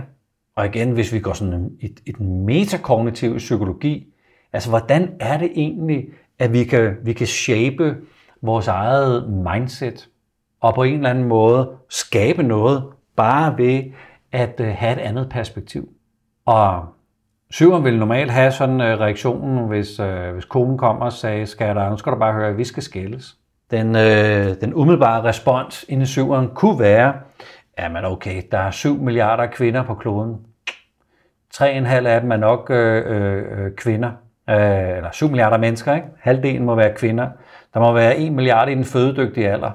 Og 0.56 0.66
igen, 0.66 0.92
hvis 0.92 1.14
vi 1.14 1.20
går 1.20 1.34
sådan 1.34 1.72
i, 1.80 1.96
i 2.06 2.12
den 2.12 2.46
metakognitiv 2.46 3.38
psykologi, 3.38 4.14
altså 4.54 4.70
hvordan 4.70 5.16
er 5.20 5.38
det 5.38 5.52
egentlig, 5.56 6.10
at 6.40 6.54
vi 6.54 6.64
kan, 6.64 6.98
vi 7.04 7.14
kan 7.14 7.28
shape 7.28 7.98
vores 8.42 8.68
eget 8.68 9.30
mindset 9.30 10.10
og 10.60 10.76
på 10.76 10.84
en 10.84 10.96
eller 10.96 11.10
anden 11.10 11.26
måde 11.26 11.72
skabe 11.90 12.44
noget 12.44 12.84
bare 13.16 13.58
ved 13.58 13.84
at 14.32 14.60
øh, 14.60 14.68
have 14.68 14.94
et 14.94 15.00
andet 15.00 15.30
perspektiv. 15.30 15.90
Og 16.46 16.86
syveren 17.52 17.84
vil 17.84 18.00
normalt 18.00 18.32
have 18.32 18.52
sådan 18.52 18.76
en 18.76 19.00
reaktionen, 19.00 19.68
hvis, 19.68 20.00
øh, 20.00 20.34
hvis 20.34 20.46
konen 20.46 20.78
kommer 20.78 21.06
og 21.06 21.14
sagde, 21.14 21.46
skal 21.46 21.76
der, 21.76 21.90
nu 21.90 21.98
skal 21.98 22.12
du 22.12 22.18
bare 22.18 22.34
høre, 22.34 22.48
at 22.48 22.58
vi 22.58 22.64
skal 22.64 22.84
skilles. 22.84 23.36
Den, 23.72 23.96
øh, 23.96 24.62
den 24.62 24.74
umiddelbare 24.74 25.24
respons 25.24 25.86
inde 25.90 26.04
i 26.04 26.06
syveren 26.06 26.50
kunne 26.56 26.80
være, 26.80 27.14
jamen 27.80 28.06
okay, 28.06 28.42
der 28.52 28.58
er 28.58 28.72
7 28.72 28.98
milliarder 28.98 29.48
kvinder 29.48 29.84
på 29.84 29.96
kloden. 29.96 30.38
3,5 31.54 32.08
af 32.08 32.22
dem 32.22 32.32
er 32.32 32.38
nok 32.38 32.70
øh, 32.70 33.04
øh, 33.06 33.66
øh 33.66 33.72
kvinder, 33.76 34.12
øh, 34.50 34.98
eller 34.98 35.12
7 35.12 35.28
milliarder 35.28 35.58
mennesker, 35.58 35.96
ikke? 35.96 36.08
halvdelen 36.20 36.66
må 36.66 36.76
være 36.76 36.94
kvinder. 36.96 37.28
Der 37.74 37.80
må 37.80 37.94
være 37.94 38.18
1 38.18 38.32
milliard 38.32 38.70
i 38.70 38.76
den 38.76 38.86
fødedygtige 38.86 39.50
alder. 39.50 39.72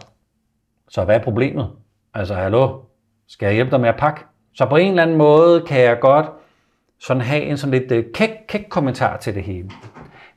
Så 0.89 1.05
hvad 1.05 1.15
er 1.15 1.23
problemet? 1.23 1.71
Altså, 2.15 2.35
hallo, 2.35 2.81
skal 3.29 3.47
jeg 3.47 3.55
hjælpe 3.55 3.71
dig 3.71 3.81
med 3.81 3.89
at 3.89 3.97
pakke? 3.97 4.21
Så 4.55 4.67
på 4.67 4.77
en 4.77 4.89
eller 4.89 5.03
anden 5.03 5.17
måde 5.17 5.61
kan 5.67 5.81
jeg 5.81 6.01
godt 6.01 6.27
sådan 6.99 7.23
have 7.23 7.43
en 7.43 7.57
sådan 7.57 7.81
lidt 7.81 7.93
øh, 7.93 8.05
kæk, 8.15 8.31
kæk 8.49 8.67
kommentar 8.71 9.17
til 9.17 9.35
det 9.35 9.43
hele. 9.43 9.71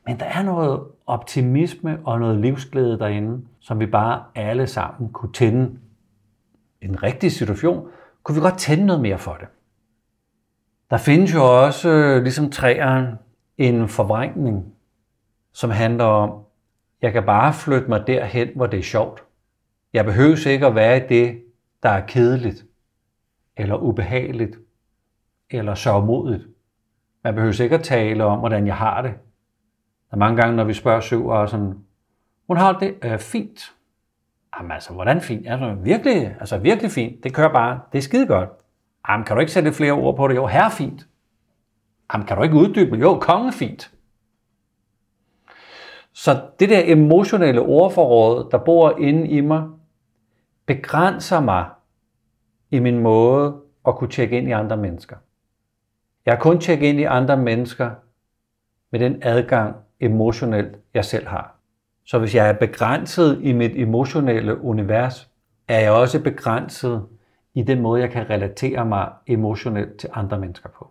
Men 0.06 0.20
der 0.20 0.26
er 0.26 0.42
noget 0.42 0.80
optimisme 1.06 1.98
og 2.04 2.20
noget 2.20 2.38
livsglæde 2.38 2.98
derinde, 2.98 3.42
som 3.60 3.80
vi 3.80 3.86
bare 3.86 4.24
alle 4.34 4.66
sammen 4.66 5.12
kunne 5.12 5.32
tænde. 5.32 5.78
I 6.82 6.84
en 6.84 7.02
rigtig 7.02 7.32
situation 7.32 7.88
kunne 8.22 8.34
vi 8.34 8.40
godt 8.40 8.58
tænde 8.58 8.86
noget 8.86 9.02
mere 9.02 9.18
for 9.18 9.34
det. 9.34 9.48
Der 10.90 10.96
findes 10.96 11.34
jo 11.34 11.64
også, 11.64 11.88
øh, 11.88 12.22
ligesom 12.22 12.50
træeren, 12.50 13.06
en 13.58 13.88
forvrængning, 13.88 14.74
som 15.52 15.70
handler 15.70 16.04
om, 16.04 16.42
jeg 17.02 17.12
kan 17.12 17.22
bare 17.22 17.52
flytte 17.52 17.88
mig 17.88 18.06
derhen, 18.06 18.48
hvor 18.56 18.66
det 18.66 18.78
er 18.78 18.82
sjovt. 18.82 19.24
Jeg 19.92 20.04
behøver 20.04 20.48
ikke 20.48 20.66
at 20.66 20.74
være 20.74 20.96
i 20.96 21.08
det, 21.08 21.42
der 21.82 21.88
er 21.88 22.06
kedeligt, 22.06 22.64
eller 23.56 23.76
ubehageligt, 23.76 24.58
eller 25.50 25.74
sørgmodigt. 25.74 26.46
Man 27.24 27.34
behøver 27.34 27.62
ikke 27.62 27.74
at 27.74 27.82
tale 27.82 28.24
om, 28.24 28.38
hvordan 28.38 28.66
jeg 28.66 28.76
har 28.76 29.02
det. 29.02 29.12
Der 30.10 30.14
er 30.14 30.18
mange 30.18 30.36
gange, 30.36 30.56
når 30.56 30.64
vi 30.64 30.72
spørger 30.72 31.00
syv, 31.00 31.26
og 31.26 31.48
sådan, 31.48 31.74
hun 32.46 32.56
har 32.56 32.72
det 32.72 32.94
øh, 33.04 33.18
fint. 33.18 33.74
Jamen 34.58 34.72
altså, 34.72 34.92
hvordan 34.92 35.20
fint? 35.20 35.48
Altså, 35.48 35.74
virkelig, 35.74 36.36
altså 36.40 36.58
virkelig 36.58 36.90
fint. 36.90 37.24
Det 37.24 37.34
kører 37.34 37.52
bare. 37.52 37.80
Det 37.92 37.98
er 37.98 38.02
skide 38.02 38.26
godt. 38.26 38.48
Jamen, 39.08 39.26
kan 39.26 39.36
du 39.36 39.40
ikke 39.40 39.52
sætte 39.52 39.72
flere 39.72 39.92
ord 39.92 40.16
på 40.16 40.28
det? 40.28 40.36
Jo, 40.36 40.46
herre 40.46 40.70
fint. 40.70 41.08
Jamen, 42.12 42.26
kan 42.26 42.36
du 42.36 42.42
ikke 42.42 42.54
uddybe? 42.54 42.96
Jo, 42.96 43.18
konge 43.18 43.52
fint. 43.52 43.94
Så 46.12 46.40
det 46.60 46.68
der 46.68 46.82
emotionelle 46.84 47.60
ordforråd, 47.60 48.50
der 48.50 48.58
bor 48.58 48.98
inde 48.98 49.28
i 49.28 49.40
mig, 49.40 49.68
begrænser 50.66 51.40
mig 51.40 51.66
i 52.70 52.78
min 52.78 52.98
måde 52.98 53.60
at 53.86 53.96
kunne 53.96 54.10
tjekke 54.10 54.38
ind 54.38 54.48
i 54.48 54.50
andre 54.50 54.76
mennesker. 54.76 55.16
Jeg 56.28 56.36
har 56.36 56.42
kun 56.42 56.60
tjekket 56.60 56.86
ind 56.86 57.00
i 57.00 57.04
andre 57.04 57.36
mennesker 57.36 57.90
med 58.92 59.00
den 59.00 59.18
adgang 59.22 59.76
emotionelt, 60.00 60.76
jeg 60.94 61.04
selv 61.04 61.26
har. 61.26 61.56
Så 62.04 62.18
hvis 62.18 62.34
jeg 62.34 62.48
er 62.48 62.52
begrænset 62.52 63.40
i 63.42 63.52
mit 63.52 63.72
emotionelle 63.74 64.60
univers, 64.60 65.30
er 65.68 65.80
jeg 65.80 65.92
også 65.92 66.22
begrænset 66.22 67.06
i 67.54 67.62
den 67.62 67.80
måde, 67.80 68.00
jeg 68.00 68.10
kan 68.10 68.30
relatere 68.30 68.84
mig 68.84 69.08
emotionelt 69.26 70.00
til 70.00 70.10
andre 70.12 70.38
mennesker 70.38 70.68
på. 70.68 70.90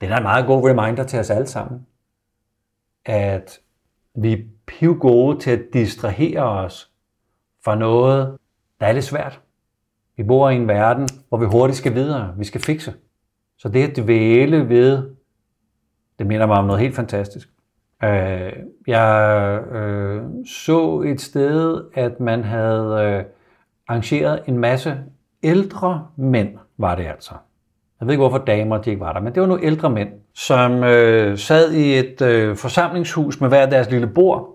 Det 0.00 0.10
er 0.10 0.16
en 0.16 0.22
meget 0.22 0.46
god 0.46 0.70
reminder 0.70 1.04
til 1.04 1.18
os 1.18 1.30
alle 1.30 1.46
sammen, 1.46 1.86
at 3.04 3.58
vi 4.14 4.32
er 4.32 4.38
piv 4.66 4.98
gode 4.98 5.40
til 5.40 5.50
at 5.50 5.62
distrahere 5.72 6.42
os 6.42 6.92
fra 7.64 7.74
noget, 7.74 8.38
der 8.80 8.86
er 8.86 8.92
lidt 8.92 9.04
svært. 9.04 9.40
Vi 10.16 10.22
bor 10.22 10.50
i 10.50 10.56
en 10.56 10.68
verden, 10.68 11.08
hvor 11.28 11.38
vi 11.38 11.46
hurtigt 11.46 11.78
skal 11.78 11.94
videre. 11.94 12.34
Vi 12.38 12.44
skal 12.44 12.60
fikse. 12.60 12.94
Så 13.58 13.68
det 13.68 13.90
at 13.90 13.96
dvæle 13.96 14.68
ved, 14.68 15.10
det 16.18 16.26
minder 16.26 16.46
mig 16.46 16.56
om 16.56 16.64
noget 16.64 16.80
helt 16.80 16.94
fantastisk. 16.94 17.48
Øh, 18.04 18.52
jeg 18.86 19.60
øh, 19.72 20.22
så 20.46 21.02
et 21.06 21.20
sted, 21.20 21.84
at 21.94 22.20
man 22.20 22.44
havde 22.44 23.02
øh, 23.02 23.24
arrangeret 23.88 24.40
en 24.46 24.58
masse 24.58 24.98
ældre 25.42 26.06
mænd, 26.16 26.58
var 26.78 26.94
det 26.94 27.06
altså. 27.06 27.34
Jeg 28.00 28.06
ved 28.06 28.12
ikke, 28.12 28.20
hvorfor 28.20 28.38
damer 28.38 28.78
de 28.78 28.90
ikke 28.90 29.00
var 29.00 29.12
der, 29.12 29.20
men 29.20 29.34
det 29.34 29.40
var 29.40 29.48
nu 29.48 29.58
ældre 29.62 29.90
mænd, 29.90 30.08
som 30.34 30.84
øh, 30.84 31.38
sad 31.38 31.72
i 31.72 31.98
et 31.98 32.22
øh, 32.22 32.56
forsamlingshus 32.56 33.40
med 33.40 33.48
hver 33.48 33.66
deres 33.66 33.90
lille 33.90 34.06
bord 34.06 34.48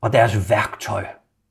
og 0.00 0.12
deres 0.12 0.50
værktøj. 0.50 1.04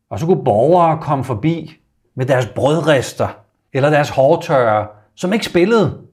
Og 0.09 0.19
så 0.19 0.25
kunne 0.25 0.43
borgere 0.43 0.99
komme 1.01 1.23
forbi 1.23 1.79
med 2.15 2.25
deres 2.25 2.45
brødrester 2.45 3.27
eller 3.73 3.89
deres 3.89 4.09
hårtørrer, 4.09 4.85
som 5.15 5.33
ikke 5.33 5.45
spillede. 5.45 6.04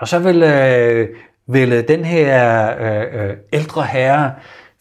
Og 0.00 0.08
så 0.08 0.18
vil, 0.18 0.42
øh, 0.42 1.08
vil 1.46 1.72
øh, 1.72 1.88
den 1.88 2.04
her 2.04 2.70
øh, 2.80 3.30
øh, 3.30 3.36
ældre 3.52 3.84
herre 3.84 4.34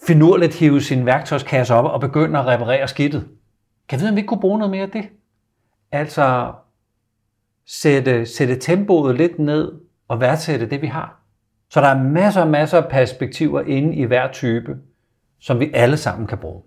finurligt 0.07 0.55
hive 0.55 0.81
sin 0.81 1.05
værktøjskasse 1.05 1.73
op 1.73 1.85
og 1.85 2.01
begynde 2.01 2.39
at 2.39 2.45
reparere 2.45 2.87
skidtet. 2.87 3.27
Kan 3.89 3.97
vi 3.97 4.01
vide, 4.01 4.09
om 4.09 4.15
vi 4.15 4.19
ikke 4.19 4.27
kunne 4.27 4.41
bruge 4.41 4.59
noget 4.59 4.71
mere 4.71 4.83
af 4.83 4.89
det? 4.89 5.09
Altså 5.91 6.53
sætte, 7.65 8.25
sætte 8.25 8.55
tempoet 8.55 9.15
lidt 9.15 9.39
ned 9.39 9.71
og 10.07 10.21
værdsætte 10.21 10.69
det, 10.69 10.81
vi 10.81 10.87
har. 10.87 11.21
Så 11.69 11.81
der 11.81 11.87
er 11.87 12.03
masser 12.03 12.41
og 12.41 12.47
masser 12.47 12.81
af 12.81 12.89
perspektiver 12.89 13.61
inde 13.61 13.95
i 13.95 14.03
hver 14.03 14.31
type, 14.31 14.77
som 15.39 15.59
vi 15.59 15.71
alle 15.73 15.97
sammen 15.97 16.27
kan 16.27 16.37
bruge. 16.37 16.61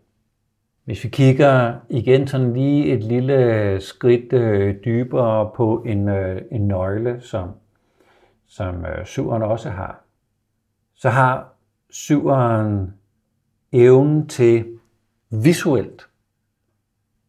Hvis 0.85 1.05
vi 1.05 1.09
kigger 1.09 1.75
igen 1.91 2.27
sådan 2.27 2.53
lige 2.53 2.87
et 2.87 3.05
lille 3.05 3.81
skridt 3.81 4.33
øh, 4.33 4.75
dybere 4.85 5.51
på 5.57 5.83
en, 5.87 6.09
øh, 6.09 6.43
en 6.53 6.69
nøgle, 6.69 7.21
som, 7.21 7.49
som 8.51 8.85
øh, 8.85 9.07
syveren 9.07 9.43
også 9.43 9.71
har, 9.71 10.05
så 10.95 11.09
har 11.09 11.53
syveren 11.91 12.95
evnen 13.73 14.29
til 14.29 14.79
visuelt 15.31 16.09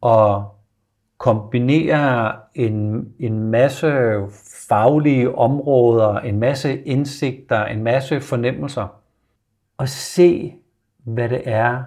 at 0.05 0.41
kombinere 1.17 2.39
en, 2.55 3.07
en 3.19 3.43
masse 3.43 3.91
faglige 4.67 5.36
områder, 5.36 6.19
en 6.19 6.39
masse 6.39 6.84
indsigter, 6.84 7.65
en 7.65 7.84
masse 7.84 8.22
fornemmelser, 8.22 8.88
og 9.78 9.89
se, 9.89 10.55
hvad 10.97 11.30
det 11.30 11.41
er, 11.45 11.84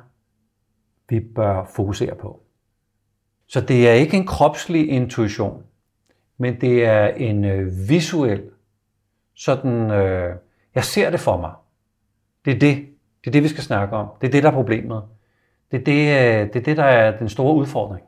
vi 1.09 1.21
bør 1.21 1.65
fokusere 1.77 2.15
på. 2.15 2.41
Så 3.47 3.61
det 3.61 3.89
er 3.89 3.93
ikke 3.93 4.17
en 4.17 4.27
kropslig 4.27 4.89
intuition, 4.89 5.63
men 6.39 6.61
det 6.61 6.85
er 6.85 7.07
en 7.07 7.45
øh, 7.45 7.89
visuel, 7.89 8.51
sådan, 9.37 9.91
øh, 9.91 10.37
jeg 10.75 10.85
ser 10.85 11.11
det 11.11 11.21
for 11.21 11.37
mig. 11.37 11.53
Det 12.45 12.55
er 12.55 12.59
det. 12.59 12.77
Det 13.21 13.31
er 13.31 13.33
det, 13.33 13.43
vi 13.43 13.49
skal 13.49 13.65
snakke 13.65 13.97
om. 13.97 14.09
Det 14.21 14.27
er 14.27 14.31
det, 14.31 14.43
der 14.43 14.49
er 14.49 14.55
problemet. 14.55 15.03
Det 15.71 15.81
er 15.81 15.85
det, 15.85 16.01
øh, 16.01 16.53
det, 16.53 16.57
er 16.57 16.65
det 16.65 16.77
der 16.77 16.85
er 16.85 17.19
den 17.19 17.29
store 17.29 17.55
udfordring. 17.55 18.07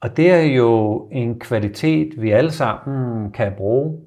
Og 0.00 0.16
det 0.16 0.30
er 0.30 0.42
jo 0.42 1.08
en 1.12 1.38
kvalitet, 1.38 2.22
vi 2.22 2.30
alle 2.30 2.50
sammen 2.50 3.32
kan 3.32 3.52
bruge. 3.56 4.00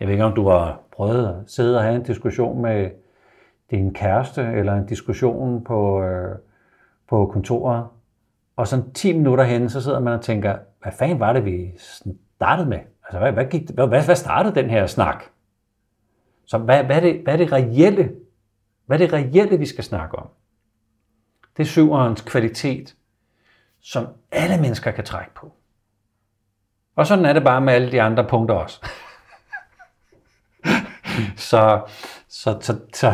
Jeg 0.00 0.08
ved 0.08 0.14
ikke, 0.14 0.24
om 0.24 0.34
du 0.34 0.48
har 0.48 0.80
prøvet 0.96 1.28
at 1.28 1.34
sidde 1.46 1.76
og 1.76 1.82
have 1.82 1.96
en 1.96 2.02
diskussion 2.02 2.62
med 2.62 2.90
din 3.70 3.94
kæreste, 3.94 4.42
eller 4.42 4.74
en 4.74 4.86
diskussion 4.86 5.64
på, 5.64 6.02
øh, 6.02 6.36
på 7.08 7.26
kontoret, 7.26 7.84
og 8.56 8.68
sådan 8.68 8.92
10 8.92 9.16
minutter 9.16 9.44
hen, 9.44 9.70
så 9.70 9.80
sidder 9.80 10.00
man 10.00 10.12
og 10.12 10.20
tænker, 10.20 10.56
hvad 10.82 10.92
fanden 10.92 11.20
var 11.20 11.32
det, 11.32 11.44
vi 11.44 11.72
startede 12.36 12.68
med? 12.68 12.78
Altså, 13.04 13.18
hvad, 13.18 13.32
hvad, 13.32 13.44
gik, 13.44 13.70
hvad, 13.70 13.86
hvad 13.86 14.14
startede 14.14 14.54
den 14.54 14.70
her 14.70 14.86
snak? 14.86 15.24
Så 16.46 16.58
hvad, 16.58 16.84
hvad, 16.84 16.96
er 16.96 17.00
det, 17.00 17.20
hvad 17.22 17.32
er 17.32 17.36
det 17.36 17.52
reelle? 17.52 18.12
Hvad 18.86 19.00
er 19.00 19.06
det 19.06 19.12
reelle, 19.12 19.58
vi 19.58 19.66
skal 19.66 19.84
snakke 19.84 20.18
om? 20.18 20.28
Det 21.56 21.62
er 21.62 21.66
syverens 21.66 22.20
kvalitet, 22.20 22.96
som 23.80 24.06
alle 24.30 24.60
mennesker 24.60 24.90
kan 24.90 25.04
trække 25.04 25.34
på. 25.34 25.52
Og 26.96 27.06
sådan 27.06 27.24
er 27.24 27.32
det 27.32 27.44
bare 27.44 27.60
med 27.60 27.72
alle 27.72 27.92
de 27.92 28.02
andre 28.02 28.24
punkter 28.24 28.54
også. 28.54 28.86
så, 31.50 31.80
så, 32.28 32.58
så, 32.60 32.78
så 32.94 33.12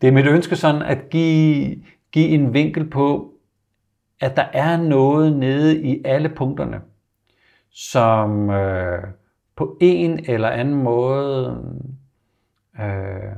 det 0.00 0.08
er 0.08 0.12
mit 0.12 0.26
ønske 0.26 0.56
sådan 0.56 0.82
at 0.82 1.10
give, 1.10 1.84
give 2.12 2.28
en 2.28 2.54
vinkel 2.54 2.90
på, 2.90 3.34
at 4.20 4.36
der 4.36 4.46
er 4.52 4.76
noget 4.76 5.36
nede 5.36 5.82
i 5.82 6.02
alle 6.04 6.28
punkterne, 6.28 6.80
som 7.70 8.50
øh, 8.50 9.02
på 9.56 9.78
en 9.80 10.30
eller 10.30 10.48
anden 10.48 10.74
måde 10.74 11.62
Øh, 12.80 13.36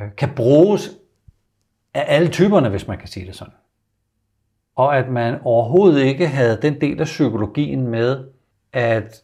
øh, 0.00 0.08
kan 0.16 0.34
bruges 0.36 0.90
af 1.94 2.04
alle 2.08 2.28
typerne, 2.28 2.68
hvis 2.68 2.88
man 2.88 2.98
kan 2.98 3.08
sige 3.08 3.26
det 3.26 3.34
sådan. 3.34 3.54
Og 4.76 4.96
at 4.96 5.08
man 5.08 5.40
overhovedet 5.44 6.00
ikke 6.00 6.26
havde 6.26 6.58
den 6.62 6.80
del 6.80 7.00
af 7.00 7.04
psykologien 7.04 7.86
med, 7.86 8.28
at, 8.72 9.22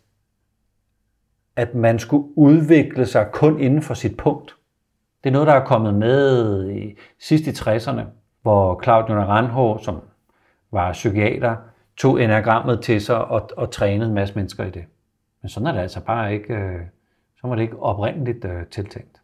at 1.57 1.75
man 1.75 1.99
skulle 1.99 2.39
udvikle 2.39 3.07
sig 3.07 3.29
kun 3.33 3.61
inden 3.61 3.83
for 3.83 3.95
sit 3.95 4.17
punkt. 4.17 4.57
Det 5.25 5.31
er 5.31 5.33
noget, 5.33 5.47
der 5.47 5.55
er 5.55 5.65
kommet 5.65 5.95
med 5.95 6.71
i 6.71 6.99
sidst 7.19 7.47
i 7.47 7.51
60'erne, 7.51 8.03
hvor 8.43 8.81
Claudio 8.83 9.15
Naranjo, 9.15 9.79
som 9.79 10.01
var 10.73 10.93
psykiater, 10.93 11.57
tog 11.97 12.23
enagrammet 12.23 12.83
til 12.83 13.01
sig 13.01 13.25
og, 13.25 13.51
og 13.57 13.71
trænede 13.71 14.09
en 14.09 14.15
masse 14.15 14.35
mennesker 14.35 14.65
i 14.65 14.71
det. 14.71 14.85
Men 15.43 15.49
sådan 15.49 15.67
er 15.67 15.73
det 15.73 15.81
altså 15.81 16.01
bare 16.01 16.35
ikke, 16.35 16.55
øh, 16.55 16.81
så 17.41 17.49
var 17.49 17.55
det 17.55 17.63
ikke 17.63 17.83
oprindeligt 17.83 18.45
øh, 18.45 18.67
tiltænkt. 18.67 19.21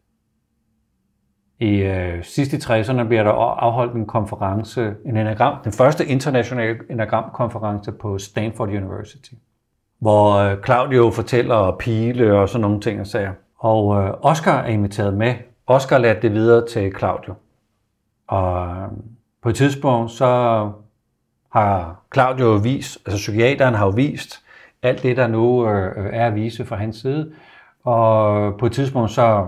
I 1.60 1.76
øh, 1.76 2.24
sidste 2.24 2.56
60'erne 2.56 3.04
bliver 3.04 3.22
der 3.22 3.30
afholdt 3.30 3.94
en 3.94 4.06
konference, 4.06 4.94
en 5.06 5.16
enagram, 5.16 5.62
den 5.64 5.72
første 5.72 6.06
internationale 6.06 6.78
enagramkonference 6.90 7.92
på 7.92 8.18
Stanford 8.18 8.68
University, 8.68 9.32
hvor 9.98 10.34
øh, 10.34 10.56
Claudio 10.64 11.10
fortæller 11.10 11.76
pile 11.78 12.34
og 12.34 12.48
sådan 12.48 12.60
nogle 12.60 12.80
ting 12.80 13.00
og 13.00 13.06
sager. 13.06 13.32
Og 13.58 14.02
øh, 14.02 14.10
Oscar 14.22 14.60
er 14.60 14.66
inviteret 14.66 15.14
med. 15.14 15.34
Oscar 15.66 15.98
lader 15.98 16.20
det 16.20 16.32
videre 16.32 16.66
til 16.66 16.92
Claudio. 16.98 17.34
Og 18.26 18.68
øh, 18.68 18.88
på 19.42 19.48
et 19.48 19.54
tidspunkt 19.54 20.10
så 20.10 20.26
har 21.52 22.02
Claudio 22.14 22.54
vist, 22.54 22.98
altså 23.06 23.18
psykiateren 23.18 23.74
har 23.74 23.86
jo 23.86 23.92
vist 23.96 24.42
alt 24.82 25.02
det, 25.02 25.16
der 25.16 25.26
nu 25.26 25.68
øh, 25.68 26.10
er 26.12 26.26
at 26.26 26.34
vise 26.34 26.64
fra 26.64 26.76
hans 26.76 26.96
side. 26.96 27.32
Og 27.84 28.58
på 28.58 28.66
et 28.66 28.72
tidspunkt 28.72 29.10
så 29.10 29.46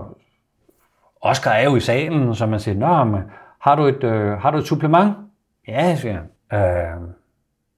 Oscar 1.21 1.51
er 1.51 1.63
jo 1.63 1.75
i 1.75 1.79
salen, 1.79 2.35
så 2.35 2.45
man 2.45 2.59
siger, 2.59 2.75
Nå, 2.75 3.03
men, 3.03 3.21
har, 3.59 3.75
du 3.75 3.83
et, 3.83 4.03
øh, 4.03 4.37
har 4.37 4.51
du 4.51 4.57
et 4.57 4.67
supplement? 4.67 5.13
Ja, 5.67 5.95
siger 5.95 6.13
han. 6.13 6.59
Øh, 6.59 7.09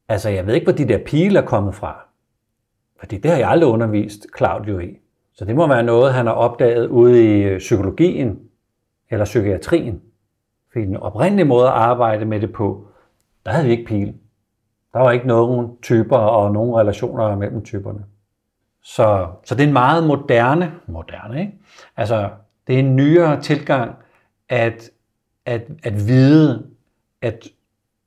altså, 0.08 0.30
jeg 0.30 0.48
ved 0.48 0.54
ikke, 0.54 0.66
hvor 0.66 0.74
de 0.74 0.88
der 0.88 1.00
pile 1.06 1.40
er 1.40 1.46
kommet 1.46 1.76
fra. 1.76 2.06
Fordi 3.00 3.18
det 3.18 3.32
har 3.32 3.38
jeg 3.38 3.50
aldrig 3.50 3.70
undervist 3.70 4.28
Claudio 4.38 4.80
i. 4.80 4.98
Så 5.34 5.46
det 5.46 5.56
må 5.56 5.68
være 5.68 5.84
noget, 5.84 6.14
han 6.14 6.26
har 6.26 6.34
opdaget 6.34 6.88
ude 6.88 7.26
i 7.26 7.44
øh, 7.44 7.58
psykologien 7.58 8.40
eller 9.10 9.26
psykiatrien. 9.26 10.02
Fordi 10.72 10.86
den 10.86 10.98
oprindelige 10.98 11.46
måde 11.46 11.68
at 11.68 11.74
arbejde 11.74 12.26
med 12.26 12.40
det 12.40 12.54
på, 12.54 12.88
der 13.46 13.52
havde 13.52 13.66
vi 13.66 13.72
ikke 13.72 13.86
pile. 13.86 14.14
Der 14.94 15.00
var 15.00 15.12
ikke 15.12 15.28
nogen 15.28 15.78
typer 15.82 16.18
og 16.18 16.52
nogen 16.52 16.76
relationer 16.76 17.36
mellem 17.36 17.64
typerne. 17.64 18.06
Så, 18.88 19.28
så 19.44 19.56
det 19.56 19.64
er 19.64 19.68
en 19.68 19.74
meget 19.74 20.04
moderne, 20.04 20.80
moderne, 20.88 21.40
ikke? 21.40 21.54
Altså, 21.98 22.30
det 22.68 22.76
er 22.76 22.80
en 22.80 22.96
nyere 22.96 23.42
tilgang 23.42 23.96
at, 24.50 24.90
at, 25.46 25.62
at 25.84 26.08
vide, 26.08 26.68
at 27.22 27.48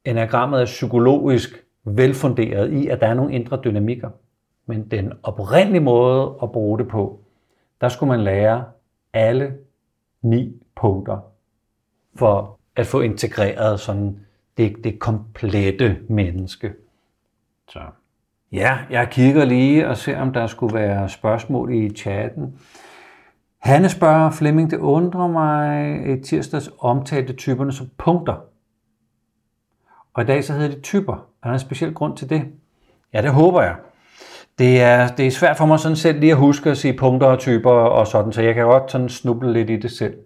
enagrammet 0.04 0.60
er 0.60 0.64
psykologisk 0.64 1.64
velfunderet 1.84 2.72
i, 2.72 2.88
at 2.88 3.00
der 3.00 3.06
er 3.06 3.14
nogle 3.14 3.34
indre 3.34 3.60
dynamikker. 3.64 4.10
Men 4.66 4.88
den 4.88 5.12
oprindelige 5.22 5.82
måde 5.82 6.38
at 6.42 6.52
bruge 6.52 6.78
det 6.78 6.88
på, 6.88 7.20
der 7.80 7.88
skulle 7.88 8.10
man 8.10 8.24
lære 8.24 8.64
alle 9.12 9.58
ni 10.22 10.62
punkter 10.76 11.18
for 12.16 12.58
at 12.76 12.86
få 12.86 13.00
integreret 13.00 13.80
sådan 13.80 14.26
det, 14.56 14.76
det 14.84 14.98
komplette 14.98 15.98
menneske. 16.08 16.72
Så. 17.68 17.80
Ja, 18.52 18.78
jeg 18.90 19.08
kigger 19.10 19.44
lige 19.44 19.88
og 19.88 19.96
ser, 19.96 20.20
om 20.20 20.32
der 20.32 20.46
skulle 20.46 20.74
være 20.74 21.08
spørgsmål 21.08 21.74
i 21.74 21.90
chatten. 21.90 22.58
Hanne 23.58 23.88
spørger, 23.88 24.30
Flemming, 24.30 24.70
det 24.70 24.78
undrer 24.78 25.28
mig, 25.28 25.96
i 26.08 26.22
tirsdags 26.22 26.70
omtalte 26.78 27.32
typerne 27.32 27.72
som 27.72 27.90
punkter. 27.98 28.34
Og 30.14 30.22
i 30.22 30.26
dag 30.26 30.44
så 30.44 30.52
hedder 30.52 30.68
det 30.68 30.82
typer. 30.82 31.12
Er 31.42 31.48
der 31.48 31.52
en 31.52 31.58
speciel 31.58 31.94
grund 31.94 32.16
til 32.16 32.30
det? 32.30 32.42
Ja, 33.12 33.22
det 33.22 33.30
håber 33.30 33.62
jeg. 33.62 33.76
Det 34.58 34.80
er, 34.80 35.08
det 35.08 35.26
er 35.26 35.30
svært 35.30 35.56
for 35.56 35.66
mig 35.66 35.78
sådan 35.78 35.96
selv 35.96 36.20
lige 36.20 36.32
at 36.32 36.38
huske 36.38 36.70
at 36.70 36.78
sige 36.78 36.98
punkter 36.98 37.26
og 37.26 37.38
typer 37.38 37.70
og 37.70 38.06
sådan, 38.06 38.32
så 38.32 38.42
jeg 38.42 38.54
kan 38.54 38.64
godt 38.64 38.90
sådan 38.90 39.08
snuble 39.08 39.52
lidt 39.52 39.70
i 39.70 39.76
det 39.76 39.90
selv. 39.90 40.16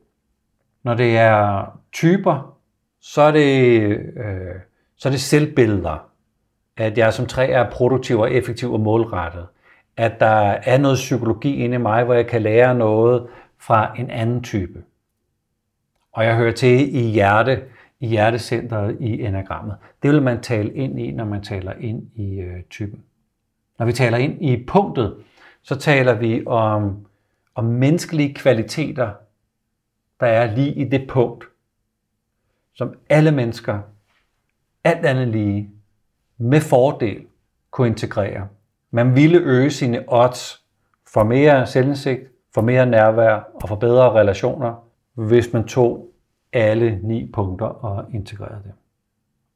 Når 0.82 0.94
det 0.94 1.18
er 1.18 1.64
typer, 1.92 2.56
så 3.00 3.22
er 3.22 3.30
det, 3.30 3.80
øh, 4.16 4.54
så 4.96 5.08
er 5.08 5.10
det 5.10 5.20
selvbilleder. 5.20 6.13
At 6.76 6.98
jeg 6.98 7.12
som 7.12 7.26
træ 7.26 7.50
er 7.50 7.70
produktiv 7.70 8.18
og 8.18 8.32
effektiv 8.32 8.72
og 8.72 8.80
målrettet 8.80 9.46
at 9.96 10.20
der 10.20 10.26
er 10.50 10.78
noget 10.78 10.96
psykologi 10.96 11.54
inde 11.54 11.74
i 11.74 11.78
mig, 11.78 12.04
hvor 12.04 12.14
jeg 12.14 12.26
kan 12.26 12.42
lære 12.42 12.74
noget 12.74 13.26
fra 13.58 13.98
en 13.98 14.10
anden 14.10 14.42
type. 14.42 14.84
Og 16.12 16.24
jeg 16.24 16.36
hører 16.36 16.52
til 16.52 16.96
i 16.96 17.10
hjerte, 17.10 17.64
i 18.00 18.06
hjertecentret 18.06 18.96
i 19.00 19.20
enagrammet. 19.20 19.76
Det 20.02 20.10
vil 20.10 20.22
man 20.22 20.42
tale 20.42 20.74
ind 20.74 21.00
i, 21.00 21.10
når 21.10 21.24
man 21.24 21.42
taler 21.42 21.72
ind 21.72 22.10
i 22.14 22.40
øh, 22.40 22.62
typen. 22.70 23.04
Når 23.78 23.86
vi 23.86 23.92
taler 23.92 24.18
ind 24.18 24.44
i 24.44 24.64
punktet, 24.64 25.16
så 25.62 25.76
taler 25.76 26.14
vi 26.14 26.46
om, 26.46 27.06
om 27.54 27.64
menneskelige 27.64 28.34
kvaliteter, 28.34 29.12
der 30.20 30.26
er 30.26 30.54
lige 30.54 30.74
i 30.74 30.84
det 30.84 31.08
punkt, 31.08 31.44
som 32.74 32.94
alle 33.08 33.32
mennesker, 33.32 33.80
alt 34.84 35.06
andet 35.06 35.28
lige, 35.28 35.70
med 36.44 36.60
fordel 36.60 37.26
kunne 37.70 37.88
integrere 37.88 38.48
man 38.94 39.16
ville 39.16 39.38
øge 39.38 39.70
sine 39.70 40.04
odds 40.08 40.64
for 41.14 41.24
mere 41.24 41.66
selvindsigt, 41.66 42.20
for 42.54 42.62
mere 42.62 42.86
nærvær 42.86 43.34
og 43.54 43.68
for 43.68 43.76
bedre 43.76 44.10
relationer, 44.10 44.74
hvis 45.14 45.52
man 45.52 45.64
tog 45.64 46.08
alle 46.52 47.00
ni 47.02 47.30
punkter 47.32 47.66
og 47.66 48.04
integrerede 48.12 48.60
dem. 48.64 48.72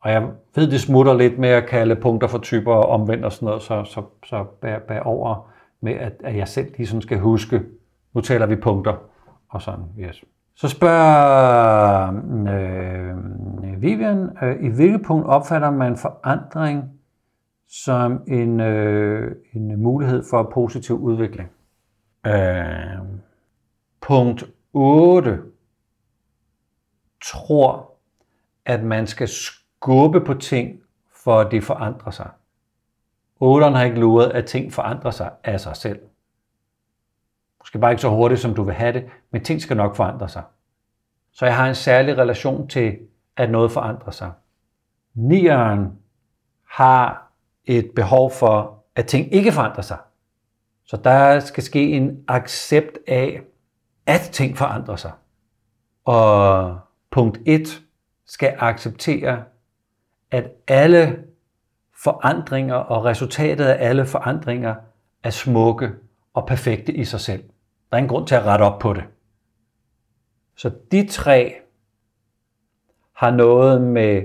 Og 0.01 0.11
jeg 0.11 0.29
ved, 0.55 0.71
det 0.71 0.81
smutter 0.81 1.15
lidt 1.15 1.39
med 1.39 1.49
at 1.49 1.67
kalde 1.67 1.97
punkter 1.97 2.29
for 2.29 2.39
typer 2.39 2.73
og 2.73 2.89
omvendt 2.89 3.25
og 3.25 3.33
sådan 3.33 3.47
noget, 3.47 3.63
så, 3.63 3.85
så, 3.85 4.03
så 4.25 4.45
bær, 4.61 4.79
bær 4.79 5.01
over 5.01 5.51
med, 5.81 5.93
at, 5.93 6.13
at 6.25 6.37
jeg 6.37 6.49
selv 6.49 6.73
lige 6.77 6.87
sådan 6.87 7.03
skal 7.03 7.19
huske, 7.19 7.63
nu 8.15 8.21
taler 8.21 8.47
vi 8.47 8.57
punkter 8.57 8.97
og 9.49 9.63
sådan, 9.63 9.85
yes. 9.99 10.25
Så 10.61 10.69
spørger 10.69 12.09
øh, 12.55 13.17
Vivian, 13.83 14.39
øh, 14.43 14.65
i 14.65 14.69
hvilket 14.69 15.03
punkt 15.07 15.27
opfatter 15.27 15.71
man 15.71 15.97
forandring 15.97 17.01
som 17.69 18.23
en, 18.29 18.61
øh, 18.61 19.37
en 19.53 19.83
mulighed 19.83 20.25
for 20.31 20.51
positiv 20.55 20.97
udvikling. 20.97 21.51
Øh, 22.27 22.99
punkt 24.01 24.45
8 24.73 25.39
tror, 27.25 27.93
at 28.65 28.85
man 28.85 29.07
skal 29.07 29.29
skubbe 29.29 30.21
på 30.21 30.35
ting, 30.35 30.81
for 31.25 31.41
at 31.41 31.51
det 31.51 31.65
forandrer 31.65 32.11
sig. 32.11 32.31
8'eren 33.43 33.77
har 33.77 33.85
ikke 33.85 34.01
luret, 34.01 34.31
at 34.31 34.47
ting 34.47 34.73
forandrer 34.73 35.11
sig 35.11 35.31
af 35.45 35.61
sig 35.61 35.77
selv. 35.77 36.01
Måske 37.69 37.79
bare 37.79 37.91
ikke 37.91 38.03
så 38.03 38.09
hurtigt, 38.09 38.41
som 38.41 38.55
du 38.55 38.63
vil 38.63 38.75
have 38.75 38.93
det, 38.93 39.05
men 39.31 39.45
ting 39.45 39.63
skal 39.63 39.77
nok 39.77 39.97
forandre 39.97 40.29
sig. 40.29 40.43
Så 41.33 41.47
jeg 41.47 41.57
har 41.57 41.69
en 41.69 41.75
særlig 41.75 42.19
relation 42.19 42.69
til, 42.69 42.99
at 43.37 43.51
noget 43.51 43.73
forandrer 43.73 44.11
sig. 44.11 44.33
Nieren 45.15 45.99
har 46.71 47.33
et 47.65 47.91
behov 47.97 48.31
for, 48.31 48.85
at 48.97 49.07
ting 49.07 49.35
ikke 49.35 49.53
forandrer 49.53 49.83
sig. 49.83 49.99
Så 50.85 50.97
der 50.97 51.41
skal 51.41 51.63
ske 51.63 51.91
en 51.91 52.25
accept 52.29 52.99
af, 53.09 53.41
at 54.07 54.21
ting 54.21 54.57
forandrer 54.57 54.97
sig. 54.97 55.13
Og 56.05 56.79
punkt 57.11 57.39
1 57.47 57.83
skal 58.27 58.55
acceptere, 58.59 59.45
at 60.31 60.51
alle 60.69 61.25
forandringer 62.03 62.75
og 62.75 63.05
resultatet 63.05 63.65
af 63.65 63.89
alle 63.89 64.07
forandringer 64.07 64.75
er 65.23 65.31
smukke 65.31 65.91
og 66.35 66.47
perfekte 66.47 66.93
i 66.93 67.05
sig 67.05 67.21
selv. 67.21 67.45
Der 67.91 67.97
er 67.97 68.03
en 68.03 68.09
grund 68.09 68.27
til 68.27 68.35
at 68.35 68.45
rette 68.45 68.63
op 68.63 68.79
på 68.79 68.93
det. 68.93 69.05
Så 70.57 70.71
de 70.93 71.09
tre 71.09 71.55
har 73.13 73.31
noget 73.31 73.83
med 73.83 74.23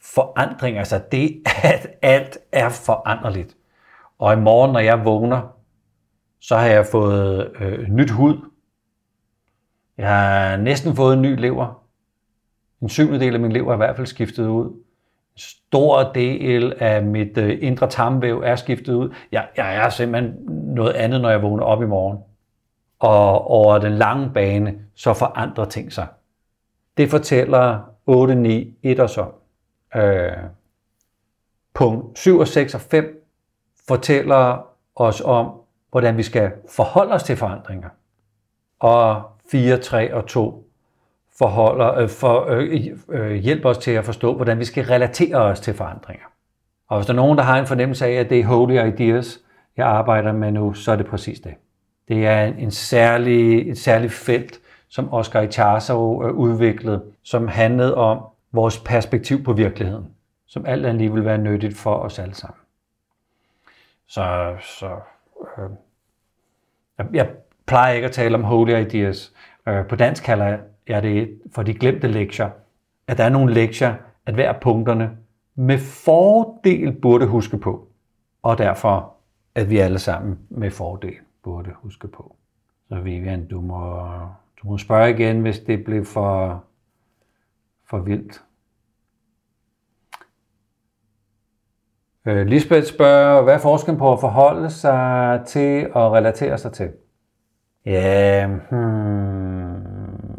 forandring, 0.00 0.78
altså 0.78 1.02
det, 1.12 1.42
at 1.62 1.88
alt 2.02 2.38
er 2.52 2.68
foranderligt. 2.68 3.56
Og 4.18 4.32
i 4.32 4.36
morgen, 4.36 4.72
når 4.72 4.80
jeg 4.80 5.04
vågner, 5.04 5.56
så 6.40 6.56
har 6.56 6.66
jeg 6.66 6.86
fået 6.86 7.52
øh, 7.60 7.88
nyt 7.88 8.10
hud. 8.10 8.50
Jeg 9.98 10.08
har 10.08 10.56
næsten 10.56 10.96
fået 10.96 11.14
en 11.14 11.22
ny 11.22 11.40
lever. 11.40 11.84
En 12.80 12.88
syvende 12.88 13.20
del 13.20 13.34
af 13.34 13.40
min 13.40 13.52
lever 13.52 13.70
er 13.70 13.74
i 13.74 13.76
hvert 13.76 13.96
fald 13.96 14.06
skiftet 14.06 14.46
ud. 14.46 14.83
Stor 15.36 16.12
del 16.12 16.74
af 16.78 17.02
mit 17.02 17.38
øh, 17.38 17.58
indre 17.60 17.90
tarmvæv 17.90 18.42
er 18.44 18.56
skiftet 18.56 18.94
ud. 18.94 19.14
Jeg, 19.32 19.48
jeg 19.56 19.76
er 19.76 19.88
simpelthen 19.88 20.34
noget 20.74 20.92
andet, 20.92 21.20
når 21.20 21.30
jeg 21.30 21.42
vågner 21.42 21.64
op 21.64 21.82
i 21.82 21.86
morgen. 21.86 22.18
Og 22.98 23.50
over 23.50 23.78
den 23.78 23.92
lange 23.92 24.30
bane, 24.30 24.74
så 24.94 25.14
forandrer 25.14 25.64
ting 25.64 25.92
sig. 25.92 26.06
Det 26.96 27.10
fortæller 27.10 27.80
8, 28.06 28.34
9, 28.34 28.74
1 28.82 29.00
og 29.00 29.10
så. 29.10 29.26
Øh, 29.96 30.32
punkt 31.74 32.18
7 32.18 32.38
og 32.38 32.48
6 32.48 32.74
og 32.74 32.80
5 32.80 33.26
fortæller 33.88 34.66
os 34.96 35.20
om, 35.20 35.52
hvordan 35.90 36.16
vi 36.16 36.22
skal 36.22 36.52
forholde 36.70 37.12
os 37.12 37.22
til 37.22 37.36
forandringer. 37.36 37.88
Og 38.80 39.22
4, 39.50 39.78
3 39.78 40.14
og 40.14 40.26
2 40.26 40.63
forholder, 41.38 41.94
øh, 41.94 42.08
for, 42.08 42.46
øh, 42.48 42.86
øh, 43.08 43.34
hjælper 43.34 43.68
os 43.68 43.78
til 43.78 43.90
at 43.90 44.04
forstå, 44.04 44.34
hvordan 44.34 44.58
vi 44.58 44.64
skal 44.64 44.84
relatere 44.84 45.36
os 45.36 45.60
til 45.60 45.74
forandringer. 45.74 46.26
Og 46.88 46.98
hvis 46.98 47.06
der 47.06 47.12
er 47.12 47.16
nogen, 47.16 47.38
der 47.38 47.44
har 47.44 47.58
en 47.58 47.66
fornemmelse 47.66 48.06
af, 48.06 48.12
at 48.12 48.30
det 48.30 48.40
er 48.40 48.44
holy 48.44 48.88
ideas, 48.88 49.40
jeg 49.76 49.86
arbejder 49.86 50.32
med 50.32 50.52
nu, 50.52 50.72
så 50.72 50.92
er 50.92 50.96
det 50.96 51.06
præcis 51.06 51.40
det. 51.40 51.54
Det 52.08 52.26
er 52.26 52.44
en, 52.44 52.58
en 52.58 52.70
særlig, 52.70 53.70
et 53.70 53.78
særligt 53.78 54.12
felt, 54.12 54.58
som 54.88 55.12
Oscar 55.12 55.40
Ichazo 55.40 56.24
øh, 56.24 56.34
udviklede, 56.34 57.02
som 57.22 57.48
handlede 57.48 57.94
om 57.94 58.20
vores 58.52 58.78
perspektiv 58.78 59.44
på 59.44 59.52
virkeligheden, 59.52 60.06
som 60.46 60.66
alt 60.66 60.86
andet 60.86 61.00
lige 61.00 61.12
vil 61.12 61.24
være 61.24 61.38
nyttigt 61.38 61.76
for 61.76 61.94
os 61.94 62.18
alle 62.18 62.34
sammen. 62.34 62.58
Så, 64.08 64.54
så 64.60 64.86
øh, 65.58 65.70
jeg, 66.98 67.06
jeg 67.12 67.28
plejer 67.66 67.94
ikke 67.94 68.06
at 68.06 68.12
tale 68.12 68.34
om 68.34 68.44
holy 68.44 68.80
ideas. 68.80 69.32
Øh, 69.68 69.86
på 69.86 69.96
dansk 69.96 70.24
kalder 70.24 70.46
jeg 70.46 70.58
det 70.86 71.40
for 71.54 71.62
de 71.62 71.74
glemte 71.74 72.08
lektier. 72.08 72.50
At 73.06 73.18
der 73.18 73.24
er 73.24 73.28
nogle 73.28 73.54
lektier, 73.54 73.94
at 74.26 74.34
hver 74.34 74.52
punkterne 74.60 75.10
med 75.54 75.78
fordel 75.78 76.92
burde 76.92 77.26
huske 77.26 77.58
på. 77.58 77.88
Og 78.42 78.58
derfor, 78.58 79.14
at 79.54 79.70
vi 79.70 79.78
alle 79.78 79.98
sammen 79.98 80.38
med 80.48 80.70
fordel 80.70 81.14
burde 81.42 81.70
huske 81.74 82.08
på. 82.08 82.36
Så 82.88 83.00
Vivian, 83.00 83.48
du 83.48 83.60
må, 83.60 84.00
du 84.62 84.68
må 84.68 84.78
spørge 84.78 85.10
igen, 85.10 85.40
hvis 85.40 85.58
det 85.58 85.84
bliver 85.84 86.04
for, 86.04 86.64
for 87.90 87.98
vildt. 87.98 88.44
Øh, 92.26 92.46
Lisbeth 92.46 92.86
spørger, 92.86 93.42
hvad 93.42 93.54
er 93.54 93.58
forskellen 93.58 93.98
på 93.98 94.12
at 94.12 94.20
forholde 94.20 94.70
sig 94.70 95.42
til 95.46 95.92
og 95.92 96.12
relatere 96.12 96.58
sig 96.58 96.72
til? 96.72 96.92
Ja, 97.86 98.46
hmm, 98.46 99.63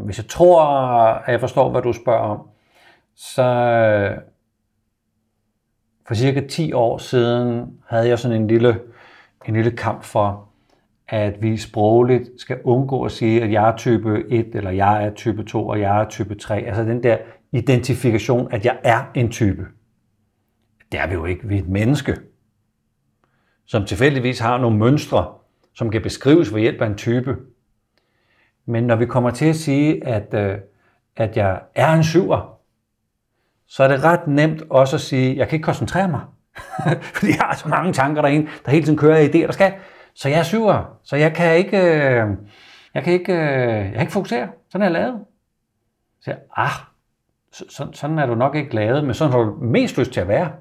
hvis 0.06 0.18
jeg 0.18 0.28
tror, 0.28 0.64
at 1.26 1.32
jeg 1.32 1.40
forstår, 1.40 1.70
hvad 1.70 1.82
du 1.82 1.94
spørger 1.94 2.20
om, 2.20 2.42
så 3.16 3.44
for 6.08 6.14
cirka 6.14 6.48
10 6.48 6.74
år 6.74 6.98
siden 6.98 7.74
havde 7.88 8.08
jeg 8.08 8.20
sådan 8.20 8.42
en 8.42 8.48
lille, 8.48 8.80
en 9.48 9.54
lille 9.54 9.72
kamp 9.72 10.04
for, 10.04 10.50
at 11.08 11.42
vi 11.42 11.58
sprogligt 11.58 12.30
skal 12.38 12.60
undgå 12.64 13.04
at 13.04 13.12
sige, 13.12 13.44
at 13.44 13.52
jeg 13.52 13.70
er 13.70 13.78
type 13.78 14.24
1, 14.30 14.56
eller 14.56 14.72
jeg 14.72 15.06
er 15.06 15.14
type 15.14 15.44
2, 15.44 15.68
og 15.68 15.80
jeg 15.80 16.02
er 16.02 16.10
type 16.10 16.36
3. 16.36 16.62
Altså 16.62 16.84
den 16.84 17.04
der 17.04 17.18
identifikation, 17.52 18.52
at 18.52 18.66
jeg 18.66 18.78
er 18.84 19.04
en 19.14 19.32
type. 19.32 19.66
Det 20.92 21.00
er 21.00 21.08
vi 21.08 21.14
jo 21.14 21.26
ikke. 21.26 21.48
Vi 21.48 21.56
er 21.56 21.60
et 21.60 21.70
menneske, 21.70 22.16
som 23.66 23.86
tilfældigvis 23.86 24.40
har 24.40 24.58
nogle 24.58 24.78
mønstre, 24.78 25.34
som 25.74 25.90
kan 25.90 26.02
beskrives 26.02 26.54
ved 26.54 26.62
hjælp 26.62 26.82
af 26.82 26.88
en 26.88 26.96
type. 26.96 27.38
Men 28.66 28.84
når 28.84 28.96
vi 28.96 29.06
kommer 29.06 29.32
til 29.32 29.46
at 29.46 29.56
sige, 29.56 30.08
at, 30.08 30.34
øh, 30.34 30.58
at 31.16 31.38
jeg 31.38 31.62
er 31.76 31.94
en 31.94 32.04
syver, 32.04 32.60
så 33.68 33.84
er 33.84 33.88
det 33.88 34.04
ret 34.04 34.28
nemt 34.28 34.64
også 34.70 34.96
at 34.96 35.02
sige, 35.02 35.32
at 35.32 35.38
jeg 35.38 35.48
kan 35.48 35.56
ikke 35.56 35.66
koncentrere 35.66 36.08
mig. 36.08 36.22
Fordi 37.16 37.28
jeg 37.28 37.40
har 37.40 37.56
så 37.56 37.70
mange 37.70 37.94
tanker 37.94 38.22
derinde, 38.22 38.48
der 38.66 38.72
hele 38.72 38.86
tiden 38.86 38.98
kører 38.98 39.28
idéer, 39.28 39.46
der 39.46 39.52
skal. 39.52 39.74
Så 40.16 40.30
jeg 40.30 40.40
er 40.40 40.44
syver, 40.44 40.98
så 41.04 41.16
jeg 41.16 41.34
kan 41.34 41.58
ikke, 41.58 41.78
øh, 41.78 42.28
jeg 42.94 43.04
kan 43.04 43.14
ikke, 43.14 43.34
øh, 43.34 43.86
jeg 43.86 43.92
kan 43.92 44.02
ikke 44.02 44.14
fokusere. 44.14 44.48
Sådan 44.70 44.82
er 44.82 44.86
jeg 44.86 44.94
lavet. 44.94 45.20
Så 46.22 46.32
jeg, 46.32 46.40
ah, 46.56 46.72
så, 47.52 47.88
sådan 47.94 48.20
er 48.20 48.26
du 48.26 48.36
nok 48.36 48.56
ikke 48.56 48.76
lavet, 48.76 49.04
men 49.04 49.14
sådan 49.14 49.32
har 49.32 49.40
du 49.40 49.58
mest 49.62 49.98
lyst 49.98 50.12
til 50.12 50.22
at 50.22 50.28
være. 50.28 50.52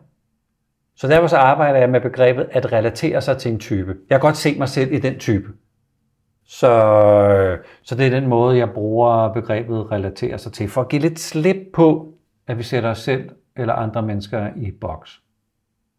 Så 0.96 1.08
derfor 1.08 1.26
så 1.26 1.36
arbejder 1.36 1.78
jeg 1.78 1.90
med 1.90 2.00
begrebet 2.00 2.48
at 2.50 2.72
relatere 2.72 3.20
sig 3.20 3.38
til 3.38 3.52
en 3.52 3.58
type. 3.58 3.96
Jeg 4.10 4.16
kan 4.16 4.20
godt 4.20 4.36
se 4.36 4.58
mig 4.58 4.68
selv 4.68 4.92
i 4.92 4.98
den 4.98 5.18
type. 5.18 5.48
Så, 6.46 7.58
så 7.82 7.94
det 7.94 8.06
er 8.06 8.10
den 8.10 8.28
måde, 8.28 8.58
jeg 8.58 8.70
bruger 8.70 9.32
begrebet 9.32 9.92
relaterer 9.92 10.36
sig 10.36 10.52
til, 10.52 10.68
for 10.68 10.80
at 10.80 10.88
give 10.88 11.02
lidt 11.02 11.20
slip 11.20 11.56
på, 11.74 12.14
at 12.46 12.58
vi 12.58 12.62
sætter 12.62 12.90
os 12.90 12.98
selv 12.98 13.30
eller 13.56 13.74
andre 13.74 14.02
mennesker 14.02 14.48
i 14.56 14.70
boks. 14.70 15.20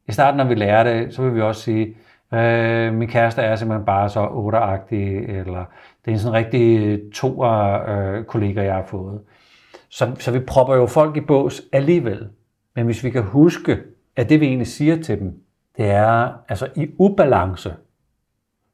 I 0.07 0.11
starten, 0.11 0.37
når 0.37 0.45
vi 0.45 0.55
lærer 0.55 0.83
det, 0.83 1.13
så 1.13 1.21
vil 1.21 1.35
vi 1.35 1.41
også 1.41 1.61
sige, 1.61 1.97
øh, 2.33 2.93
min 2.93 3.07
kæreste 3.07 3.41
er 3.41 3.55
simpelthen 3.55 3.85
bare 3.85 4.09
så 4.09 4.27
otteragtig, 4.31 5.17
eller 5.17 5.65
det 6.05 6.11
er 6.11 6.11
en 6.11 6.19
sådan 6.19 6.33
rigtig 6.33 6.99
to 7.13 7.45
øh, 7.45 8.23
kollega, 8.23 8.63
jeg 8.63 8.75
har 8.75 8.85
fået. 8.85 9.21
Så, 9.89 10.15
så 10.19 10.31
vi 10.31 10.39
propper 10.39 10.75
jo 10.75 10.85
folk 10.85 11.17
i 11.17 11.21
bås 11.21 11.61
alligevel. 11.73 12.29
Men 12.75 12.85
hvis 12.85 13.03
vi 13.03 13.09
kan 13.09 13.23
huske, 13.23 13.77
at 14.15 14.29
det 14.29 14.39
vi 14.39 14.45
egentlig 14.45 14.67
siger 14.67 15.01
til 15.01 15.19
dem, 15.19 15.41
det 15.77 15.85
er, 15.85 16.33
altså 16.49 16.67
i 16.75 16.87
ubalance, 16.99 17.73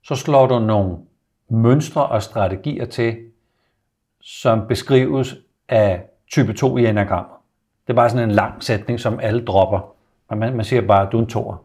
så 0.04 0.16
slår 0.16 0.48
du 0.48 0.60
nogle 0.60 0.98
mønstre 1.52 2.06
og 2.06 2.24
strategier 2.24 2.86
til, 2.86 3.18
som 4.22 4.68
beskrives 4.68 5.36
af 5.70 6.04
type 6.32 6.54
2 6.54 6.78
i 6.78 6.86
enagrammer. 6.86 7.42
Det 7.88 7.94
er 7.94 7.96
bare 7.96 8.10
sådan 8.10 8.30
en 8.30 8.36
lang 8.36 8.64
sætning, 8.64 9.00
som 9.00 9.20
alle 9.20 9.46
dropper. 9.46 9.96
Man, 10.36 10.56
man 10.56 10.66
siger 10.66 10.82
bare, 10.82 11.06
at 11.06 11.12
du 11.12 11.18
er 11.18 11.22
en 11.22 11.28
toer. 11.28 11.64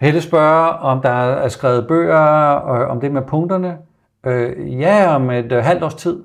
Helle 0.00 0.20
spørger, 0.20 0.68
om 0.68 1.02
der 1.02 1.10
er 1.10 1.48
skrevet 1.48 1.88
bøger 1.88 2.18
og 2.54 2.86
om 2.86 3.00
det 3.00 3.12
med 3.12 3.22
punkterne. 3.22 3.78
Øh, 4.26 4.80
ja, 4.80 5.14
om 5.14 5.30
et 5.30 5.52
øh, 5.52 5.64
halvt 5.64 5.82
års 5.82 5.94
tid 5.94 6.24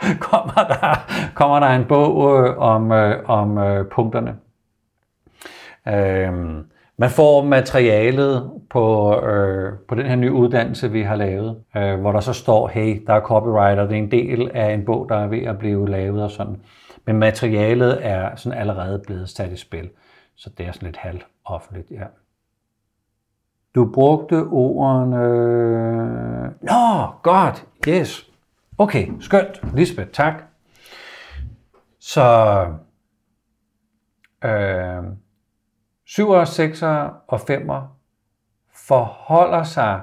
kommer, 0.30 0.64
der, 0.68 1.06
kommer 1.34 1.60
der 1.60 1.66
en 1.66 1.84
bog 1.84 2.38
øh, 2.38 2.58
om, 2.58 2.92
øh, 2.92 3.28
om 3.28 3.58
øh, 3.58 3.88
punkterne. 3.88 4.36
Øh, 5.88 6.64
man 6.96 7.10
får 7.10 7.44
materialet 7.44 8.50
på, 8.70 9.16
øh, 9.20 9.72
på 9.88 9.94
den 9.94 10.06
her 10.06 10.16
nye 10.16 10.32
uddannelse, 10.32 10.90
vi 10.90 11.02
har 11.02 11.16
lavet, 11.16 11.62
øh, 11.76 12.00
hvor 12.00 12.12
der 12.12 12.20
så 12.20 12.32
står, 12.32 12.68
hey, 12.68 13.02
der 13.06 13.14
er 13.14 13.20
copyright, 13.20 13.78
og 13.78 13.88
det 13.88 13.94
er 13.94 14.02
en 14.02 14.10
del 14.10 14.50
af 14.54 14.72
en 14.74 14.84
bog, 14.84 15.08
der 15.08 15.16
er 15.16 15.26
ved 15.26 15.42
at 15.42 15.58
blive 15.58 15.88
lavet 15.88 16.22
og 16.22 16.30
sådan. 16.30 16.60
Men 17.06 17.18
materialet 17.18 18.06
er 18.06 18.36
sådan 18.36 18.58
allerede 18.58 19.02
blevet 19.06 19.28
sat 19.28 19.52
i 19.52 19.56
spil, 19.56 19.90
så 20.36 20.50
det 20.58 20.66
er 20.66 20.72
sådan 20.72 20.86
lidt 20.86 20.96
halvt 20.96 21.26
offentligt, 21.44 21.90
ja. 21.90 22.04
Du 23.74 23.90
brugte 23.94 24.34
ordene... 24.42 25.18
Nå, 26.62 27.06
godt, 27.22 27.66
yes. 27.88 28.30
Okay, 28.78 29.08
skønt. 29.20 29.76
Lisbeth, 29.76 30.10
tak. 30.10 30.42
Så... 32.00 32.66
Øh, 34.44 35.02
7'ere, 36.08 36.44
6'ere 36.44 37.12
og 37.26 37.40
5'ere 37.40 37.82
forholder 38.74 39.62
sig 39.62 40.02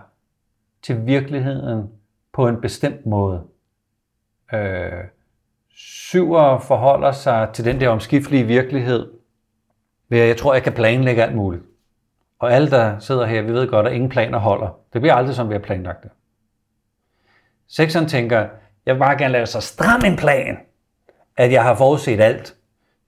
til 0.82 1.06
virkeligheden 1.06 1.92
på 2.34 2.48
en 2.48 2.62
bestemt 2.62 3.06
måde. 3.06 3.44
Øh, 4.54 5.04
syvere 5.70 6.62
forholder 6.62 7.12
sig 7.12 7.50
til 7.54 7.66
den 7.66 7.80
der 7.80 7.90
omskiftelige 7.90 8.44
virkelighed, 8.44 9.12
ved 10.10 10.20
at 10.20 10.28
jeg 10.28 10.38
tror, 10.38 10.54
jeg 10.54 10.64
kan 10.64 10.74
planlægge 10.74 11.24
alt 11.24 11.36
muligt. 11.36 11.64
Og 12.40 12.54
alle, 12.54 12.72
der 12.72 13.00
sidder 13.00 13.26
her, 13.26 13.42
vi 13.42 13.54
ved 13.54 13.68
godt, 13.68 13.88
at 13.88 13.94
ingen 13.94 14.10
planer 14.10 14.38
holder. 14.38 14.80
Det 14.94 15.02
bliver 15.02 15.14
aldrig, 15.14 15.36
som 15.36 15.50
vi 15.50 15.54
har 15.54 15.60
planlagt 15.60 16.04
det. 16.04 16.12
Sekseren 17.68 18.08
tænker, 18.08 18.48
jeg 18.86 18.96
vil 18.96 19.00
bare 19.00 19.18
gerne 19.18 19.32
lave 19.32 19.46
så 19.46 19.62
stram 19.62 20.02
en 20.06 20.18
plan, 20.18 20.58
at 21.38 21.52
jeg 21.52 21.64
har 21.64 21.76
forudset 21.76 22.20
alt. 22.20 22.56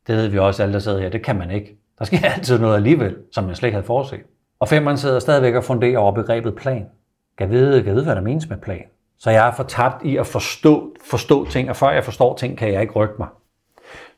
Det 0.08 0.16
ved 0.16 0.28
vi 0.28 0.38
også, 0.38 0.64
alle 0.64 0.74
der 0.74 0.80
sidder 0.80 1.02
her. 1.02 1.10
Det 1.10 1.24
kan 1.24 1.36
man 1.36 1.52
ikke. 1.52 1.78
Der 2.04 2.08
sker 2.08 2.30
altid 2.30 2.60
noget 2.60 2.76
alligevel, 2.76 3.18
som 3.32 3.48
jeg 3.48 3.58
slet 3.58 3.68
ikke 3.68 3.76
havde 3.76 3.86
forudset. 3.86 4.20
Og 4.60 4.68
femmeren 4.68 4.98
sidder 4.98 5.20
stadigvæk 5.20 5.56
og 5.56 5.64
funderer 5.64 6.00
over 6.00 6.12
begrebet 6.12 6.56
plan. 6.56 6.90
Kan 7.38 7.50
vide, 7.50 7.84
kan 7.84 7.96
vide, 7.96 8.04
hvad 8.04 8.16
der 8.16 8.22
menes 8.22 8.50
med 8.50 8.58
plan. 8.58 8.86
Så 9.18 9.32
jeg 9.32 9.48
er 9.48 9.52
fortabt 9.52 10.06
i 10.06 10.18
at 10.18 10.28
forstå, 10.28 10.96
forstå 11.06 11.46
ting, 11.46 11.70
og 11.70 11.76
før 11.76 11.90
jeg 11.90 12.04
forstår 12.04 12.36
ting, 12.36 12.58
kan 12.58 12.74
jeg 12.74 12.82
ikke 12.82 12.94
rykke 12.94 13.16
mig. 13.20 13.28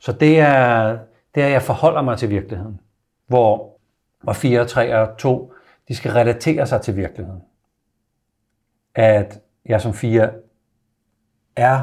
Så 0.00 0.12
det 0.12 0.40
er, 0.40 0.98
det 1.34 1.42
er, 1.42 1.46
at 1.46 1.52
jeg 1.52 1.62
forholder 1.62 2.02
mig 2.02 2.18
til 2.18 2.30
virkeligheden. 2.30 2.80
Hvor, 3.26 3.78
hvor 4.22 4.32
4, 4.32 4.66
3 4.66 4.96
og 4.96 5.18
2, 5.18 5.54
de 5.88 5.96
skal 5.96 6.12
relatere 6.12 6.66
sig 6.66 6.80
til 6.80 6.96
virkeligheden. 6.96 7.42
At 8.94 9.40
jeg 9.66 9.80
som 9.80 9.94
4 9.94 10.30
er 11.56 11.82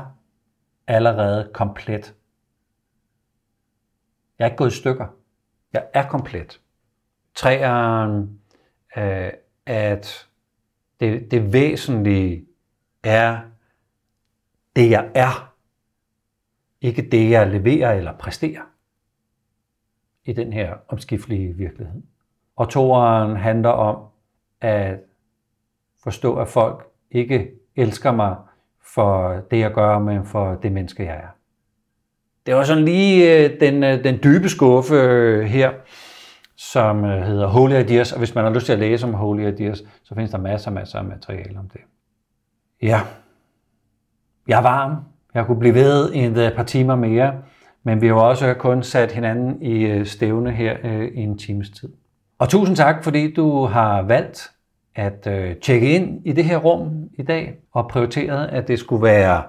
allerede 0.87 1.49
komplet. 1.53 2.13
Jeg 4.39 4.45
er 4.45 4.49
ikke 4.49 4.57
gået 4.57 4.71
i 4.71 4.77
stykker. 4.77 5.22
Jeg 5.73 5.85
er 5.93 6.07
komplet. 6.07 6.61
Træeren, 7.35 8.39
øh, 8.97 9.31
at 9.65 10.27
det, 10.99 11.31
det 11.31 11.53
væsentlige 11.53 12.45
er 13.03 13.41
det, 14.75 14.89
jeg 14.89 15.11
er. 15.15 15.53
Ikke 16.81 17.09
det, 17.09 17.29
jeg 17.29 17.47
leverer 17.47 17.93
eller 17.93 18.17
præsterer 18.17 18.61
i 20.25 20.33
den 20.33 20.53
her 20.53 20.75
omskiftelige 20.87 21.53
virkelighed. 21.53 22.01
Og 22.55 22.69
toeren 22.69 23.35
handler 23.35 23.69
om 23.69 24.05
at 24.61 24.99
forstå, 26.03 26.35
at 26.35 26.47
folk 26.47 26.87
ikke 27.11 27.51
elsker 27.75 28.11
mig 28.11 28.35
for 28.81 29.33
det, 29.51 29.59
jeg 29.59 29.73
gør, 29.73 29.99
men 29.99 30.25
for 30.25 30.55
det 30.55 30.71
menneske, 30.71 31.03
jeg 31.03 31.15
er. 31.15 31.27
Det 32.45 32.55
var 32.55 32.63
sådan 32.63 32.85
lige 32.85 33.43
øh, 33.43 33.59
den, 33.59 33.83
øh, 33.83 34.03
den 34.03 34.19
dybe 34.23 34.49
skuffe 34.49 34.95
øh, 34.95 35.43
her, 35.43 35.71
som 36.55 37.05
øh, 37.05 37.21
hedder 37.21 37.47
Holy 37.47 37.73
Ideas, 37.73 38.11
og 38.11 38.17
hvis 38.17 38.35
man 38.35 38.43
har 38.43 38.53
lyst 38.53 38.65
til 38.65 38.73
at 38.73 38.79
læse 38.79 39.07
om 39.07 39.13
Holy 39.13 39.47
Ideas, 39.47 39.83
så 40.03 40.15
findes 40.15 40.31
der 40.31 40.37
masser 40.37 40.71
og 40.71 40.75
masser 40.75 40.99
af 40.99 41.05
materiale 41.05 41.59
om 41.59 41.69
det. 41.69 41.81
Ja, 42.81 43.01
jeg 44.47 44.57
er 44.57 44.61
varm. 44.61 44.95
Jeg 45.33 45.45
kunne 45.45 45.59
blive 45.59 45.75
ved 45.75 46.13
i 46.13 46.25
et 46.25 46.37
øh, 46.37 46.55
par 46.55 46.63
timer 46.63 46.95
mere, 46.95 47.33
men 47.83 48.01
vi 48.01 48.07
har 48.07 48.13
jo 48.13 48.29
også 48.29 48.53
kun 48.53 48.83
sat 48.83 49.11
hinanden 49.11 49.61
i 49.61 49.85
øh, 49.85 50.05
stævne 50.05 50.51
her 50.51 50.77
i 51.13 51.19
en 51.19 51.37
times 51.37 51.69
tid. 51.69 51.89
Og 52.39 52.49
tusind 52.49 52.75
tak, 52.75 53.03
fordi 53.03 53.33
du 53.33 53.65
har 53.65 54.01
valgt 54.01 54.51
at 54.95 55.27
øh, 55.27 55.55
tjekke 55.55 55.95
ind 55.95 56.21
i 56.25 56.31
det 56.31 56.45
her 56.45 56.57
rum 56.57 57.09
i 57.13 57.23
dag, 57.23 57.55
og 57.73 57.87
prioriteret, 57.87 58.47
at 58.47 58.67
det 58.67 58.79
skulle 58.79 59.03
være 59.03 59.43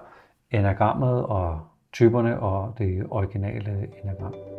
enagrammet 0.50 1.22
og 1.22 1.60
typerne 1.94 2.40
og 2.40 2.74
det 2.78 3.06
originale 3.10 3.88
enagram. 4.02 4.53